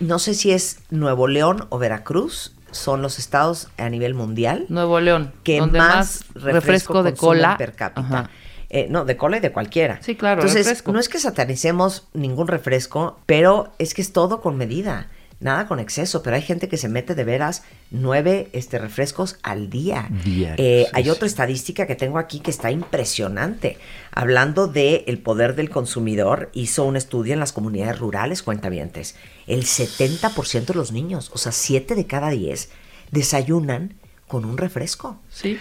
[0.00, 4.98] no sé si es Nuevo León o Veracruz, son los estados a nivel mundial Nuevo
[4.98, 5.32] León.
[5.44, 7.56] que donde más, refresco, de consumen cola.
[7.56, 8.30] per cápita.
[8.68, 10.00] Eh, no, de cola y de cualquiera.
[10.02, 10.90] Sí, claro, Entonces, refresco.
[10.90, 15.08] no es que satanicemos ningún refresco, pero es que es todo con medida.
[15.40, 19.70] Nada con exceso, pero hay gente que se mete de veras nueve este, refrescos al
[19.70, 20.08] día.
[20.22, 23.78] Diarios, Eh, hay sí, otra estadística que tengo aquí que está impresionante.
[24.12, 29.16] Hablando del el poder del consumidor, hizo un estudio en las comunidades rurales, cuentavientes.
[29.46, 32.68] El 70% de los niños, o sea, 7 de cada 10,
[33.10, 33.94] desayunan
[34.28, 35.18] con un refresco.
[35.30, 35.58] Sí.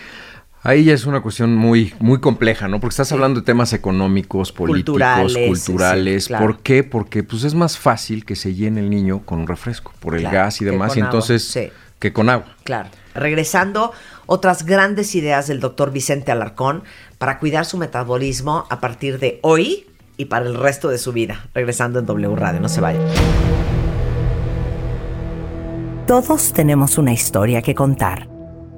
[0.61, 2.81] Ahí ya es una cuestión muy, muy compleja, ¿no?
[2.81, 6.23] Porque estás hablando de temas económicos, políticos, Culturales, culturales.
[6.25, 6.45] sí, claro.
[6.45, 6.83] ¿Por qué?
[6.83, 10.21] Porque pues es más fácil que se llene el niño con un refresco, por el
[10.21, 11.69] Claro, gas y demás, y entonces sí.
[11.97, 12.55] que con agua.
[12.65, 12.89] Claro.
[13.15, 13.93] Regresando,
[14.25, 16.83] otras grandes ideas del doctor Vicente Alarcón
[17.17, 19.87] para cuidar su metabolismo a partir de hoy
[20.17, 21.47] y para el resto de su vida.
[21.53, 23.01] Regresando en W Radio, no se vayan.
[26.05, 28.27] Todos tenemos una historia que contar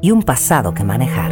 [0.02, 1.32] y un pasado que manejar.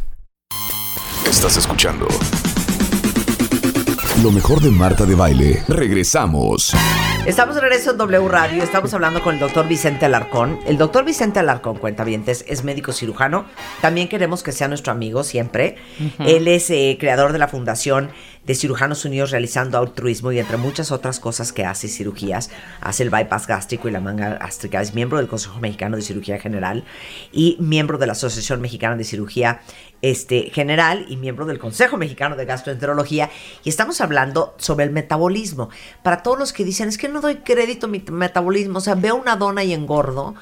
[1.31, 2.09] Estás escuchando
[4.21, 5.63] Lo mejor de Marta de Baile.
[5.69, 6.73] Regresamos.
[7.25, 8.61] Estamos de regreso en W Radio.
[8.61, 10.59] Estamos hablando con el doctor Vicente Alarcón.
[10.65, 13.45] El doctor Vicente Alarcón, cuentavientes, es médico cirujano.
[13.79, 15.77] También queremos que sea nuestro amigo siempre.
[16.19, 18.09] Él es eh, creador de la Fundación
[18.45, 22.49] de Cirujanos Unidos Realizando Altruismo y entre muchas otras cosas que hace cirugías.
[22.81, 24.81] Hace el bypass gástrico y la manga gástrica.
[24.81, 26.83] Es miembro del Consejo Mexicano de Cirugía General
[27.31, 29.61] y miembro de la Asociación Mexicana de Cirugía
[30.01, 33.29] este, General y miembro del Consejo Mexicano de Gastroenterología.
[33.63, 35.69] Y estamos hablando sobre el metabolismo.
[36.03, 38.95] Para todos los que dicen, es que no doy crédito a mi metabolismo, o sea,
[38.95, 40.35] veo una dona y engordo,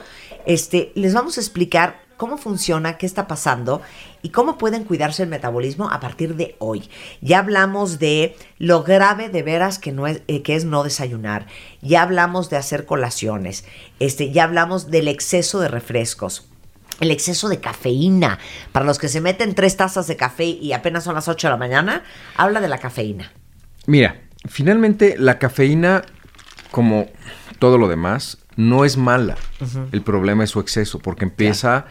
[0.46, 3.82] este, les vamos a explicar cómo funciona, qué está pasando
[4.22, 6.90] y cómo pueden cuidarse el metabolismo a partir de hoy.
[7.22, 11.48] Ya hablamos de lo grave de veras que, no es, eh, que es no desayunar.
[11.82, 13.64] Ya hablamos de hacer colaciones.
[14.02, 16.49] Este, ya hablamos del exceso de refrescos.
[17.00, 18.40] El exceso de cafeína.
[18.72, 21.52] Para los que se meten tres tazas de café y apenas son las 8 de
[21.52, 22.04] la mañana,
[22.36, 23.32] habla de la cafeína.
[23.86, 26.04] Mira, finalmente la cafeína,
[26.72, 27.08] como
[27.60, 29.36] todo lo demás, no es mala.
[29.92, 31.86] El problema es su exceso, porque empieza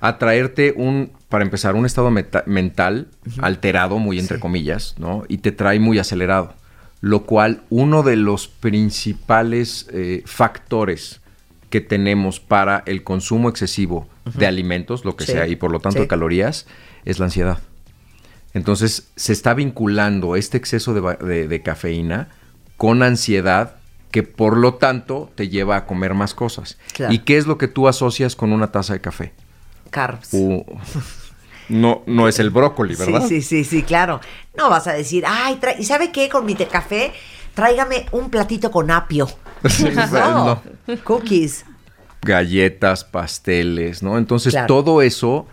[0.00, 3.08] a traerte un, para empezar, un estado mental
[3.40, 5.24] alterado, muy entre comillas, ¿no?
[5.28, 6.54] Y te trae muy acelerado.
[7.00, 11.21] Lo cual, uno de los principales eh, factores
[11.72, 15.32] que tenemos para el consumo excesivo de alimentos, lo que Sí.
[15.32, 16.02] sea, y por lo tanto Sí.
[16.02, 16.66] de calorías,
[17.06, 17.60] es la ansiedad.
[18.52, 22.28] Entonces se está vinculando este exceso de, va- de- de cafeína
[22.76, 23.76] con ansiedad
[24.10, 26.76] que por lo tanto te lleva a comer más cosas.
[26.92, 27.14] Claro.
[27.14, 29.32] ¿Y qué es lo que tú asocias con una taza de café?
[29.90, 30.28] Carbs.
[30.32, 30.62] Uh,
[31.70, 33.22] no, no es el brócoli, ¿verdad?
[33.26, 34.20] Sí, sí, sí, sí, claro.
[34.58, 36.28] No vas a decir, ay, ¿y sabe qué?
[36.28, 37.14] Con mi café,
[37.54, 39.26] tráigame un platito con apio.
[39.68, 40.60] Sí, no,
[41.04, 41.64] cookies.
[42.22, 44.16] Galletas, pasteles, ¿no?
[44.18, 44.66] Entonces Claro.
[44.68, 45.46] todo eso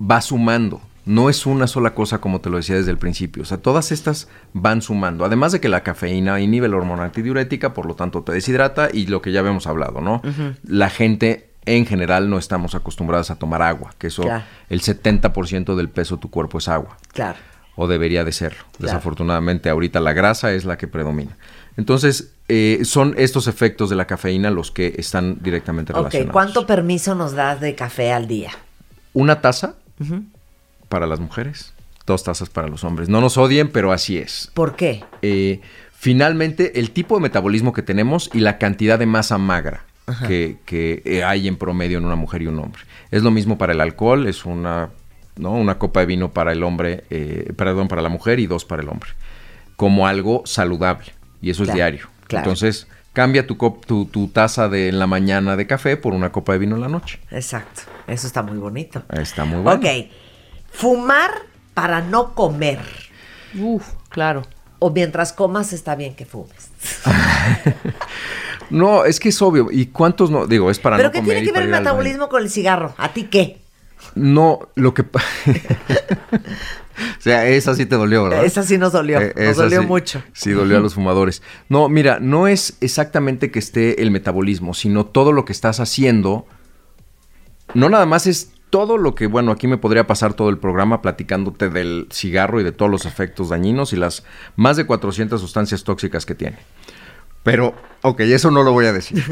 [0.00, 0.80] va sumando.
[1.06, 3.42] No es una sola cosa como te lo decía desde el principio.
[3.42, 5.24] O sea, todas estas van sumando.
[5.24, 9.06] Además de que la cafeína inhibe la hormona antidiurética, por lo tanto te deshidrata y
[9.06, 10.22] lo que ya habíamos hablado, ¿no?
[10.66, 14.44] La gente en general no estamos acostumbradas a tomar agua, que eso, Claro.
[14.70, 17.38] el 70% del peso de tu cuerpo es agua Claro.
[17.76, 18.60] o debería de serlo.
[18.60, 18.78] Claro.
[18.78, 21.36] Desafortunadamente, ahorita la grasa es la que predomina.
[21.76, 26.32] Entonces, eh, son estos efectos de la cafeína los que están directamente Ok, relacionados.
[26.32, 28.50] ¿cuánto permiso nos das de café al día?
[29.12, 29.74] Una taza
[30.88, 31.72] para las mujeres,
[32.06, 33.08] dos tazas para los hombres.
[33.08, 34.50] No nos odien, pero así es.
[34.54, 35.04] ¿Por qué?
[35.22, 35.60] Eh,
[35.92, 39.84] finalmente, el tipo de metabolismo que tenemos y la cantidad de masa magra
[40.26, 42.82] que, que, eh, hay en promedio en una mujer y un hombre.
[43.10, 44.90] Es lo mismo para el alcohol, es una,
[45.36, 45.52] ¿no?
[45.52, 48.82] una copa de vino para el hombre, eh, perdón, para la mujer y dos para
[48.82, 49.10] el hombre,
[49.76, 51.12] como algo saludable.
[51.44, 52.08] Y eso Claro, es diario.
[52.26, 52.44] claro.
[52.44, 56.32] Entonces, cambia tu, cop- tu, tu taza de en la mañana de café por una
[56.32, 57.20] copa de vino en la noche.
[57.30, 57.82] Exacto.
[58.06, 59.02] Eso está muy bonito.
[59.10, 59.78] Está muy bueno.
[59.80, 60.06] Ok.
[60.72, 61.30] Fumar
[61.74, 62.78] para no comer.
[63.58, 64.42] Uf, claro.
[64.78, 66.70] O mientras comas está bien que fumes.
[68.70, 69.68] No, es que es obvio.
[69.70, 70.46] ¿Y cuántos no?
[70.46, 72.48] Digo, es para ¿Pero no qué comer tiene y que ver el metabolismo con el
[72.50, 72.94] cigarro?
[72.96, 73.58] ¿A ti qué?
[74.14, 75.04] No, lo que...
[77.18, 78.44] o sea, esa sí te dolió, ¿verdad?
[78.44, 79.20] Esa sí nos dolió.
[79.20, 80.22] Eh, nos dolió sí- mucho.
[80.32, 81.42] Sí, dolió a los fumadores.
[81.68, 86.46] No, mira, no es exactamente que esté el metabolismo, sino todo lo que estás haciendo.
[87.74, 91.00] No nada más es todo lo que, bueno, aquí me podría pasar todo el programa
[91.00, 94.24] platicándote del cigarro y de todos los efectos dañinos y las
[94.56, 96.58] más de 400 sustancias tóxicas que tiene.
[97.44, 99.22] Pero, ok, eso no lo voy a decir.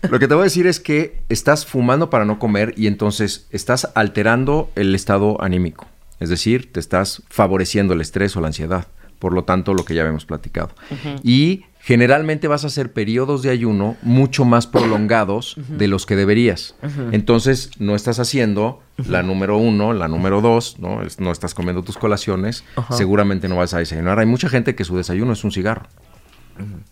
[0.10, 3.48] Lo que te voy a decir es que estás fumando para no comer y entonces
[3.50, 5.86] estás alterando el estado anímico.
[6.20, 8.86] Es decir, te estás favoreciendo el estrés o la ansiedad.
[9.18, 10.74] Por lo tanto, lo que ya habíamos platicado.
[11.22, 16.74] Y generalmente vas a hacer periodos de ayuno mucho más prolongados de los que deberías.
[17.12, 21.00] Entonces, no estás haciendo la número uno, la número dos, ¿no?
[21.18, 24.18] No estás comiendo tus colaciones, seguramente no vas a desayunar.
[24.18, 25.86] Hay mucha gente que su desayuno es un cigarro.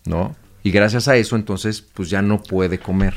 [0.05, 0.35] ¿no?
[0.63, 3.15] Y gracias a eso, entonces, pues ya no puede comer.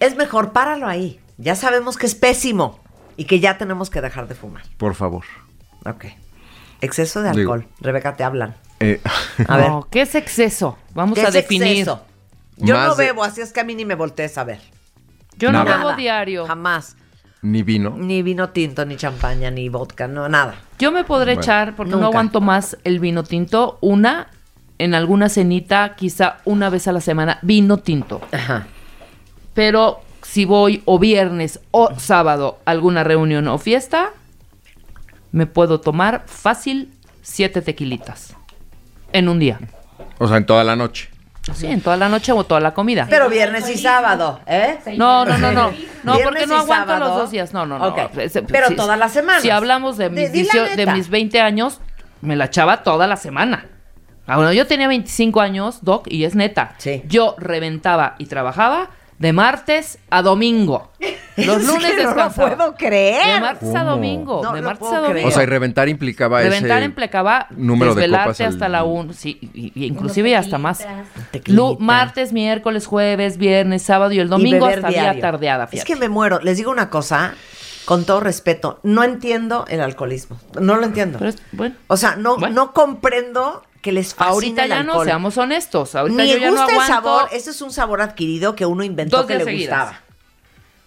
[0.00, 1.20] Es mejor, páralo ahí.
[1.38, 2.80] Ya sabemos que es pésimo
[3.20, 4.62] y que ya tenemos que dejar de fumar.
[4.78, 5.24] Por favor.
[5.84, 6.06] Ok.
[6.80, 7.70] Exceso de Digo- alcohol.
[7.80, 8.54] Rebeca, te hablan.
[8.80, 8.98] Eh,
[9.46, 9.68] A ver.
[9.68, 10.78] No, ¿qué es exceso?
[10.94, 11.68] Vamos ¿Qué a es definir.
[11.68, 12.02] exceso?
[12.56, 14.60] Yo Más no de- bebo, así es que a mí ni me voltees a ver.
[15.36, 16.46] Yo no bebo diario.
[16.46, 16.96] Jamás.
[17.42, 17.94] ni vino.
[17.96, 20.54] Ni vino tinto, ni champaña, ni vodka, no, nada.
[20.78, 21.40] Yo me podré Bueno.
[21.42, 22.02] echar, porque Nunca.
[22.02, 24.28] no aguanto más el vino tinto, una
[24.78, 28.20] en alguna cenita, quizá una vez a la semana, vino tinto.
[28.32, 28.66] Ajá.
[29.54, 34.10] Pero si voy o viernes o sábado a alguna reunión o fiesta,
[35.32, 36.92] me puedo tomar fácil
[37.22, 38.34] siete tequilitas
[39.12, 39.60] en un día.
[40.18, 41.08] O sea, en toda la noche.
[41.54, 43.06] Sí, en toda la noche o toda la comida.
[43.08, 44.78] Pero viernes y sábado, ¿eh?
[44.96, 45.72] No, no, no, no.
[46.04, 47.08] No, porque no aguanto sábado.
[47.08, 47.52] los dos días.
[47.54, 47.96] No, no, no.
[48.20, 49.42] Ese- Pero si- todas las semanas.
[49.42, 50.94] Si hablamos de mis, di la 18 de neta.
[50.94, 51.80] mis 20 años,
[52.20, 53.66] me la echaba toda la semana.
[54.26, 56.74] Ah, bueno, yo tenía 25 años, Doc, y es neta.
[56.78, 57.02] Sí.
[57.08, 58.90] Yo reventaba y trabajaba
[59.20, 60.90] de martes a domingo.
[61.36, 63.34] Los Es lunes que no lo puedo creer.
[63.34, 64.40] De martes a domingo.
[64.42, 65.10] No de martes a domingo.
[65.12, 65.26] creer.
[65.26, 68.84] O sea, y reventar implicaba Reventar ese implicaba número de desvelarte copas al- hasta la
[68.84, 70.86] 1, sí, y, y inclusive hasta más.
[71.46, 75.20] Lu- martes, miércoles, jueves, viernes, sábado y el domingo Y hasta día diario.
[75.20, 75.68] tardeada.
[75.70, 76.40] Es que me muero.
[76.40, 77.34] Les digo una cosa,
[77.84, 78.80] con todo respeto.
[78.84, 80.38] No entiendo el alcoholismo.
[80.58, 81.18] No lo entiendo.
[81.18, 81.74] Pero es- bueno.
[81.88, 82.54] O sea, no, Bueno.
[82.54, 85.06] no comprendo que les fascine Ahorita el ya no, alcohol.
[85.06, 85.94] seamos honestos.
[85.94, 86.92] Ahorita Ni yo ya no gusta el aguanto.
[86.94, 87.28] sabor.
[87.32, 89.78] Ese es un sabor adquirido que uno inventó Dos que le seguidas.
[89.88, 90.00] gustaba.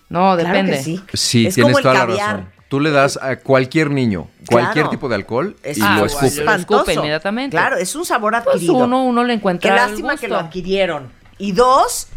[0.10, 0.72] No, Claro depende.
[0.78, 1.04] que sí.
[1.14, 2.30] Sí, es tienes como el toda la caviar.
[2.38, 2.50] razón.
[2.70, 4.90] Tú le das a cualquier niño cualquier Claro.
[4.90, 6.24] tipo de alcohol Es y Ah, lo escupe.
[6.26, 6.92] lo escupe espantoso.
[6.94, 7.56] inmediatamente.
[7.56, 8.76] Claro, es un sabor Pues adquirido.
[8.76, 11.12] uno, uno le Qué encuentra el lástima que lo adquirieron.
[11.38, 12.08] Y dos,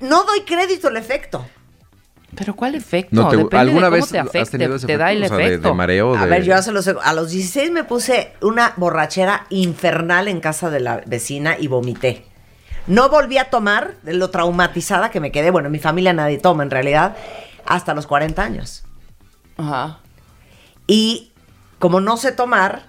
[0.00, 1.46] no doy crédito al efecto.
[2.36, 3.14] Pero ¿cuál efecto?
[3.16, 5.34] No te- Depende ¿Alguna de cómo vez te has tenido ese te da el efecto?
[5.34, 5.68] O sea, de- efecto.
[5.68, 6.14] de, mareo?
[6.16, 10.40] A de- ver, yo hace los, a los 16 me puse una borrachera infernal en
[10.40, 12.24] casa de la vecina y vomité.
[12.86, 15.50] No volví a tomar de lo traumatizada que me quedé.
[15.50, 17.16] Bueno, en mi familia nadie toma en realidad
[17.64, 18.84] hasta los 40 años.
[19.56, 19.98] Ajá.
[20.86, 21.32] Y
[21.78, 22.84] como no sé tomar,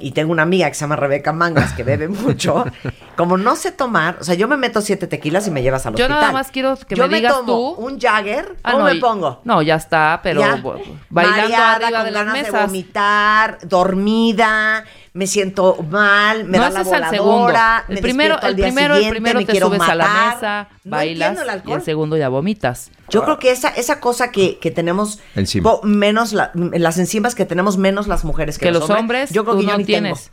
[0.00, 2.64] y tengo una amiga que se llama Rebeca Mangas que bebe mucho,
[3.16, 5.94] como no sé tomar, o sea, yo me meto siete tequilas y me llevas al
[5.94, 6.20] Yo hospital.
[6.20, 7.46] nada más quiero que yo me digas tomo
[7.76, 9.40] tú- un Jagger, Ah, ¿cómo no, me y- pongo?
[9.44, 10.62] No, ya está, pero Ya.
[11.10, 16.70] bailando arriba con de las ganas de vomitar, dormida, me siento mal, me no da
[16.70, 17.32] la haces al segundo.
[17.32, 19.80] voladora, El me primero, despierto al el día primero, el primero me te quiero subes
[19.80, 20.34] a la matar.
[20.34, 22.90] mesa, No bailas entiendo el y el segundo ya vomitas.
[23.08, 25.18] Yo creo que esa, esa cosa que, que tenemos
[25.62, 29.44] po- menos la- las enzimas que tenemos menos las mujeres que, Que los hombres, yo
[29.44, 29.98] creo tú que yo no ni tengo.
[29.98, 30.30] tienes.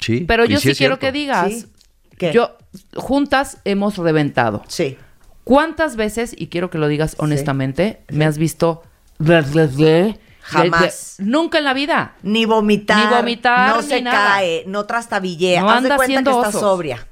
[0.00, 1.66] Sí, Pero yo sí, quiero que digas, Sí.
[2.18, 2.32] ¿Qué?
[2.32, 2.56] yo
[2.94, 4.62] juntas hemos reventado.
[4.68, 4.96] Sí.
[5.44, 8.82] ¿Cuántas veces, y quiero que lo digas honestamente, me has visto
[10.46, 11.16] Jamás.
[11.18, 12.12] Nunca en la vida.
[12.22, 12.98] Ni vomitar.
[13.10, 14.16] Ni vomitar, No ni se nada.
[14.34, 15.60] cae, no trastabillea.
[15.60, 16.60] No Haz de anda cuenta que haciendo está osos.
[16.60, 17.06] sobria.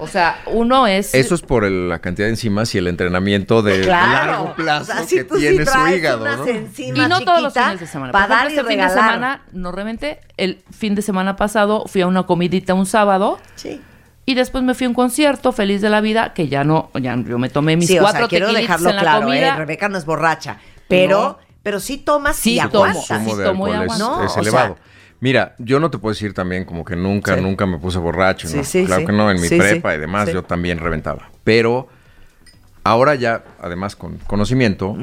[0.00, 1.12] O sea, uno es...
[1.12, 4.26] Eso es por el- la cantidad de enzimas y el entrenamiento de Claro.
[4.32, 6.46] largo plazo O sea, si que tú sí tiene su hígado, unas ¿no?
[6.46, 8.12] enzimas Y no todos los fines de semana.
[8.12, 10.20] Para dar ejemplo, y este fin de semana no reventé.
[10.36, 13.80] El fin de semana pasado fui a una comidita un sábado Sí.
[14.24, 17.16] y después me fui a un concierto feliz de la vida que ya no, ya
[17.16, 19.48] yo me tomé mis sí, o cuatro sea, quiero dejarlo en la claro, comida.
[19.48, 19.56] ¿eh?
[19.56, 20.58] Rebeca no es borracha.
[20.86, 21.47] Pero, No.
[21.62, 22.84] Pero sí tomas Sí y tomo.
[22.84, 23.06] Aguantas.
[23.08, 24.24] consumo Sí, de tomo alcohol es, aguanto.
[24.24, 24.74] es No, o elevado.
[24.74, 24.84] sea-
[25.20, 27.40] Mira, yo no te puedo decir también como que nunca, Sí.
[27.40, 28.64] nunca me puse borracho, Sí, ¿no?
[28.64, 29.06] sí, claro sí.
[29.06, 29.96] que no, en mi Sí, prepa sí.
[29.96, 30.34] y demás Sí.
[30.34, 31.28] yo también reventaba.
[31.42, 31.88] Pero
[32.84, 34.96] ahora ya, además con conocimiento,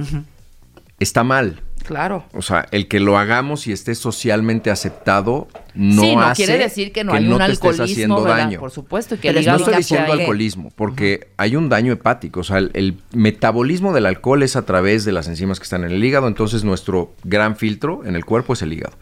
[0.99, 1.59] está mal.
[1.85, 2.25] Claro.
[2.33, 6.63] O sea, el que lo hagamos y esté socialmente aceptado no, sí, no hace quiere
[6.63, 8.37] decir que no hay un te estés alcoholismo, haciendo ¿verdad?
[8.37, 8.59] daño.
[8.59, 12.39] Por supuesto, que no estoy diciendo alcoholismo, porque hay un daño hepático.
[12.39, 15.83] O sea, el, el metabolismo del alcohol es a través de las enzimas que están
[15.83, 16.27] en el hígado.
[16.27, 18.97] Entonces, nuestro gran filtro en el cuerpo es el hígado.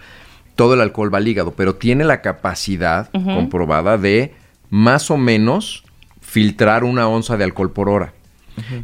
[0.55, 4.35] Todo el alcohol va al hígado, pero tiene la capacidad comprobada de
[4.69, 5.83] más o menos
[6.19, 8.13] filtrar una onza de alcohol por hora.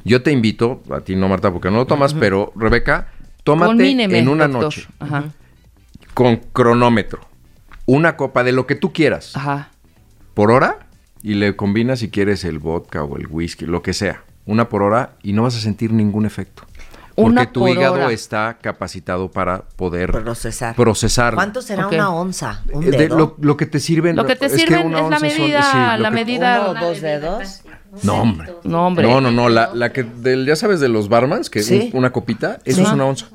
[0.04, 3.10] Yo te invito, a ti no, Marta, porque no lo tomas, pero Rebeca,
[3.52, 4.64] tómate Conmíneme, en una doctor.
[4.64, 5.24] noche Ajá.
[6.14, 7.22] con cronómetro
[7.86, 9.70] una copa de lo que tú quieras Ajá.
[10.34, 10.80] por hora
[11.24, 14.24] y le combinas si quieres el vodka o el whisky, lo que sea.
[14.46, 16.64] Una por hora y no vas a sentir ningún efecto.
[17.16, 18.12] Porque Una tu por hígado hora.
[18.12, 21.36] está capacitado para poder Procesar.
[21.36, 22.64] ¿Cuánto será una onza?
[22.72, 24.16] ¿Un Eh, de lo, lo que te sirven.
[24.16, 26.16] Lo que te es sirven una es la onza son- medida, sí, lo la que-
[26.16, 26.70] medida.
[26.72, 27.62] ¿Uno o dos dedos?
[28.04, 28.54] No, hombre.
[28.64, 29.06] No, hombre.
[29.08, 29.50] No, no, no.
[29.50, 31.90] La, la que, del, ya sabes, de los barmans, que Sí.
[31.92, 32.84] un- una copita, eso Sí.
[32.84, 33.28] es una onza.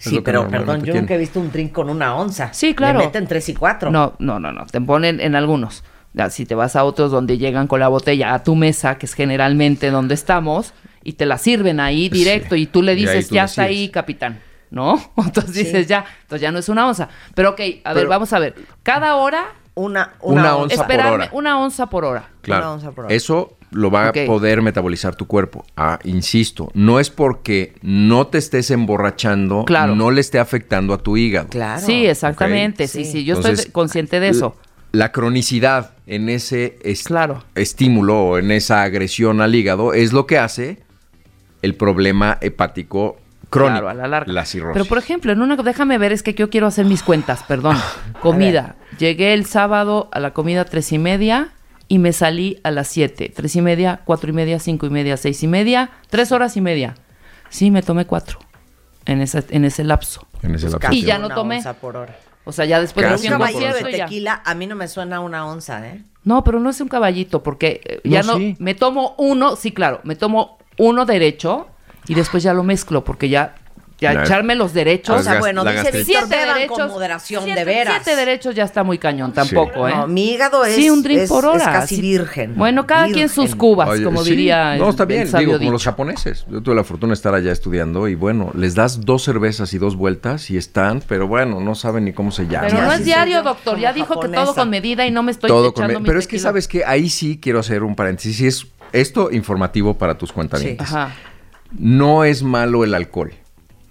[0.00, 1.00] Sí, pero perdón, yo tiene.
[1.02, 2.52] nunca he visto un drink con una onza.
[2.52, 2.98] Sí, claro.
[3.00, 3.90] Le meten tres y cuatro.
[3.90, 4.66] No, no, no, no.
[4.66, 5.84] Te ponen en algunos.
[6.14, 9.06] Ya, si te vas a otros donde llegan con la botella a tu mesa, que
[9.06, 10.72] es generalmente donde estamos,
[11.04, 14.40] y te la sirven ahí directo, y tú le dices, tú ya está ahí, capitán.
[14.70, 15.00] ¿No?
[15.16, 15.64] Entonces Sí.
[15.64, 17.08] dices, ya, entonces ya no es una onza.
[17.34, 18.54] Pero ok, a ver, vamos a ver.
[18.84, 19.44] Cada hora,
[19.80, 20.76] Una, Una una, onza onza.
[20.76, 21.28] por esperarme hora.
[21.32, 22.28] una onza por hora.
[22.42, 22.62] Claro.
[22.62, 23.14] Una onza por hora.
[23.14, 25.64] Eso lo va a poder metabolizar tu cuerpo.
[25.76, 29.94] Ah, insisto, no es porque no te estés emborrachando, Claro.
[29.94, 31.48] no le esté afectando a tu hígado.
[31.48, 31.80] Claro.
[31.84, 32.88] Sí, exactamente.
[32.88, 33.12] Sí, sí.
[33.12, 34.56] sí, yo Entonces, estoy consciente de eso.
[34.92, 37.44] La cronicidad en ese est- Claro.
[37.54, 40.80] estímulo o en esa agresión al hígado es lo que hace
[41.62, 43.16] el problema hepático
[43.50, 43.80] crónico.
[43.80, 44.32] Claro, a la larga.
[44.32, 44.72] La cirrosis.
[44.74, 47.76] Pero por ejemplo, en una, déjame ver, es que yo quiero hacer mis cuentas, perdón.
[48.22, 48.76] Comida.
[48.98, 51.52] Llegué el sábado a la comida tres y media
[51.88, 53.32] y me salí a las siete.
[53.34, 56.60] Tres y media, cuatro y media, cinco y media, seis y media, tres horas y
[56.60, 56.94] media.
[57.48, 58.38] Sí, me tomé cuatro
[59.06, 60.26] en ese, en ese lapso.
[60.42, 61.56] en ese Pues lapso Y ya de no una tomé.
[61.56, 62.16] onza por hora.
[62.44, 64.04] O sea, ya después de Casi un Un no caballito de ya.
[64.06, 66.02] tequila, a mí no me suena una onza, ¿eh?
[66.24, 68.56] No, pero no es un caballito, porque eh, ya No, no, sí.
[68.58, 71.68] me tomo uno, sí, claro, me tomo uno derecho
[72.06, 73.54] y después ya lo mezclo, porque ya
[74.02, 75.24] Ya echarme los O derechos.
[75.24, 75.82] sea, bueno, dice.
[75.82, 76.78] Víctor, siete beban derechos.
[76.78, 78.00] con moderación, siete, de veras.
[78.02, 79.94] Siete derechos ya está muy cañón tampoco, ¿eh?
[79.94, 81.58] No, mi hígado es, sí, un drink es- por hora.
[81.58, 82.00] es casi Sí.
[82.00, 82.54] virgen.
[82.56, 85.82] Bueno, cada quien sus cubas, Oye, como sí, diría No, está bien, digo, como los
[85.82, 85.90] dicho.
[85.90, 86.46] japoneses.
[86.48, 89.78] Yo tuve la fortuna de estar allá estudiando y bueno, les das dos cervezas y
[89.78, 92.68] dos vueltas y están, pero bueno, no saben ni cómo se llama.
[92.70, 93.78] Pero no es diario, doctor.
[93.78, 96.18] Ya dijo que todo con medida y no me estoy Todo con- echando mis Pero
[96.18, 98.40] es que sabes que ahí sí quiero hacer un paréntesis.
[98.40, 100.90] Es esto informativo para tus cuentavientes.
[100.90, 101.12] Ajá.
[101.78, 103.32] No es malo el alcohol.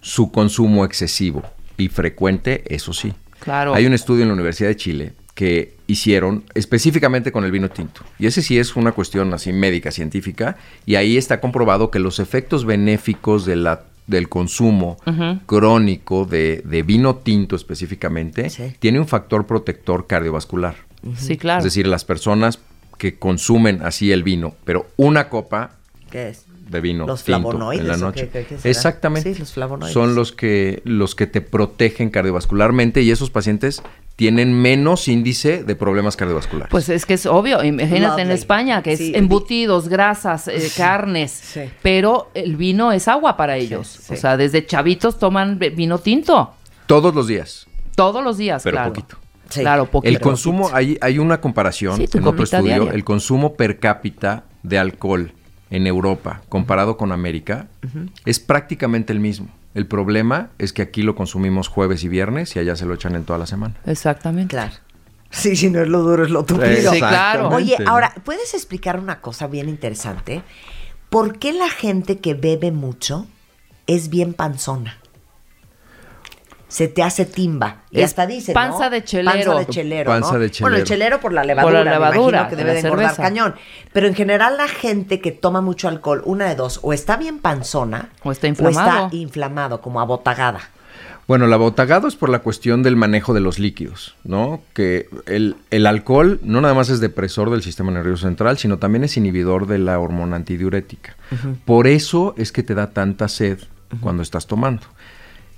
[0.02, 1.44] Su consumo excesivo
[1.78, 3.14] y frecuente, eso sí.
[3.40, 3.74] Claro.
[3.74, 8.02] Hay un estudio en la Universidad de Chile que hicieron específicamente con el vino tinto.
[8.20, 10.58] Y ese sí es una cuestión así médica, científica.
[10.86, 14.98] Y ahí está comprobado que los efectos benéficos de la, del consumo
[15.46, 18.74] crónico de, de vino tinto específicamente Sí.
[18.80, 20.76] tiene un factor protector cardiovascular.
[21.16, 21.60] Sí, claro.
[21.60, 22.60] Es decir, las personas
[22.98, 25.72] que consumen así el vino, pero una copa
[26.12, 26.46] ¿Qué es?
[26.70, 28.30] De vino Los tinto flavonoides, en la ¿o noche.
[28.30, 28.70] qué- qué- qué será?
[28.72, 29.34] Exactamente.
[29.34, 29.94] Sí, los flavonoides.
[29.94, 33.82] Son los que los que te protegen cardiovascularmente y esos pacientes
[34.16, 36.70] tienen menos índice de problemas cardiovasculares.
[36.70, 38.32] Pues es que es obvio, imagínate en.
[38.32, 41.62] España, que es embutidos, grasas, eh, carnes, Sí.
[41.82, 43.88] pero el vino es agua para ellos.
[43.88, 44.14] sí.
[44.14, 46.54] O sea, desde chavitos toman vino tinto,
[46.86, 47.66] todos los días,
[47.96, 48.94] todos los días, pero claro.
[48.94, 49.18] poquito.
[49.50, 49.62] Sí.
[49.62, 50.14] Claro, poquito.
[50.16, 52.92] El consumo, hay, hay una comparación Sí, en otro estudio, diaria.
[52.92, 55.32] el consumo per cápita de alcohol
[55.70, 57.68] en Europa comparado con América
[58.26, 59.50] es prácticamente el mismo.
[59.76, 63.16] El problema es que aquí lo consumimos jueves y viernes y allá se lo echan
[63.16, 63.76] en toda la semana.
[63.86, 64.50] Exactamente.
[64.50, 64.74] Claro.
[65.30, 66.92] Sí, si no es lo duro, es lo tupido.
[66.92, 67.50] Sí, claro.
[67.50, 70.42] Oye, ahora, ¿puedes explicar una cosa bien interesante?
[71.10, 73.28] ¿Por qué la gente que bebe mucho
[73.86, 74.98] es bien panzona?
[76.70, 77.82] Se te hace timba.
[77.92, 78.90] Y Es hasta dice, panza ¿no?
[78.92, 79.32] de chelero.
[79.52, 80.40] Panza de chelero, Panza ¿no?
[80.40, 80.86] de Bueno, el chelero.
[80.86, 83.06] chelero por la levadura, Por la me levadura imagino que de debe la de engordar
[83.10, 83.24] cerveza.
[83.24, 83.56] cañón.
[83.92, 87.40] Pero en general la gente que toma mucho alcohol, una de dos, o está bien
[87.40, 89.02] panzona, O está inflamado.
[89.02, 90.62] o está inflamado, como abotagada.
[91.28, 94.62] Bueno, el abotagado es por la cuestión del manejo de los líquidos, ¿no?
[94.74, 99.04] Que el, el alcohol no nada más es depresor del sistema nervioso central, sino también
[99.04, 101.16] es inhibidor de la hormona antidiurética.
[101.66, 103.60] Por eso es que te da tanta sed
[104.02, 104.84] cuando estás tomando.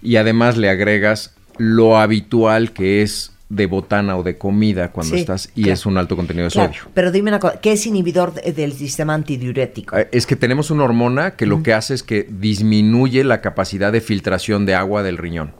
[0.02, 5.22] Y además le agregas lo habitual que es de botana o de comida cuando Sí,
[5.22, 5.74] estás y claro.
[5.74, 6.90] es un alto contenido de Claro, sodio.
[6.94, 9.98] pero dime una cosa, ¿qué es inhibidor de- del sistema antidiurético?
[9.98, 13.92] Eh, Es que tenemos una hormona que lo que hace es que disminuye la capacidad
[13.92, 15.52] de filtración de agua del riñón.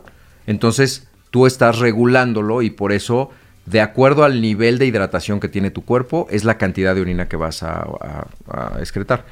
[0.46, 3.30] Entonces, tú estás regulándolo y por eso,
[3.66, 7.28] de acuerdo al nivel de hidratación que tiene tu cuerpo, es la cantidad de orina
[7.28, 9.26] que vas a, a- a excretar.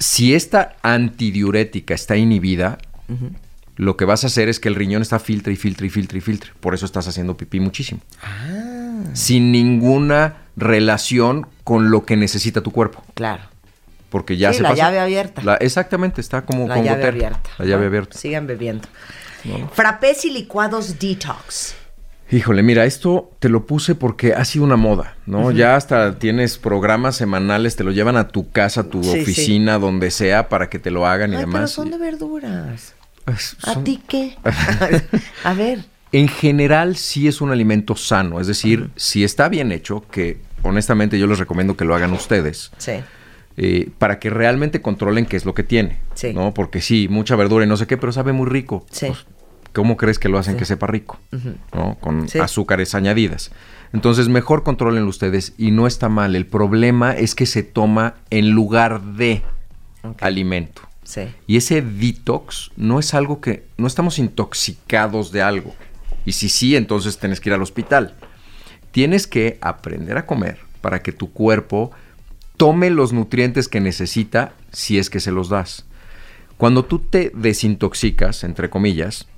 [0.00, 2.78] Si esta antidiurética está inhibida,
[3.78, 6.18] lo que vas a hacer es que el riñón está filtra y filtra y filtra
[6.18, 6.50] y filtra.
[6.60, 8.00] Por eso estás haciendo pipí muchísimo.
[9.14, 13.42] Sin ninguna relación con lo que necesita tu cuerpo Claro.
[14.10, 15.42] porque ya Sí, se la pasa- llave abierta.
[15.42, 17.50] La- exactamente, está como La llave abierta.
[17.58, 18.18] La llave Ah, abierta.
[18.18, 18.88] Sigan bebiendo.
[19.72, 21.74] Frappés y licuados detox.
[22.30, 25.50] Híjole, mira, esto te lo puse porque ha sido una moda, ¿no?
[25.50, 29.20] Ya hasta tienes programas semanales, te lo llevan a tu casa, a tu Sí, sí.
[29.22, 31.70] oficina, donde sea, para que te lo hagan y Ay, pero demás.
[31.70, 32.94] son de verduras.
[33.64, 34.36] ¿A ti qué?
[35.44, 35.84] A ver.
[36.12, 41.18] En general sí es un alimento sano, es decir, si está bien hecho, que honestamente
[41.18, 42.92] yo les recomiendo que lo hagan ustedes, Sí.
[43.58, 46.32] eh, para que realmente controlen qué es lo que tiene, Sí.
[46.32, 46.54] ¿no?
[46.54, 48.86] Porque sí, mucha verdura y no sé qué, pero sabe muy rico.
[48.90, 49.06] Sí.
[49.08, 49.26] Pues,
[49.74, 50.60] ¿Cómo crees que lo hacen Sí.
[50.60, 51.18] que sepa rico?
[51.74, 51.96] ¿no?
[52.00, 52.38] Con Sí.
[52.38, 53.50] azúcares añadidas.
[53.92, 56.34] Entonces, mejor controlenlo ustedes y no está mal.
[56.36, 59.42] El problema es que se toma en lugar de
[60.20, 60.82] alimento.
[61.08, 61.22] Sí.
[61.46, 63.64] Y ese detox no es algo que...
[63.78, 65.74] No estamos intoxicados de algo.
[66.26, 68.14] Y si sí, entonces tienes que ir al hospital.
[68.90, 71.92] Tienes que aprender a comer para que tu cuerpo
[72.58, 75.86] tome los nutrientes que necesita si es que se los das.
[76.58, 79.28] Cuando tú te desintoxicas, entre comillas,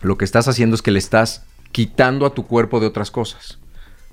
[0.00, 3.58] lo que estás haciendo es que le estás quitando a tu cuerpo de otras cosas.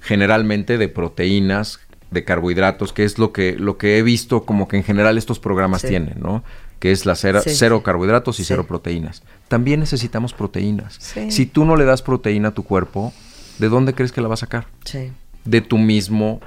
[0.02, 1.80] Generalmente de proteínas,
[2.12, 5.40] de carbohidratos, que es lo que, lo que he visto como que en general estos
[5.40, 5.88] programas Sí.
[5.88, 6.44] tienen, ¿no?
[6.80, 7.52] Que es la cero, Sí.
[7.54, 8.48] cero carbohidratos y Sí.
[8.48, 9.24] cero proteínas.
[9.48, 10.96] También necesitamos proteínas.
[11.00, 11.30] Sí.
[11.32, 13.14] Si tú no le das proteína a tu cuerpo,
[13.58, 14.68] ¿de dónde crees que la va a sacar?
[14.86, 15.12] Sí.
[15.46, 16.42] de tu mismo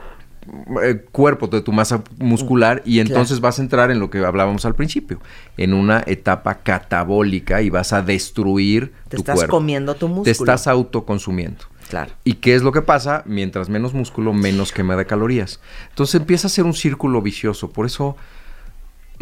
[0.82, 4.64] eh, cuerpo, de tu masa muscular, y entonces vas a entrar en lo que hablábamos
[4.64, 5.20] al principio,
[5.56, 9.56] en una etapa catabólica y vas a destruir Te tu estás cuerpo.
[9.56, 10.24] comiendo tu músculo.
[10.24, 11.64] Te estás autoconsumiendo.
[11.88, 12.12] Claro.
[12.24, 13.22] ¿Y qué es lo que pasa?
[13.26, 15.60] Mientras menos músculo, menos quema de calorías.
[15.90, 17.70] Entonces empieza a ser un círculo vicioso.
[17.70, 18.16] Por eso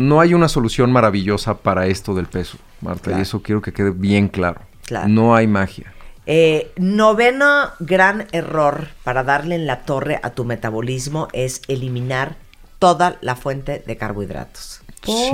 [0.01, 3.05] no hay una solución maravillosa para esto del peso, Marta.
[3.05, 3.19] Claro.
[3.19, 4.63] Y eso quiero que quede bien claro.
[4.87, 5.09] Claro.
[5.09, 5.93] No hay magia.
[6.27, 12.37] Eh, noveno gran error para darle en la torre a tu metabolismo es eliminar
[12.79, 14.83] toda la fuente de carbohidratos.
[15.05, 15.31] Por Sí.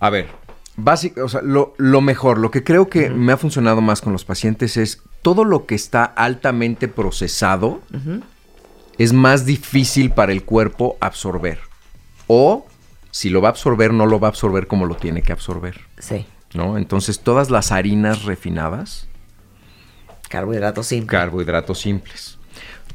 [0.00, 0.28] A ver,
[0.76, 4.12] Básico, o sea, lo, lo mejor, lo que creo que me ha funcionado más con
[4.12, 7.80] los pacientes es todo lo que está altamente procesado
[8.98, 11.58] es más difícil para el cuerpo absorber.
[12.26, 12.66] O
[13.10, 15.80] si lo va a absorber, no lo va a absorber como lo tiene que absorber.
[15.98, 16.26] Sí.
[16.54, 16.76] ¿No?
[16.78, 19.06] Entonces, todas las harinas refinadas,
[20.28, 21.10] Carbohidratos simples.
[21.20, 22.38] carbohidratos simples.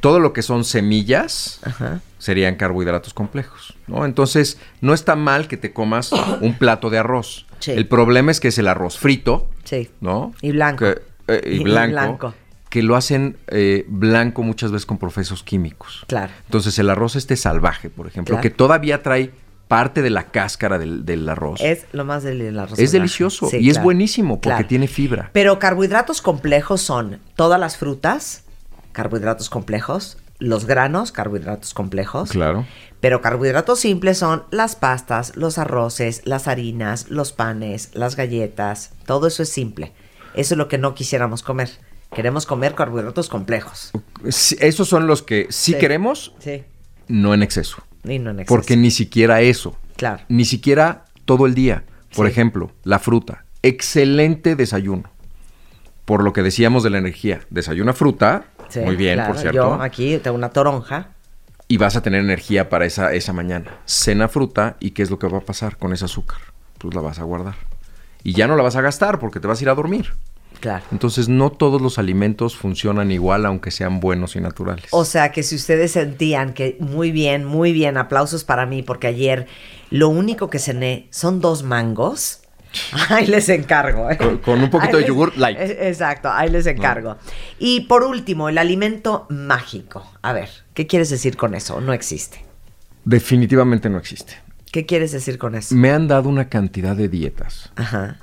[0.01, 2.01] Todo lo que son semillas Ajá.
[2.17, 4.05] serían carbohidratos complejos, ¿no?
[4.05, 6.11] Entonces, no está mal que te comas
[6.41, 7.45] un plato de arroz.
[7.59, 7.71] Sí.
[7.71, 9.89] El problema es que es el arroz frito, Sí.
[10.01, 10.33] ¿no?
[10.41, 10.85] Y blanco.
[10.85, 12.33] Que- eh, y, Y blanco, blanco.
[12.69, 16.03] Que lo hacen eh, blanco muchas veces con procesos químicos.
[16.07, 16.31] Claro.
[16.45, 18.41] Entonces, el arroz este salvaje, por ejemplo, Claro.
[18.43, 19.31] que todavía trae
[19.67, 21.59] parte de la cáscara del, del arroz.
[21.61, 22.77] Es lo más del arroz.
[22.79, 24.67] Es delicioso Sí, y es buenísimo porque Claro.
[24.67, 25.29] tiene fibra.
[25.33, 28.43] Pero carbohidratos complejos son todas las frutas,
[28.91, 32.29] carbohidratos complejos, los granos, carbohidratos complejos.
[32.31, 32.65] Claro.
[32.99, 38.91] Pero carbohidratos simples son las pastas, los arroces, las harinas, los panes, las galletas.
[39.05, 39.93] Todo eso es simple.
[40.35, 41.69] Eso es lo que no quisiéramos comer.
[42.13, 43.91] Queremos comer carbohidratos complejos.
[44.29, 45.77] Sí, Esos son los que sí, Sí.
[45.79, 46.63] queremos, Sí.
[47.07, 47.83] no en exceso.
[48.07, 48.55] Y no en exceso.
[48.55, 49.77] Porque ni siquiera eso.
[49.95, 50.23] Claro.
[50.29, 51.83] Ni siquiera todo el día.
[52.15, 52.31] Por Sí.
[52.31, 53.45] ejemplo, la fruta.
[53.61, 55.03] Excelente desayuno.
[56.05, 57.41] Por lo que decíamos de la energía.
[57.49, 58.45] Desayuna fruta.
[58.69, 59.33] Sí, muy bien, claro.
[59.33, 59.57] por cierto.
[59.57, 61.09] Yo aquí tengo una toronja.
[61.67, 63.71] Y vas a tener energía para esa, esa mañana.
[63.85, 64.77] Cena fruta.
[64.79, 66.37] ¿Y qué es lo que va a pasar con ese azúcar?
[66.77, 67.55] Pues la vas a guardar.
[68.23, 70.13] Y ya no la vas a gastar porque te vas a ir a dormir.
[70.65, 70.83] Claro.
[70.91, 74.87] Entonces, no todos los alimentos funcionan igual, aunque sean buenos y naturales.
[74.89, 79.05] O sea que si ustedes sentían que muy bien, muy bien, aplausos para mí, porque
[79.05, 79.45] ayer
[79.91, 82.39] lo único que cené son dos mangos.
[83.09, 84.09] Ahí les encargo.
[84.09, 84.17] ¿eh?
[84.17, 85.55] Con- con un poquito Ahí de yogur light.
[85.59, 87.15] Eh, Exacto, ahí les encargo.
[87.59, 90.11] Y por último, el alimento mágico.
[90.23, 91.79] A ver, ¿qué quieres decir con eso?
[91.79, 92.43] No existe.
[93.05, 94.33] Definitivamente no existe.
[94.71, 95.75] ¿Qué quieres decir con eso?
[95.75, 97.71] Me han dado una cantidad de dietas.
[97.75, 98.17] Ajá.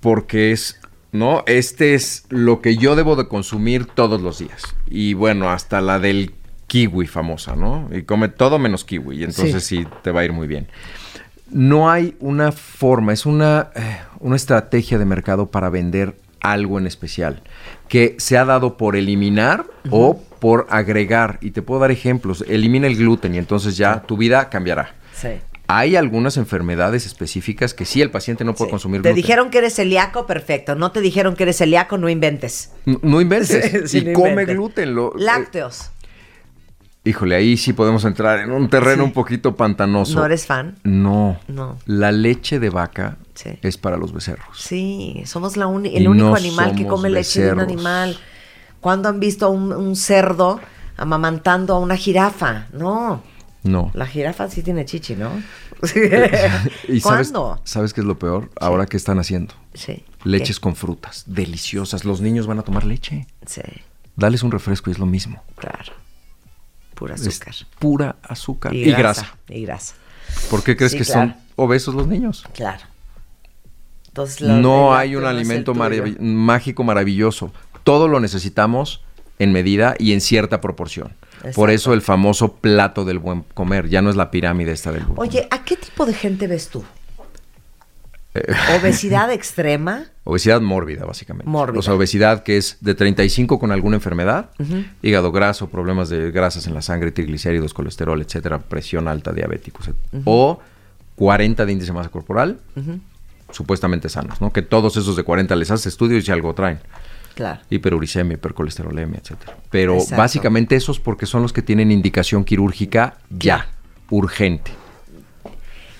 [0.00, 0.78] porque es,
[1.14, 1.44] ¿no?
[1.46, 4.62] Este es lo que yo debo de consumir todos los días.
[4.90, 6.34] Y bueno, hasta la del
[6.66, 7.88] kiwi famosa, ¿no?
[7.92, 10.66] Y come todo menos kiwi, y entonces sí, te va a ir muy bien.
[11.50, 16.86] No hay una forma, es una, eh, una estrategia de mercado para vender algo en
[16.88, 17.42] especial
[17.88, 21.38] que se ha dado por eliminar o por agregar.
[21.42, 22.44] Y te puedo dar ejemplos.
[22.48, 24.94] Elimina el gluten y entonces ya tu vida cambiará.
[25.12, 25.28] Sí.
[25.66, 28.72] Hay algunas enfermedades específicas que sí el paciente no puede Sí.
[28.72, 29.22] consumir Te gluten.
[29.22, 30.74] dijeron que eres celíaco, perfecto.
[30.74, 32.72] No te dijeron que eres celíaco, no inventes.
[32.84, 33.88] No, no inventes.
[33.90, 34.56] Sí, y no come inventes.
[34.56, 34.94] gluten.
[34.94, 35.80] Lo, Lácteos.
[35.80, 39.08] eh, híjole, ahí sí podemos entrar en un terreno Sí.
[39.08, 40.18] un poquito pantanoso.
[40.18, 40.76] ¿No eres fan?
[40.84, 41.38] No.
[41.48, 41.78] No.
[41.86, 43.16] La leche de vaca
[43.62, 44.58] es para los becerros.
[44.60, 48.18] Sí, somos la Y el único no animal que come leche de un animal.
[48.80, 50.60] ¿Cuándo han visto a un, un cerdo
[50.98, 52.66] amamantando a una jirafa?
[52.72, 53.22] No.
[53.64, 53.90] No.
[53.94, 55.30] La jirafa sí tiene chichi, ¿no?
[56.88, 57.60] ¿Y sabes, ¿Cuándo?
[57.64, 58.50] sabes qué es lo peor?
[58.60, 59.54] Ahora que están haciendo.
[59.74, 60.04] Sí.
[60.22, 60.62] Leches ¿Qué?
[60.62, 62.04] con frutas, deliciosas.
[62.04, 63.26] Los niños van a tomar leche.
[63.46, 63.62] Sí,
[64.16, 65.42] Dales un refresco y es lo mismo.
[65.56, 65.92] claro.
[66.94, 67.54] Pura Es azúcar.
[67.80, 69.34] pura azúcar y, grasa.
[69.48, 69.94] Y grasa,
[70.48, 71.32] ¿Por qué crees Sí, que claro.
[71.32, 72.44] son obesos los niños?
[72.54, 72.84] claro.
[74.06, 77.52] Entonces, No hay un es alimento marav- mágico maravilloso.
[77.82, 79.02] Todo lo necesitamos
[79.40, 81.14] en medida y en cierta proporción.
[81.54, 83.88] Por eso el famoso plato del buen comer.
[83.88, 85.46] Ya no es la pirámide esta del buen Oye.
[85.50, 86.84] ¿a qué tipo de gente ves tú?
[88.34, 88.52] Eh.
[88.80, 90.06] ¿Obesidad extrema?
[90.24, 91.48] Obesidad mórbida, básicamente.
[91.48, 91.78] Mórbida.
[91.78, 94.50] O sea, obesidad que es de 35 con alguna enfermedad,
[95.02, 99.90] hígado graso, problemas de grasas en la sangre, triglicéridos, colesterol, etcétera, presión alta, diabéticos.
[100.24, 100.60] O
[101.16, 102.58] 40 de índice de masa corporal,
[103.50, 104.52] supuestamente sanos, ¿no?
[104.52, 106.80] Que todos esos de 40 les haces estudios y si algo traen.
[107.34, 107.60] Claro.
[107.70, 109.56] hiperuricemia, hipercolesterolemia, etcétera.
[109.70, 110.16] Pero Exacto.
[110.16, 113.68] básicamente esos porque son los que tienen indicación quirúrgica ya,
[114.10, 114.70] urgente.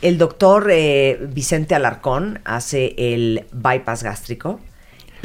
[0.01, 4.61] El doctor eh, Vicente Alarcón hace el bypass gástrico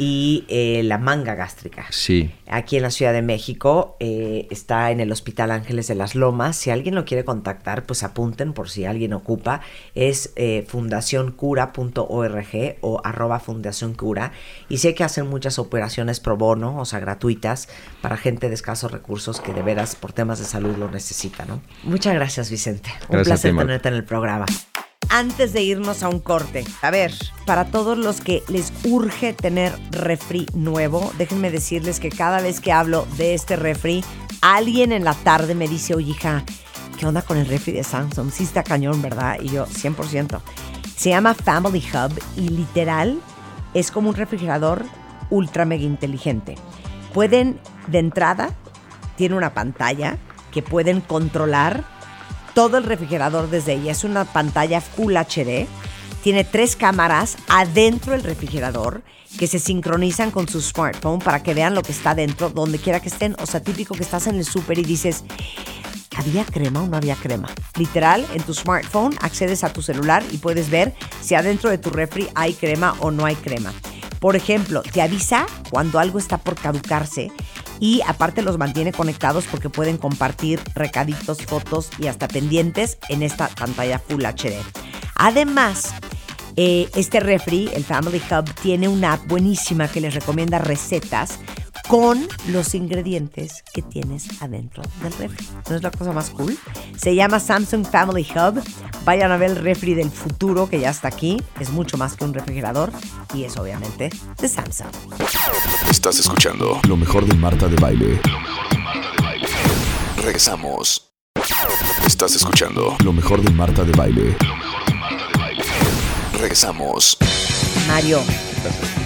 [0.00, 1.84] y eh, la manga gástrica.
[1.90, 2.32] Sí.
[2.48, 6.56] Aquí en la Ciudad de México eh, está en el Hospital Ángeles de las Lomas.
[6.56, 9.60] Si alguien lo quiere contactar, pues apunten por si alguien ocupa.
[9.94, 14.32] Es eh, fundacioncura.org o arroba fundacioncura.
[14.70, 17.68] Y sé que hacen muchas operaciones pro bono, o sea, gratuitas,
[18.00, 21.60] para gente de escasos recursos que de veras por temas de salud lo necesita, ¿no?
[21.82, 22.88] Muchas gracias, Vicente.
[23.10, 24.46] Un Gracias placer ti, tenerte en el programa.
[25.12, 27.12] Antes de irnos a un corte, a ver,
[27.44, 32.70] para todos los que les urge tener refri nuevo, déjenme decirles que cada vez que
[32.70, 34.04] hablo de este refri,
[34.40, 36.44] alguien en la tarde me dice, oye hija,
[36.96, 38.30] ¿qué onda con el refri de Samsung?
[38.30, 39.38] Sí está cañón, ¿verdad?
[39.42, 40.40] Y yo, 100%.
[40.96, 43.20] Se llama Family Hub y literal
[43.74, 44.84] es como un refrigerador
[45.28, 46.54] ultra mega inteligente.
[47.12, 47.58] Pueden,
[47.88, 48.50] de entrada,
[49.16, 50.18] tiene una pantalla
[50.52, 51.82] que pueden controlar
[52.54, 53.92] todo el refrigerador desde ella.
[53.92, 55.66] Es una pantalla Full HD
[56.22, 59.02] tiene tres cámaras adentro del refrigerador
[59.38, 63.00] que se sincronizan con su smartphone para que vean lo que está dentro, donde quiera
[63.00, 63.36] que estén.
[63.40, 65.24] O sea, típico que estás en el súper y dices,
[66.16, 67.48] ¿había crema o no había crema?
[67.76, 71.90] Literal, en tu smartphone accedes a tu celular y puedes ver si adentro de tu
[71.90, 73.72] refri hay crema o no hay crema.
[74.18, 77.32] Por ejemplo, te avisa cuando algo está por caducarse
[77.80, 83.48] y aparte los mantiene conectados porque pueden compartir recaditos, fotos y hasta pendientes en esta
[83.48, 84.54] pantalla Full HD.
[85.16, 85.94] Además,
[86.62, 91.38] eh, este refri, el Family Hub, tiene una app buenísima que les recomienda recetas
[91.88, 95.46] con los ingredientes que tienes adentro del refri.
[95.70, 96.58] ¿No es la cosa más cool?
[96.98, 98.62] Se llama Samsung Family Hub.
[99.06, 101.42] Vayan a ver el refri del futuro que ya está aquí.
[101.58, 102.92] Es mucho más que un refrigerador
[103.32, 104.90] y es obviamente de Samsung.
[105.90, 108.20] Estás escuchando lo mejor de Marta de Baile.
[110.18, 111.10] Regresamos.
[112.06, 114.36] Estás escuchando lo mejor de Marta de Baile.
[116.40, 117.18] Regresamos.
[117.86, 118.20] Mario,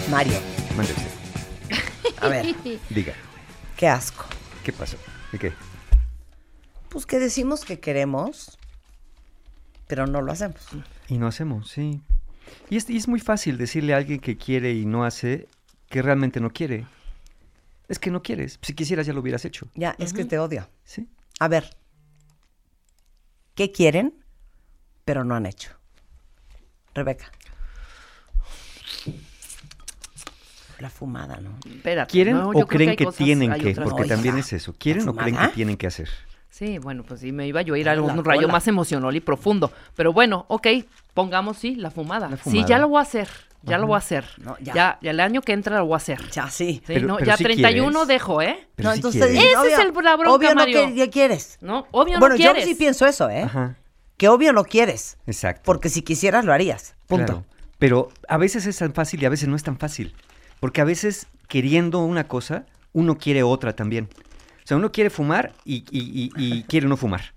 [0.08, 0.38] Mario,
[0.76, 2.14] Mande usted.
[2.20, 2.54] a ver,
[2.90, 3.12] Diga,
[3.76, 4.24] qué asco.
[4.62, 4.96] ¿qué pasó?
[5.32, 5.52] ¿De qué?
[6.90, 8.56] Pues que decimos que queremos,
[9.88, 10.60] pero no lo hacemos.
[11.08, 12.00] Y no hacemos, sí.
[12.70, 15.48] Y es, y es muy fácil decirle a alguien que quiere y no hace
[15.88, 16.86] que realmente no quiere.
[17.88, 18.60] Es que no quieres.
[18.62, 19.66] Si quisieras ya lo hubieras hecho.
[19.74, 20.68] Ya, es que te odio.
[20.84, 21.08] ¿Sí?
[21.40, 21.76] A ver,
[23.56, 24.14] ¿qué quieren,
[25.04, 25.72] pero no han hecho?
[26.94, 27.26] Rebeca.
[30.80, 31.50] La fumada, ¿no?
[31.72, 33.70] Espérate, ¿Quieren no, yo o creen que, cosas- tienen que?
[33.70, 34.74] otras Porque Oiga, también es eso.
[34.76, 36.08] ¿Quieren ¿la o creen que tienen que hacer?
[36.50, 38.52] Sí, bueno, pues sí, me iba yo a ir a un la rayo cola.
[38.52, 39.72] más emocional y profundo.
[39.96, 40.66] Pero bueno, ok,
[41.14, 42.28] pongamos sí, la fumada.
[42.28, 43.28] La Sí, ya lo voy a hacer,
[43.62, 44.24] ya lo voy a hacer.
[44.38, 44.74] No, ya.
[44.74, 44.98] ya.
[45.00, 46.20] ya, el año que entra lo voy a hacer.
[46.30, 46.74] Ya, sí.
[46.74, 48.08] Sí, Pero- no, pero ya sí 31 quieres.
[48.08, 48.68] dejo, ¿eh?
[48.76, 50.94] Pero no, entonces dicen, Ese es el- la bronca, Obvio no Mario.
[50.94, 51.58] que- quieres.
[51.60, 51.86] ¿No?
[51.92, 52.64] Obvio bueno, no yo quieres.
[52.64, 53.42] sí pienso eso, ¿eh?
[53.42, 53.76] Ajá.
[54.16, 55.18] Que obvio no quieres.
[55.26, 55.62] Exacto.
[55.64, 56.94] Porque si quisieras lo harías.
[57.06, 57.26] Punto.
[57.26, 57.44] Claro.
[57.78, 60.14] Pero a veces es tan fácil y a veces no es tan fácil.
[60.60, 64.08] Porque a veces queriendo una cosa, uno quiere otra también.
[64.64, 67.34] O sea, uno quiere fumar y, y- y- y quiere no fumar.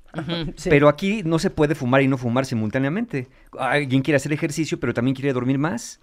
[0.55, 0.69] Sí.
[0.69, 3.27] Pero aquí no se puede fumar y no fumar simultáneamente.
[3.59, 5.99] Alguien quiere hacer ejercicio, pero también quiere dormir más.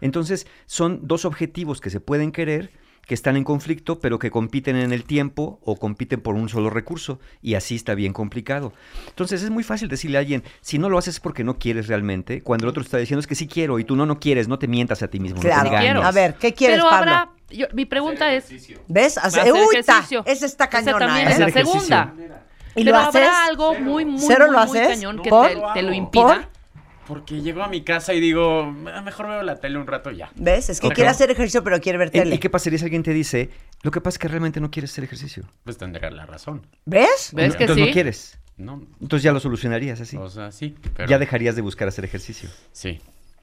[0.00, 2.70] Entonces, son dos objetivos que se pueden querer,
[3.06, 6.70] que están en conflicto, pero que compiten en el tiempo o compiten por un solo
[6.70, 7.18] recurso.
[7.42, 8.72] Y así está bien complicado.
[9.08, 11.86] Entonces, es muy fácil decirle a alguien, si no lo haces es porque no quieres
[11.88, 14.48] realmente, cuando el otro está diciendo es que sí quiero y tú no, no quieres,
[14.48, 15.40] no te mientas a ti mismo.
[15.40, 15.64] Claro.
[15.64, 16.04] No te engañes.
[16.04, 17.12] A ver, ¿qué quieres, Pero Pablo?
[17.12, 18.48] habrá, yo- mi pregunta es,
[18.88, 19.18] ¿Ves?
[19.18, 20.22] Hace, hacer uy, ta, ejercicio.
[20.26, 21.32] esa está Esa cañona, también ¿eh?
[21.32, 21.80] es la Hacer ejercicio.
[21.80, 22.14] segunda.
[22.76, 23.14] ¿Y Pero lo haces?
[23.22, 24.88] habrá algo muy, muy, ¿Cero muy, lo muy haces?
[24.96, 25.48] cañón que ¿Por?
[25.48, 26.48] te, te lo ¿Por?
[27.06, 30.30] Porque llego a mi casa y digo, "Ah, mejor veo la tele un rato ya.
[30.36, 30.70] ¿Ves?
[30.70, 32.34] Es que quiere hacer ejercicio, pero quiere ver ¿Y- tele.
[32.34, 33.50] ¿Y qué pasaría si alguien te dice,
[33.82, 35.44] lo que pasa es que realmente no quieres hacer ejercicio?
[35.64, 36.66] Pues tendrá la razón.
[36.86, 37.30] ¿Ves?
[37.32, 37.90] ¿Ves que Entonces sí?
[37.90, 38.38] no quieres.
[38.56, 40.16] No, Entonces ya lo solucionarías así.
[40.16, 41.08] o sea, sí, pero...
[41.08, 42.48] Ya dejarías de buscar hacer ejercicio.
[42.72, 43.00] Sí.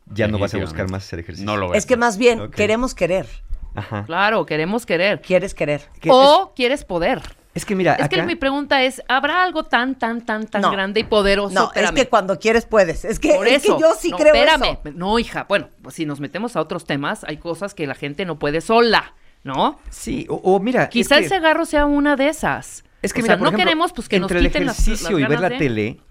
[0.07, 1.45] Ya no vas a buscar más hacer ejercicio.
[1.45, 3.27] No lo a Es que más bien, queremos querer.
[3.75, 4.05] Ajá.
[4.05, 5.21] Claro, queremos querer.
[5.21, 5.81] Quieres querer.
[5.99, 7.21] Que O quieres poder.
[7.53, 10.71] Es, que mira, Es que mi pregunta es, ¿habrá algo tan, tan, tan, tan No.
[10.71, 11.53] grande y poderoso?
[11.53, 13.03] No, es que cuando quieres puedes.
[13.05, 13.75] Es que, Por es eso.
[13.75, 14.63] que yo sí No, creo espérame.
[14.83, 14.93] eso.
[14.95, 15.45] No, hija.
[15.49, 18.61] Bueno, pues si nos metemos a otros temas, hay cosas que la gente no puede
[18.61, 19.13] sola,
[19.43, 19.79] ¿no?
[19.89, 22.83] Sí, o, o mira, Quizá el que, cigarro sea una de esas.
[23.01, 24.69] es que o mira, sea, por no ejemplo, queremos pues que nos entre quiten el
[24.69, 26.01] ejercicio las y ver la de- tele,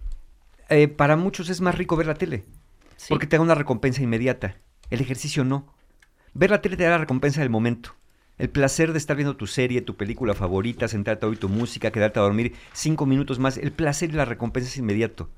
[0.69, 2.45] eh, para muchos es más rico ver la tele,
[2.97, 3.07] Sí.
[3.09, 4.57] porque te da una recompensa inmediata.
[4.91, 5.73] El ejercicio no.
[6.35, 7.95] Ver la tele te da la recompensa del momento.
[8.41, 11.91] El placer de estar viendo tu serie, tu película favorita, sentarte a oír tu música,
[11.91, 13.59] quedarte a dormir cinco minutos más.
[13.59, 15.29] El placer y la recompensa es inmediato.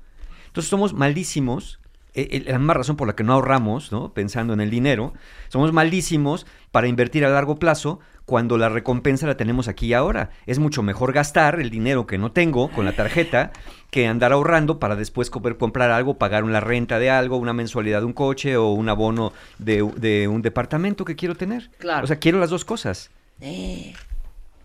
[0.47, 1.81] Entonces somos malísimos.
[2.15, 4.13] Eh, eh, la misma razón por la que no ahorramos, ¿no?
[4.13, 5.13] Pensando en el dinero.
[5.49, 10.29] Somos malísimos para invertir a largo plazo cuando la recompensa la tenemos aquí y ahora.
[10.45, 13.51] Es mucho mejor gastar el dinero que no tengo con la tarjeta
[13.91, 17.99] que andar ahorrando para después poder comprar algo, pagar una renta de algo, una mensualidad
[17.99, 21.69] de un coche o un abono de, de un departamento que quiero tener.
[21.79, 22.03] Claro.
[22.05, 23.11] O sea, quiero las dos cosas.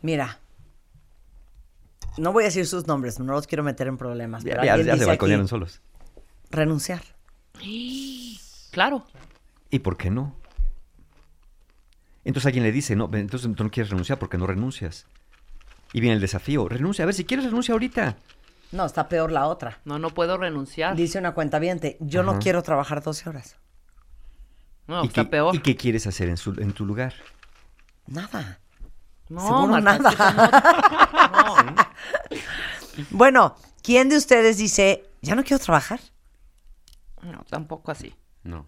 [0.03, 0.39] Mira.
[2.17, 4.43] No voy a decir sus nombres, no los quiero meter en problemas.
[4.45, 5.81] Ya, pero ya- ya se balconearon solos.
[6.51, 7.03] Renunciar.
[8.71, 9.05] Claro.
[9.71, 10.37] ¿Y por qué no?
[12.25, 15.07] Entonces alguien le dice, no, entonces tú no quieres renunciar porque no renuncias.
[15.93, 17.03] Y viene el desafío, renuncia.
[17.05, 18.19] A ver, si quieres renuncia ahorita.
[18.73, 19.81] No, está peor la otra.
[19.85, 20.95] No, no puedo renunciar.
[20.95, 21.59] Dice una cuenta
[22.01, 23.57] yo no quiero trabajar 12 horas.
[24.87, 25.55] No, ¿Y, está qué, peor.
[25.57, 27.15] ¿Y qué quieres hacer en, su- en tu lugar?
[28.07, 28.61] Nada.
[29.31, 29.99] No, Seguro nada.
[29.99, 31.89] no- no.
[33.11, 36.01] Bueno, ¿quién de ustedes dice, ya no quiero trabajar?
[37.23, 38.15] No, tampoco así.
[38.45, 38.67] No.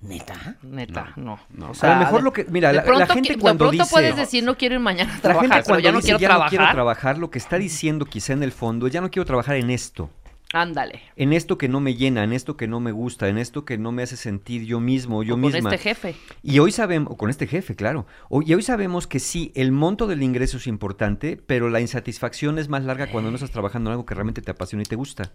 [0.00, 0.56] ¿Neta?
[0.62, 1.38] Neta, no.
[1.50, 1.68] no.
[1.68, 3.70] O a sea, lo mejor lo que, mira, de la, la gente que- cuando de
[3.70, 3.92] pronto dice...
[3.94, 6.06] puedes decir no quiero ir mañana a La trabajar, gente pero cuando ya no dice
[6.08, 6.52] quiero ya trabajar.
[6.52, 9.56] no quiero trabajar, lo que está diciendo quizá en el fondo, ya no quiero trabajar
[9.56, 10.10] en esto.
[10.54, 11.00] Ándale.
[11.16, 13.78] En esto que no me llena, en esto que no me gusta, en esto que
[13.78, 15.70] no me hace sentir yo mismo, yo O con misma.
[15.72, 16.16] este jefe.
[16.42, 18.06] Y hoy sabemos, o con este jefe, claro.
[18.28, 22.58] Hoy- y hoy sabemos que sí, el monto del ingreso es importante, pero la insatisfacción
[22.58, 24.96] es más larga cuando no estás trabajando en algo que realmente te apasiona y te
[24.96, 25.30] gusta.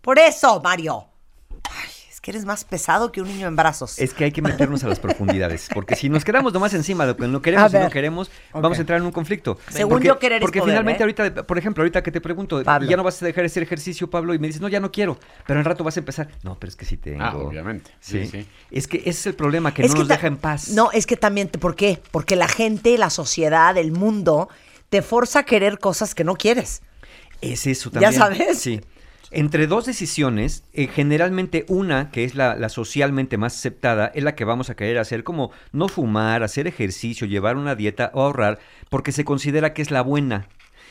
[0.00, 1.08] Por eso, Mario.
[1.70, 3.98] Ay, es que eres más pesado que un niño en brazos.
[3.98, 7.12] Es que hay que meternos a las profundidades, porque si nos quedamos nomás encima de
[7.12, 9.58] lo que no queremos y no queremos, vamos a entrar en un conflicto.
[9.68, 11.04] Según porque, yo, querer es Porque poder, finalmente ¿eh?
[11.04, 12.88] ahorita, por ejemplo, ahorita que te pregunto, Pablo.
[12.88, 14.90] ya no vas a dejar de hacer ejercicio, Pablo, y me dices, no, ya no
[14.90, 16.28] quiero, pero al rato vas a empezar.
[16.42, 17.22] No, pero es que sí tengo.
[17.22, 17.90] Ah, obviamente.
[18.00, 18.46] Sí, sí.
[18.70, 20.68] Es que ese es el problema, que Es no nos deja en paz.
[20.70, 22.00] No, es que también, ¿por qué?
[22.10, 24.48] Porque la gente, la sociedad, el mundo,
[24.88, 26.82] te forza a querer cosas que no quieres.
[27.40, 28.14] Es eso Ya también.
[28.14, 28.58] sabes.
[28.58, 28.80] Sí.
[29.36, 34.36] Entre dos decisiones, eh, generalmente una, que es la, la socialmente más aceptada, es la
[34.36, 38.60] que vamos a querer hacer, como no fumar, hacer ejercicio, llevar una dieta o ahorrar,
[38.90, 40.46] porque se considera que es la buena.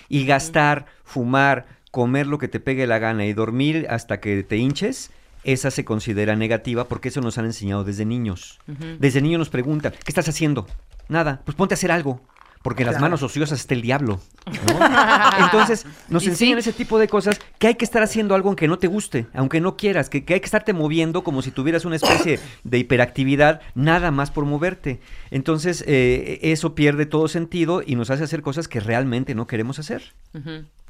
[0.10, 4.58] Y gastar, fumar, comer lo que te pegue la gana y dormir hasta que te
[4.58, 5.12] hinches,
[5.46, 8.60] esa se considera negativa porque eso nos han enseñado desde niños.
[9.00, 10.68] Desde niños nos preguntan, ¿qué estás haciendo?
[11.08, 12.22] Nada, pues ponte a hacer algo.
[12.64, 14.20] Porque en las manos ociosas está el diablo.
[14.46, 15.46] ¿no?
[15.46, 16.70] Entonces, nos enseñan sí.
[16.70, 19.60] ese tipo de cosas que hay que estar haciendo algo aunque no te guste, aunque
[19.60, 23.62] no quieras, que, que hay que estarte moviendo como si tuvieras una especie de hiperactividad,
[23.76, 25.02] nada más por moverte.
[25.30, 29.78] Entonces, eh, eso pierde todo sentido y nos hace hacer cosas que realmente no queremos
[29.78, 30.14] hacer.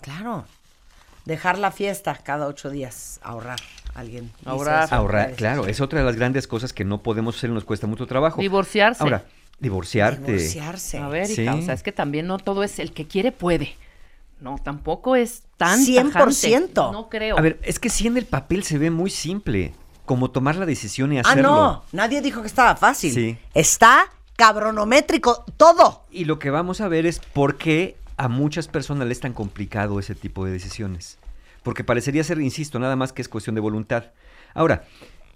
[0.02, 0.46] Claro.
[1.26, 3.20] Dejar la fiesta cada ocho días.
[3.24, 3.60] Ahorrar.
[3.96, 4.32] Alguien.
[4.46, 4.90] Ahorrar.
[4.92, 7.88] Ahorrar, claro, es otra de las grandes cosas que no podemos hacer y nos cuesta
[7.88, 8.42] mucho trabajo.
[8.42, 9.04] Divorciarse.
[9.04, 9.24] Ahora,
[9.64, 10.34] divorciarte.
[10.34, 11.00] Divorciarse.
[11.00, 11.42] A ver, Sí.
[11.42, 13.76] hija, o sea, es que también no todo es el que quiere puede.
[14.40, 16.12] No, tampoco es tan 100%.
[16.12, 16.98] tajante.
[16.98, 17.38] No creo.
[17.38, 19.74] A ver, es que sí en el papel se ve muy simple,
[20.06, 21.44] como tomar la decisión y Ah, hacerlo.
[21.50, 21.84] no.
[21.94, 23.14] Nadie dijo que estaba fácil.
[23.14, 23.38] Sí.
[23.54, 26.04] Está cabronométrico todo.
[26.12, 29.34] Y lo que vamos a ver es por qué a muchas personas les es tan
[29.34, 31.18] complicado ese tipo de decisiones.
[31.64, 34.12] Porque parecería ser, insisto, nada más que es cuestión de voluntad.
[34.54, 34.84] Ahora,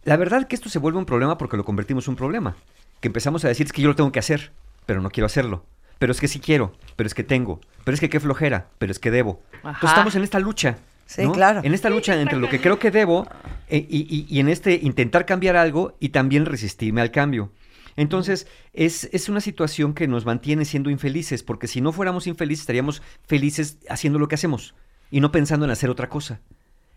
[0.04, 2.56] la verdad que esto se vuelve un problema porque lo convertimos en un problema.
[3.00, 4.52] Que empezamos a decir es que yo lo tengo que hacer,
[4.86, 5.66] pero no quiero hacerlo.
[6.00, 7.60] Pero es que sí quiero, pero es que tengo.
[7.84, 9.42] Pero es que qué flojera, pero es que debo.
[9.64, 9.70] Ajá.
[9.70, 10.78] Entonces estamos en esta lucha.
[11.06, 11.32] Sí, ¿no?
[11.32, 11.62] claro.
[11.64, 13.28] En esta lucha entre lo que creo que debo
[13.70, 17.52] eh, y, y- y en este intentar cambiar algo y también resistirme al cambio.
[17.96, 22.62] Entonces, es, es una situación que nos mantiene siendo infelices, porque si no fuéramos infelices,
[22.62, 24.76] estaríamos felices haciendo lo que hacemos
[25.10, 26.40] y no pensando en hacer otra cosa.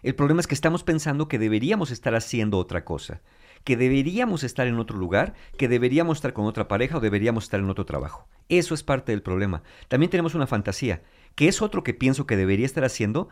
[0.03, 3.21] El problema es que estamos pensando que deberíamos estar haciendo otra cosa,
[3.65, 7.61] que deberíamos estar en otro lugar, que deberíamos estar con otra pareja o deberíamos estar
[7.61, 8.27] en otro trabajo.
[8.49, 9.63] Eso es parte del problema.
[9.89, 11.03] También tenemos una fantasía,
[11.35, 13.29] que es otro que pienso que debería estar haciendo,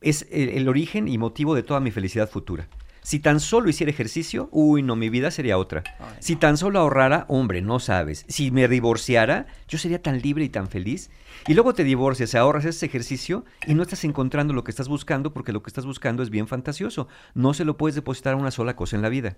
[0.00, 2.68] es el, el origen y motivo de toda mi felicidad futura.
[3.04, 5.82] Si tan solo hiciera ejercicio, uy, no, mi vida sería otra.
[6.20, 8.24] Si tan solo ahorrara, hombre, no sabes.
[8.28, 11.10] Si me divorciara, yo sería tan libre y tan feliz.
[11.48, 15.32] Y luego te divorcias, ahorras ese ejercicio y no estás encontrando lo que estás buscando
[15.32, 17.08] porque lo que estás buscando es bien fantasioso.
[17.34, 19.36] No se lo puedes depositar a una sola cosa en la vida.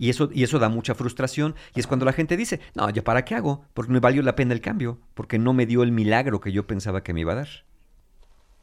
[0.00, 1.54] Y eso, y eso da mucha frustración.
[1.74, 3.66] Y es cuando la gente dice, no, ¿ya para qué hago?
[3.74, 6.66] Porque me valió la pena el cambio, porque no me dio el milagro que yo
[6.66, 7.48] pensaba que me iba a dar.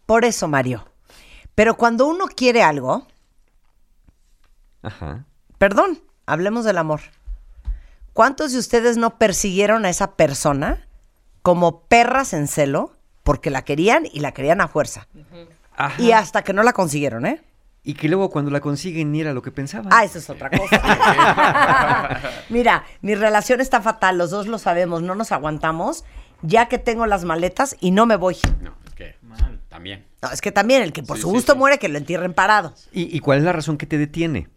[0.07, 0.85] Por eso, Mario.
[1.53, 3.05] Pero cuando uno quiere algo,
[4.81, 5.25] Ajá.
[5.59, 7.01] perdón, hablemos del amor.
[8.13, 10.87] ¿Cuántos de ustedes no persiguieron a esa persona
[11.43, 15.07] como perras en celo porque la querían y la querían a fuerza?
[15.75, 16.01] Ajá.
[16.01, 17.43] Y hasta que no la consiguieron, ¿eh?
[17.87, 19.87] Y que luego cuando la consiguen ni era lo que pensaban.
[19.93, 22.19] Ah, eso es otra cosa.
[22.49, 26.03] Mira, mi relación está fatal, los dos lo sabemos, no nos aguantamos,
[26.41, 28.35] ya que tengo las maletas y no me voy.
[28.61, 29.15] No, es que
[29.69, 30.05] también.
[30.21, 31.59] No, es que también el que por Sí, su sí, gusto sí.
[31.59, 32.73] muere, que lo entierren parado.
[32.91, 34.49] ¿Y, y cuál es la razón que te detiene?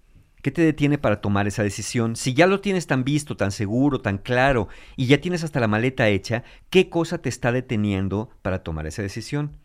[0.43, 2.17] ¿Qué te detiene para tomar esa decisión?
[2.17, 4.67] Si ya lo tienes tan visto, tan seguro, tan claro,
[4.97, 9.03] y ya tienes hasta la maleta hecha, ¿qué cosa te está deteniendo para tomar esa
[9.03, 9.57] decisión?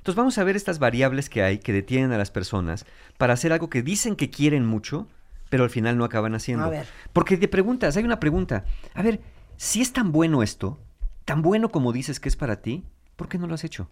[0.00, 2.86] Entonces vamos a ver estas variables que hay que detienen a las personas
[3.18, 5.06] para hacer algo que dicen que quieren mucho,
[5.50, 6.64] pero al final no acaban haciendo.
[6.64, 6.86] A ver.
[7.12, 8.64] Porque te preguntas, hay una pregunta.
[8.94, 9.20] A ver,
[9.58, 10.78] si es tan bueno esto,
[11.26, 12.82] tan bueno como dices que es para ti,
[13.16, 13.90] ¿por qué no lo has hecho?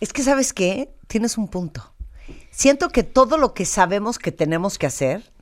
[0.00, 0.90] Es que, ¿sabes qué?
[1.06, 1.94] Tienes un punto.
[2.50, 5.32] Siento que todo lo que sabemos que tenemos que hacer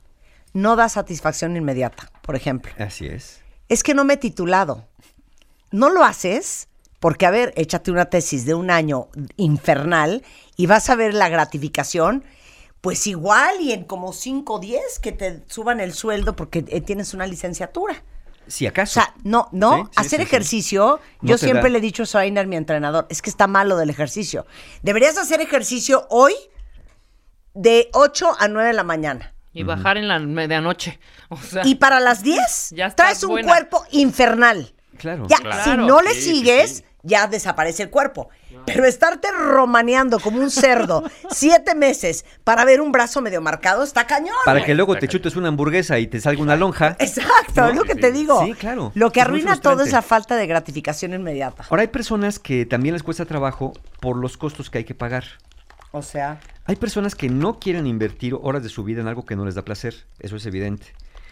[0.53, 2.71] no da satisfacción inmediata, por ejemplo.
[2.79, 3.41] Así es.
[3.67, 4.87] Es que no me he titulado.
[5.69, 6.69] No lo haces
[6.99, 10.23] porque, a ver, échate una tesis de un año infernal
[10.55, 12.23] y vas a ver la gratificación,
[12.81, 16.81] pues igual y en como 5 o 10 que te suban el sueldo porque eh,
[16.81, 18.03] tienes una licenciatura.
[18.47, 18.93] Si O acaso.
[19.01, 20.21] sea, no, no, Sí, sí, hacer sí, sí.
[20.23, 21.69] ejercicio, No yo siempre da.
[21.69, 24.45] le he dicho a Soiner, mi entrenador, es que está malo del ejercicio.
[24.83, 26.33] Deberías hacer ejercicio hoy
[27.53, 29.33] de 8 a 9 de la mañana.
[29.53, 30.99] Y bajar en la medianoche.
[31.29, 33.51] O sea, Y para las 10 Ya traes un buena.
[33.51, 34.73] cuerpo infernal.
[34.97, 35.25] Claro.
[35.29, 35.63] Ya, Claro.
[35.63, 36.83] si no le Sí, sigues, sí.
[37.03, 38.29] ya desaparece el cuerpo.
[38.65, 44.05] Pero estarte romaneando como un cerdo siete meses para ver un brazo medio marcado está
[44.07, 44.35] cañón.
[44.45, 46.95] Para que luego te chutes una hamburguesa y te salga una lonja.
[46.99, 47.67] Exacto, ¿No?
[47.69, 48.43] es lo que te digo.
[48.45, 48.91] Sí, claro.
[48.95, 51.65] Lo que Es arruina todo es la falta de gratificación inmediata.
[51.69, 55.23] Ahora hay personas que también les cuesta trabajo por los costos que hay que pagar.
[55.91, 59.37] O sea, Hay personas que no quieren invertir horas de su vida en algo que
[59.37, 60.87] no les da placer, eso es evidente.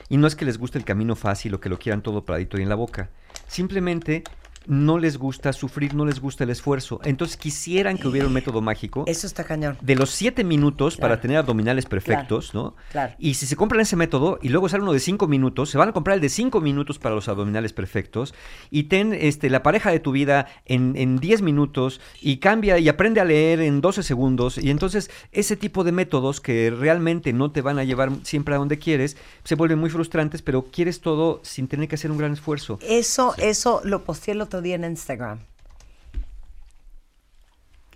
[0.07, 2.57] Y no es que les guste el camino fácil o que lo quieran todo paradito
[2.57, 3.09] y en la boca.
[3.47, 4.23] Simplemente
[4.67, 6.99] no les gusta sufrir, no les gusta el esfuerzo.
[7.03, 9.77] Entonces quisieran que hubiera un método mágico eso está cañón.
[9.81, 11.09] de los siete minutos Claro.
[11.09, 12.75] para tener abdominales perfectos, ¿no?
[12.91, 13.13] Claro.
[13.19, 15.89] Y si se compran ese método y luego sale uno de cinco minutos, se van
[15.89, 18.33] a comprar el de cinco minutos para los abdominales perfectos
[18.71, 22.89] y ten este, la pareja de tu vida en, en 10 minutos y cambia y
[22.89, 24.57] aprende a leer en 12 segundos.
[24.57, 28.57] Y entonces ese tipo de métodos que realmente no te van a llevar siempre a
[28.57, 32.33] donde quieres, se vuelven muy frustrantes, pero quieres todo sin tener que hacer un gran
[32.33, 32.79] esfuerzo.
[32.81, 35.39] Eso, eso lo posteé el otro día en Instagram.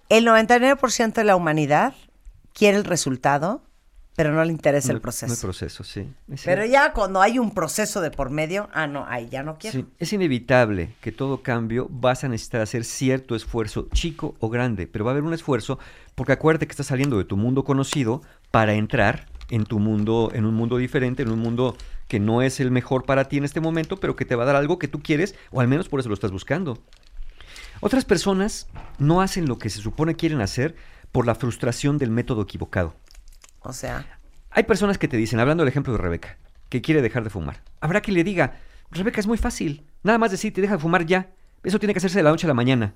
[0.10, 1.94] El 99% de la humanidad
[2.53, 3.61] quiere el resultado,
[4.15, 5.34] pero no le interesa No- el no proceso.
[5.34, 6.02] el proceso, sí.
[6.31, 6.65] Es Pero cierto.
[6.73, 9.80] ya cuando hay un proceso de por medio, ah, no, ahí ya no quiero.
[9.80, 14.88] Sí, es inevitable que todo cambio vas a necesitar hacer cierto esfuerzo, chico o grande,
[14.88, 15.77] pero va a haber un esfuerzo
[16.15, 18.22] porque acuérdate que estás saliendo de tu mundo conocido
[18.52, 21.77] para entrar en tu mundo, en un mundo diferente, en un mundo
[22.10, 24.48] que no es el mejor para ti en este momento, pero que te va a
[24.48, 26.80] dar algo que tú quieres, o al menos por eso lo estás buscando.
[27.81, 28.68] Otras personas
[28.98, 30.76] no hacen lo que se supone quieren hacer
[31.11, 32.95] por la frustración del método equivocado.
[33.61, 34.19] O sea,
[34.49, 36.38] Hay personas que te dicen, hablando del ejemplo de Rebeca,
[36.69, 37.61] que quiere dejar de fumar.
[37.80, 38.56] Habrá quien le diga,
[38.90, 39.86] Rebeca, es muy fácil.
[40.02, 41.30] Nada más decir, te deja de fumar ya.
[41.64, 42.95] Eso tiene que hacerse de la noche a la mañana.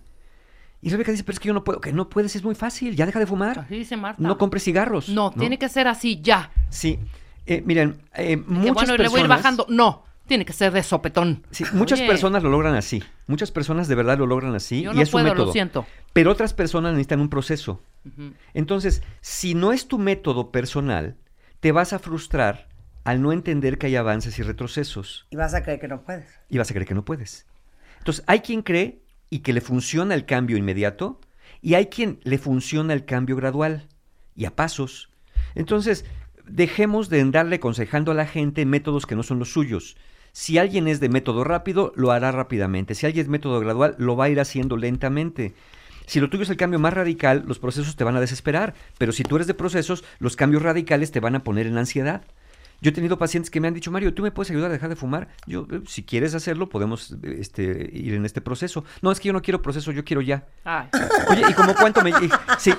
[0.82, 1.80] Y Rebeca dice, pero es que yo no puedo.
[1.80, 2.96] Que no puedes, es muy fácil.
[2.96, 3.60] Ya deja de fumar.
[3.60, 4.22] Así dice Marta.
[4.22, 5.08] No compres cigarros.
[5.10, 6.52] No, tiene que ser así, ya.
[6.70, 7.00] Sí.
[7.46, 9.66] Eh, miren, eh, Que muchas bueno, y le voy a ir personas- bajando.
[9.70, 11.46] No, tiene que ser de sopetón.
[11.52, 13.04] Sí, muchas Oye, personas lo logran así.
[13.28, 14.82] Muchas personas de verdad lo logran así.
[14.84, 15.52] Yo y no es un puedo, lo método.
[15.52, 15.86] siento.
[16.14, 17.82] Pero otras personas necesitan un proceso.
[18.54, 21.16] Entonces, si no es tu método personal,
[21.60, 22.68] te vas a frustrar
[23.04, 25.28] al no entender que hay avances y retrocesos.
[25.30, 26.26] y vas a creer que no puedes.
[26.50, 27.46] y vas a creer que no puedes.
[28.00, 31.20] Entonces, hay quien cree y que le funciona el cambio inmediato
[31.62, 33.88] y hay quien le funciona el cambio gradual
[34.36, 35.10] y a pasos.
[35.56, 36.06] Entonces,
[36.48, 39.96] dejemos de andarle aconsejando a la gente métodos que no son los suyos.
[40.32, 42.96] Si alguien es de método rápido, lo hará rápidamente.
[42.96, 45.54] Si alguien es método gradual, lo va a ir haciendo lentamente.
[46.08, 48.74] Si lo tuyo es el cambio más radical, los procesos te van a desesperar.
[48.98, 52.24] Pero si tú eres de procesos, los cambios radicales te van a poner en ansiedad.
[52.82, 54.90] Yo he tenido pacientes que me han dicho, Mario, ¿tú me puedes ayudar a dejar
[54.90, 55.30] de fumar?
[55.48, 58.84] Yo, eh, si quieres hacerlo, podemos eh, este, ir en este proceso.
[59.02, 60.46] No, es que yo no quiero proceso, yo quiero ya.
[60.66, 60.88] Ay.
[61.30, 62.30] Oye, ¿y como cuánto me, y-
[62.60, 62.74] sí,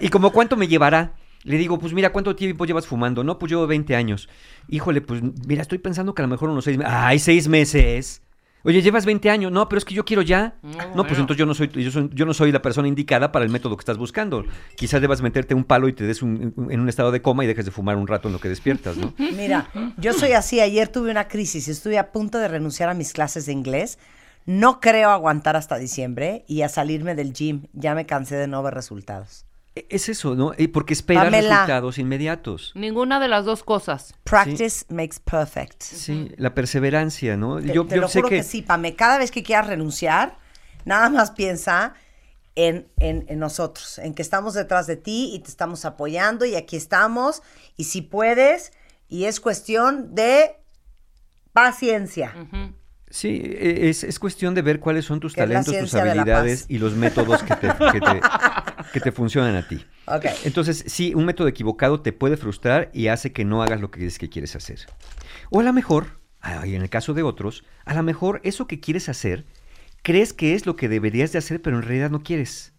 [0.00, 1.12] ¿y como cuánto me llevará?
[1.44, 3.22] Le digo, pues mira, ¿cuánto tiempo llevas fumando?
[3.22, 4.28] No, pues llevo 20 años.
[4.68, 6.92] Híjole, pues mira, estoy pensando que a lo mejor unos seis meses.
[6.96, 8.22] ¡Ay, seis meses!
[8.66, 9.52] Oye, llevas 20 años.
[9.52, 10.56] No, pero es que yo quiero ya.
[10.62, 13.30] No, No, pues entonces yo no soy, yo soy, yo no soy la persona indicada
[13.30, 14.42] para el método que estás buscando.
[14.74, 17.46] Quizás debas meterte un palo y te des un- en un estado de coma y
[17.46, 19.12] dejes de fumar un rato en lo que despiertas, ¿no?
[19.36, 19.68] Mira,
[19.98, 20.60] yo soy así.
[20.60, 23.98] Ayer tuve una crisis y estuve a punto de renunciar a mis clases de inglés.
[24.46, 27.66] No creo aguantar hasta diciembre y a salirme del gym.
[27.74, 29.44] Ya me cansé de no ver resultados.
[29.74, 30.52] E- Es eso, ¿no?
[30.56, 31.40] Eh, Porque Pamela.
[31.40, 32.72] resultados inmediatos.
[32.74, 34.14] Ninguna de las dos cosas.
[34.24, 35.82] Practice makes perfect.
[35.82, 37.60] Sí, la perseverancia, ¿no?
[37.60, 38.42] Te, yo te yo lo sé juro que...
[38.42, 38.94] sí, Pame.
[38.94, 40.38] Cada vez que quieras renunciar,
[40.84, 41.94] nada más piensa
[42.54, 46.54] en, en- en nosotros, en que estamos detrás de ti y te estamos apoyando y
[46.54, 47.42] aquí estamos.
[47.76, 48.72] Y si puedes,
[49.08, 50.52] y es cuestión de
[51.52, 52.32] paciencia.
[53.10, 56.94] Sí, e- es, es cuestión de ver cuáles son tus talentos, tus habilidades y los
[56.94, 58.20] métodos que te, que te-
[58.94, 59.84] que te funcionan a ti.
[60.44, 64.06] Entonces, sí, un método equivocado te puede frustrar y hace que no hagas lo que
[64.06, 64.86] es que quieres hacer.
[65.50, 68.68] O a lo mejor, ah, y en el caso de otros, a lo mejor eso
[68.68, 69.44] que quieres hacer,
[70.02, 72.72] crees que es lo que deberías de hacer, pero en realidad no quieres.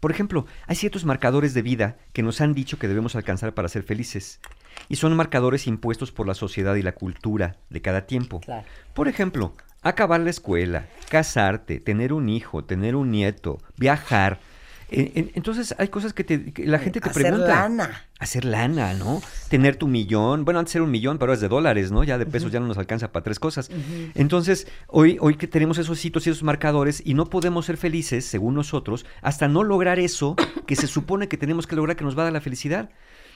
[0.00, 3.68] Por ejemplo, hay ciertos marcadores de vida que nos han dicho que debemos alcanzar para
[3.68, 4.40] ser felices.
[4.88, 8.40] Y son marcadores impuestos por la sociedad y la cultura de cada tiempo.
[8.40, 8.66] Claro.
[8.94, 14.40] Por ejemplo, acabar la escuela, casarte, tener un hijo, tener un nieto, viajar.
[14.88, 17.48] En- en- entonces hay cosas que, te- que la gente te Hacer pregunta.
[17.48, 18.04] lana.
[18.20, 19.20] Hacer lana, ¿no?
[19.48, 20.44] Tener tu millón.
[20.44, 22.04] Bueno, antes era un millón, pero es de dólares, ¿no?
[22.04, 23.68] Ya de pesos ya no nos alcanza para tres cosas.
[24.14, 28.24] Entonces, hoy, hoy que tenemos esos hitos y esos marcadores y no podemos ser felices,
[28.24, 30.36] según nosotros, hasta no lograr eso
[30.66, 32.90] que se supone que tenemos que lograr que nos va a dar la felicidad.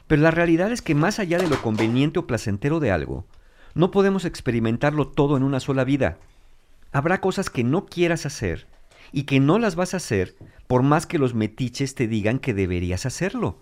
[0.06, 3.26] Pero la realidad es que más allá de lo conveniente o placentero de algo,
[3.74, 6.18] no podemos experimentarlo todo en una sola vida.
[6.92, 8.66] Habrá cosas que no quieras hacer
[9.12, 10.34] y que no las vas a hacer
[10.70, 13.58] por más que los metiches te digan que deberías hacerlo.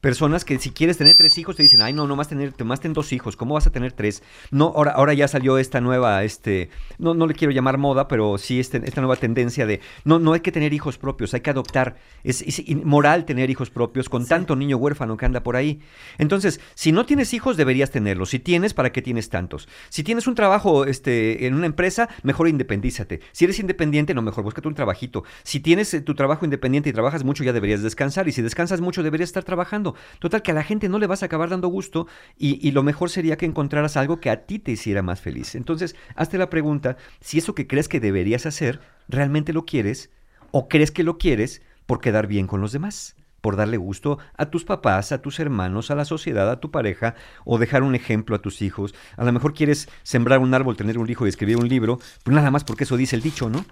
[0.00, 2.80] Personas que si quieres tener tres hijos te dicen, ay, no, no más tener, más
[2.80, 4.22] ten dos hijos, ¿cómo vas a tener tres?
[4.50, 8.38] No, ahora, ahora ya salió esta nueva, este, no, no le quiero llamar moda, pero
[8.38, 11.50] sí este, esta nueva tendencia de, no, no hay que tener hijos propios, hay que
[11.50, 11.96] adoptar.
[12.24, 15.80] Es, es inmoral tener hijos propios con tanto niño huérfano que anda por ahí.
[16.18, 18.30] Entonces, si no tienes hijos, deberías tenerlos.
[18.30, 19.68] Si tienes, ¿para qué tienes tantos?
[19.88, 23.20] Si tienes un trabajo este, en una empresa, mejor independízate.
[23.32, 25.24] Si eres independiente, no, mejor búscate un trabajito.
[25.42, 28.28] Si tienes eh, tu trabajo independiente y trabajas mucho, ya deberías descansar.
[28.28, 29.85] Y si descansas mucho, deberías estar trabajando.
[30.18, 32.06] Total, que a la gente no le vas a acabar dando gusto
[32.36, 35.54] y, y lo mejor sería que encontraras algo que a ti te hiciera más feliz.
[35.54, 40.10] Entonces, hazte la pregunta si eso que crees que deberías hacer, realmente lo quieres
[40.50, 44.46] o crees que lo quieres por quedar bien con los demás por darle gusto a
[44.46, 47.14] tus papás, a tus hermanos, a la sociedad, a tu pareja,
[47.44, 48.92] o dejar un ejemplo a tus hijos.
[49.16, 52.34] A lo mejor quieres sembrar un árbol, tener un hijo y escribir un libro, pues
[52.34, 53.64] nada más porque eso dice el dicho, ¿no?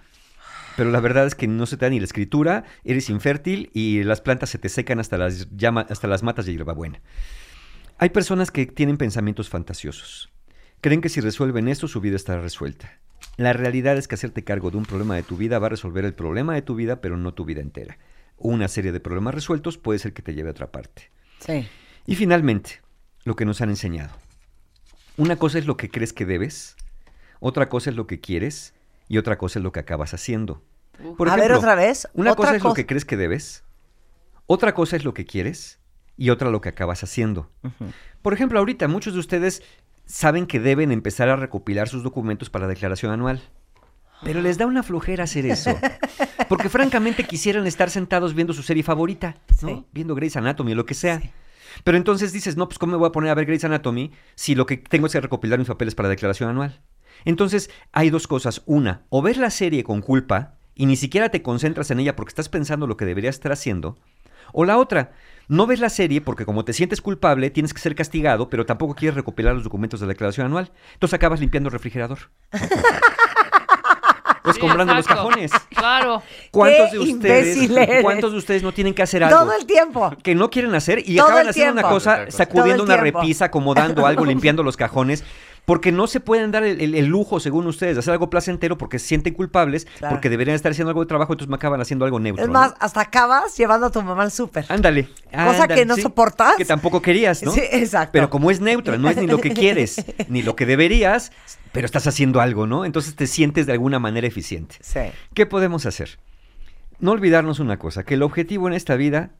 [0.77, 4.03] Pero la verdad es que no se te da ni la escritura, eres infértil y
[4.03, 7.01] las plantas se te secan hasta las, llama, hasta las matas de hierbabuena.
[7.99, 10.33] Hay personas que tienen pensamientos fantasiosos.
[10.81, 12.99] Creen que si resuelven esto, su vida estará resuelta.
[13.37, 16.05] La realidad es que hacerte cargo de un problema de tu vida va a resolver
[16.05, 17.97] el problema de tu vida, pero no tu vida entera
[18.39, 21.11] una serie de problemas resueltos puede ser que te lleve a otra parte.
[21.41, 21.67] Sí.
[22.07, 22.81] Y finalmente,
[23.25, 24.15] lo que nos han enseñado.
[25.17, 26.77] Una cosa es lo que crees que debes,
[27.41, 28.75] otra cosa es lo que quieres
[29.15, 30.61] y otra cosa es lo que acabas haciendo.
[31.17, 32.09] Por a ver otra vez.
[32.15, 33.63] Una cosa es lo que crees que debes,
[34.47, 35.79] otra cosa es lo que quieres
[36.17, 37.49] y otra lo que acabas haciendo.
[38.23, 39.63] Por ejemplo, ahorita muchos de ustedes
[40.05, 43.41] saben que deben empezar a recopilar sus documentos para la declaración anual.
[44.25, 45.79] Pero les da una flojera hacer eso.
[46.49, 49.87] Porque francamente quisieran estar sentados viendo su serie favorita, ¿no?
[49.93, 51.23] Viendo Grey's Anatomy o lo que sea.
[51.85, 54.57] Pero entonces dices, no, pues ¿cómo me voy a poner a ver Grey's Anatomy si
[54.57, 56.83] lo que tengo es que recopilar mis papeles para la declaración anual?
[57.25, 58.63] Entonces hay dos cosas.
[58.67, 62.31] Una, o ver la serie con culpa y ni siquiera te concentras en ella porque
[62.31, 63.97] estás pensando lo que deberías estar haciendo.
[64.53, 65.13] O la otra,
[65.49, 68.95] no ves la serie porque como te sientes culpable tienes que ser castigado, pero tampoco
[68.95, 70.71] quieres recopilar los documentos de la declaración anual.
[70.95, 72.19] Entonces acabas limpiando el refrigerador.
[74.45, 75.51] Pues comprando los cajones.
[75.71, 76.23] Claro.
[76.51, 77.71] ¿Cuántos de ustedes
[78.03, 79.39] cuántos de ustedes no tienen que hacer algo?
[79.39, 80.15] Todo el tiempo.
[80.23, 84.63] Que no quieren hacer y acaban haciendo una cosa, sacudiendo una repisa, acomodando algo, limpiando
[84.63, 85.25] los cajones.
[85.65, 89.07] Porque no se pueden dar el, lujo, según ustedes, de hacer algo placentero porque se
[89.07, 92.45] sienten culpables, porque deberían estar haciendo algo de trabajo, entonces me acaban haciendo algo neutro.
[92.45, 94.67] Es más, hasta acabas llevando a tu mamá al súper.
[94.69, 95.09] Ándale.
[95.33, 96.57] Cosa que no soportas.
[96.57, 97.53] Que tampoco querías, ¿no?
[97.53, 98.11] Sí, exacto.
[98.13, 101.33] Pero como es neutra, no es ni lo que quieres, ni lo que deberías,
[101.73, 102.85] pero estás haciendo algo, ¿no?
[102.85, 104.77] Entonces te sientes de alguna manera eficiente.
[104.81, 105.01] Sí.
[105.33, 106.19] ¿Qué podemos hacer?
[106.99, 109.31] No olvidarnos una cosa, que el objetivo en esta vida,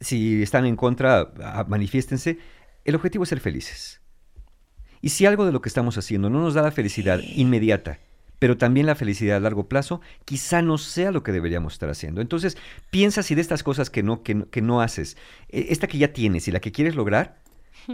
[0.00, 1.28] si están en contra,
[1.66, 2.38] manifiéstense,
[2.84, 4.01] el objetivo es ser felices.
[5.02, 7.98] Y si algo de lo que estamos haciendo no nos da la felicidad inmediata,
[8.38, 12.20] pero también la felicidad a largo plazo, quizá no sea lo que deberíamos estar haciendo.
[12.20, 12.56] Entonces,
[12.90, 15.16] piensa si de estas cosas que no, que, que no haces,
[15.48, 17.36] e, esta que ya tienes y la que quieres lograr,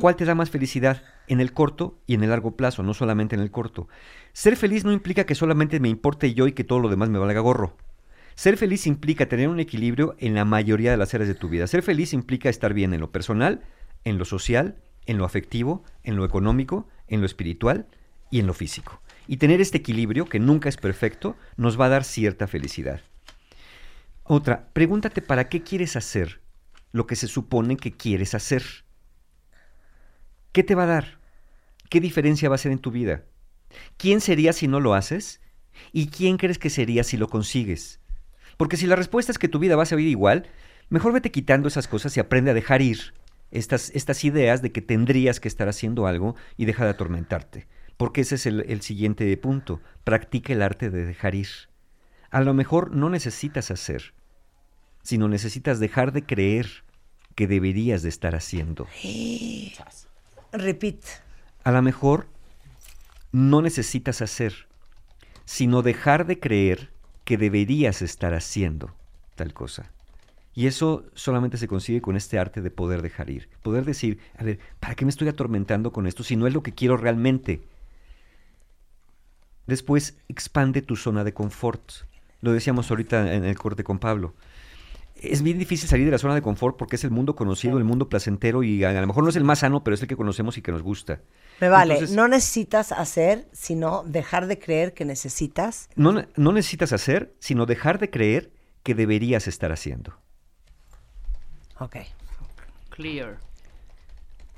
[0.00, 3.36] ¿cuál te da más felicidad en el corto y en el largo plazo, no solamente
[3.36, 3.88] en el corto?
[4.32, 7.18] Ser feliz no implica que solamente me importe yo y que todo lo demás me
[7.18, 7.76] valga gorro.
[8.34, 11.66] Ser feliz implica tener un equilibrio en la mayoría de las áreas de tu vida.
[11.66, 13.62] Ser feliz implica estar bien en lo personal,
[14.04, 14.76] en lo social,
[15.08, 17.86] en lo afectivo, en lo económico, en lo espiritual
[18.30, 19.00] y en lo físico.
[19.26, 23.00] Y tener este equilibrio, que nunca es perfecto, nos va a dar cierta felicidad.
[24.24, 26.40] Otra, pregúntate para qué quieres hacer
[26.92, 28.62] lo que se supone que quieres hacer.
[30.52, 31.18] ¿Qué te va a dar?
[31.90, 33.24] ¿Qué diferencia va a hacer en tu vida?
[33.96, 35.40] ¿Quién sería si no lo haces?
[35.92, 38.00] ¿Y quién crees que sería si lo consigues?
[38.56, 40.46] Porque si la respuesta es que tu vida va a ser igual,
[40.88, 43.14] mejor vete quitando esas cosas y aprende a dejar ir
[43.50, 47.66] estas, estas ideas de que tendrías que estar haciendo algo y deja de atormentarte.
[47.96, 49.80] Porque ese es el, el siguiente punto.
[50.04, 51.48] Practica el arte de dejar ir.
[52.30, 54.14] A lo mejor no necesitas hacer,
[55.02, 56.84] sino necesitas dejar de creer
[57.34, 58.86] que deberías de estar haciendo.
[60.52, 61.08] Repite.
[61.64, 62.28] A lo mejor
[63.32, 64.68] no necesitas hacer,
[65.44, 66.90] sino dejar de creer
[67.24, 68.94] que deberías estar haciendo
[69.34, 69.90] tal cosa.
[70.58, 73.48] Y eso solamente se consigue con este arte de poder dejar ir.
[73.62, 76.64] Poder decir, a ver, ¿para qué me estoy atormentando con esto si no es lo
[76.64, 77.62] que quiero realmente?
[79.68, 81.92] Después, expande tu zona de confort.
[82.40, 84.34] Lo decíamos ahorita en el corte con Pablo.
[85.14, 87.84] Es bien difícil salir de la zona de confort porque es el mundo conocido, el
[87.84, 90.16] mundo placentero y a, lo mejor no es el más sano, pero es el que
[90.16, 91.20] conocemos y que nos gusta.
[91.60, 95.88] Me vale, no necesitas hacer, sino dejar de creer que necesitas.
[95.94, 98.50] No, no necesitas hacer, sino dejar de creer
[98.82, 100.18] que deberías estar haciendo.
[101.80, 101.96] Ok.
[102.90, 103.38] Clear.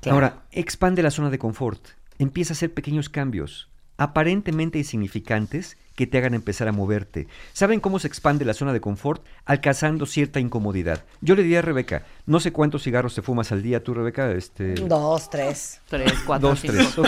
[0.09, 1.89] Ahora, expande la zona de confort.
[2.17, 3.70] Empieza a hacer pequeños cambios.
[3.97, 7.27] Aparentemente insignificantes que te hagan empezar a moverte.
[7.53, 9.23] ¿Saben cómo se expande la zona de confort?
[9.45, 11.03] Alcanzando cierta incomodidad.
[11.19, 14.31] Yo le diría a Rebeca, no sé cuántos cigarros te fumas al día tú, Rebeca.
[14.31, 15.81] Este, Dos, tres.
[15.89, 16.73] Tres, cuatro, Dos, cinco.
[16.73, 16.97] tres.
[16.97, 17.07] ok.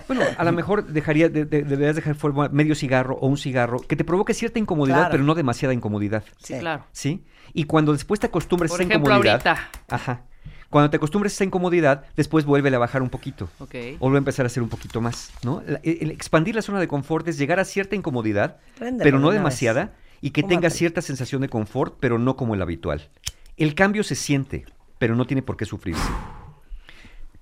[0.08, 3.78] bueno, a lo mejor dejaría, de- de- deberías dejar fuera medio cigarro o un cigarro
[3.80, 5.10] que te provoque cierta incomodidad, Claro.
[5.12, 6.24] pero no demasiada incomodidad.
[6.42, 6.84] Sí, claro.
[6.92, 7.24] ¿Sí?
[7.54, 9.46] Y cuando después te acostumbres Por a esa ejemplo, incomodidad.
[9.46, 9.70] ahorita.
[9.88, 10.22] Ajá.
[10.74, 13.48] Cuando te acostumbres a esa incomodidad, después vuelve a bajar un poquito.
[13.60, 13.76] Ok.
[14.00, 15.62] O vuelve a empezar a hacer un poquito más, ¿no?
[15.64, 18.56] La- El, expandir la zona de confort es llegar a cierta incomodidad,
[19.04, 23.08] pero no demasiada, y que tenga cierta sensación de confort, pero no como el habitual.
[23.56, 24.64] El cambio se siente,
[24.98, 26.10] pero no tiene por qué sufrirse.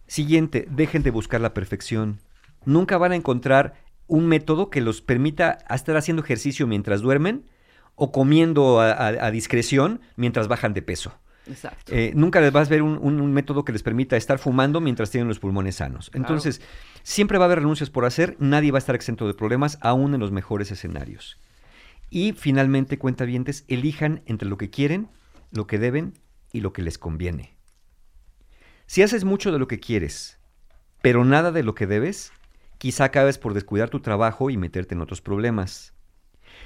[0.07, 2.21] Siguiente, dejen de buscar la perfección.
[2.67, 3.75] Nunca van a encontrar
[4.09, 7.47] un método que los permita estar haciendo ejercicio mientras duermen
[7.95, 11.15] o comiendo a, a- a discreción mientras bajan de peso.
[11.49, 11.93] Exacto.
[11.95, 14.81] Eh, nunca les vas a ver un, un- un método que les permita estar fumando
[14.81, 16.11] mientras tienen los pulmones sanos.
[16.15, 16.61] Entonces,
[17.03, 20.15] siempre va a haber renuncias por hacer, nadie va a estar exento de problemas, aún
[20.15, 21.39] en los mejores escenarios.
[22.11, 25.09] Y finalmente, cuentavientes, elijan entre lo que quieren,
[25.51, 26.15] lo que deben
[26.53, 27.57] y lo que les conviene.
[28.87, 30.39] Si haces mucho de lo que quieres,
[31.01, 32.33] pero nada de lo que debes,
[32.79, 35.95] quizá acabes por descuidar tu trabajo y meterte en otros problemas.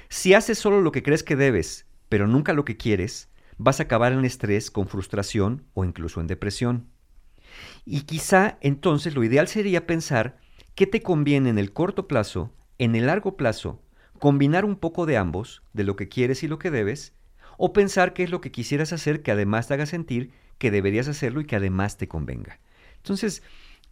[0.09, 3.83] Si haces solo lo que crees que debes, pero nunca lo que quieres, vas a
[3.83, 6.87] acabar en estrés, con frustración o incluso en depresión.
[7.85, 10.37] Y quizá entonces lo ideal sería pensar
[10.75, 13.81] qué te conviene en el corto plazo, en el largo plazo,
[14.19, 17.13] combinar un poco de ambos, de lo que quieres y lo que debes,
[17.57, 21.07] o pensar qué es lo que quisieras hacer que además te haga sentir que deberías
[21.07, 22.59] hacerlo y que además te convenga.
[22.97, 23.41] Entonces,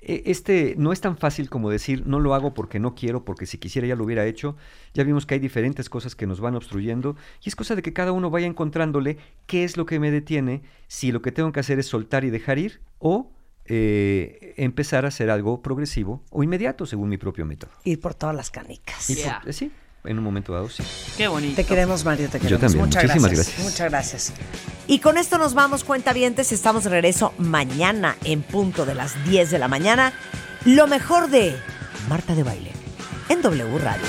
[0.07, 3.57] este no es tan fácil como decir no lo hago porque no quiero, porque si
[3.57, 4.55] quisiera ya lo hubiera hecho.
[4.93, 7.93] Ya vimos que hay diferentes cosas que nos van obstruyendo y es cosa de que
[7.93, 9.17] cada uno vaya encontrándole
[9.47, 12.29] qué es lo que me detiene, si lo que tengo que hacer es soltar y
[12.29, 13.31] dejar ir o
[13.67, 17.71] eh, empezar a hacer algo progresivo o inmediato según mi propio método.
[17.83, 19.09] Ir por todas las canicas.
[19.09, 19.41] Y por- Yeah.
[19.45, 19.71] eh, sí,
[20.07, 20.83] en un momento dado sí.
[21.17, 21.55] Qué bonito.
[21.55, 22.61] Te queremos, Mario, te Yo queremos.
[22.61, 23.47] también, Muchas muchísimas gracias.
[23.55, 23.65] gracias.
[23.71, 24.33] Muchas gracias.
[24.87, 26.51] Y con esto nos vamos, cuentavientes.
[26.51, 30.13] Estamos de regreso mañana en punto de las 10 de la mañana.
[30.65, 31.55] Lo mejor de
[32.09, 32.71] Marta de Baile
[33.29, 34.03] en W Radio.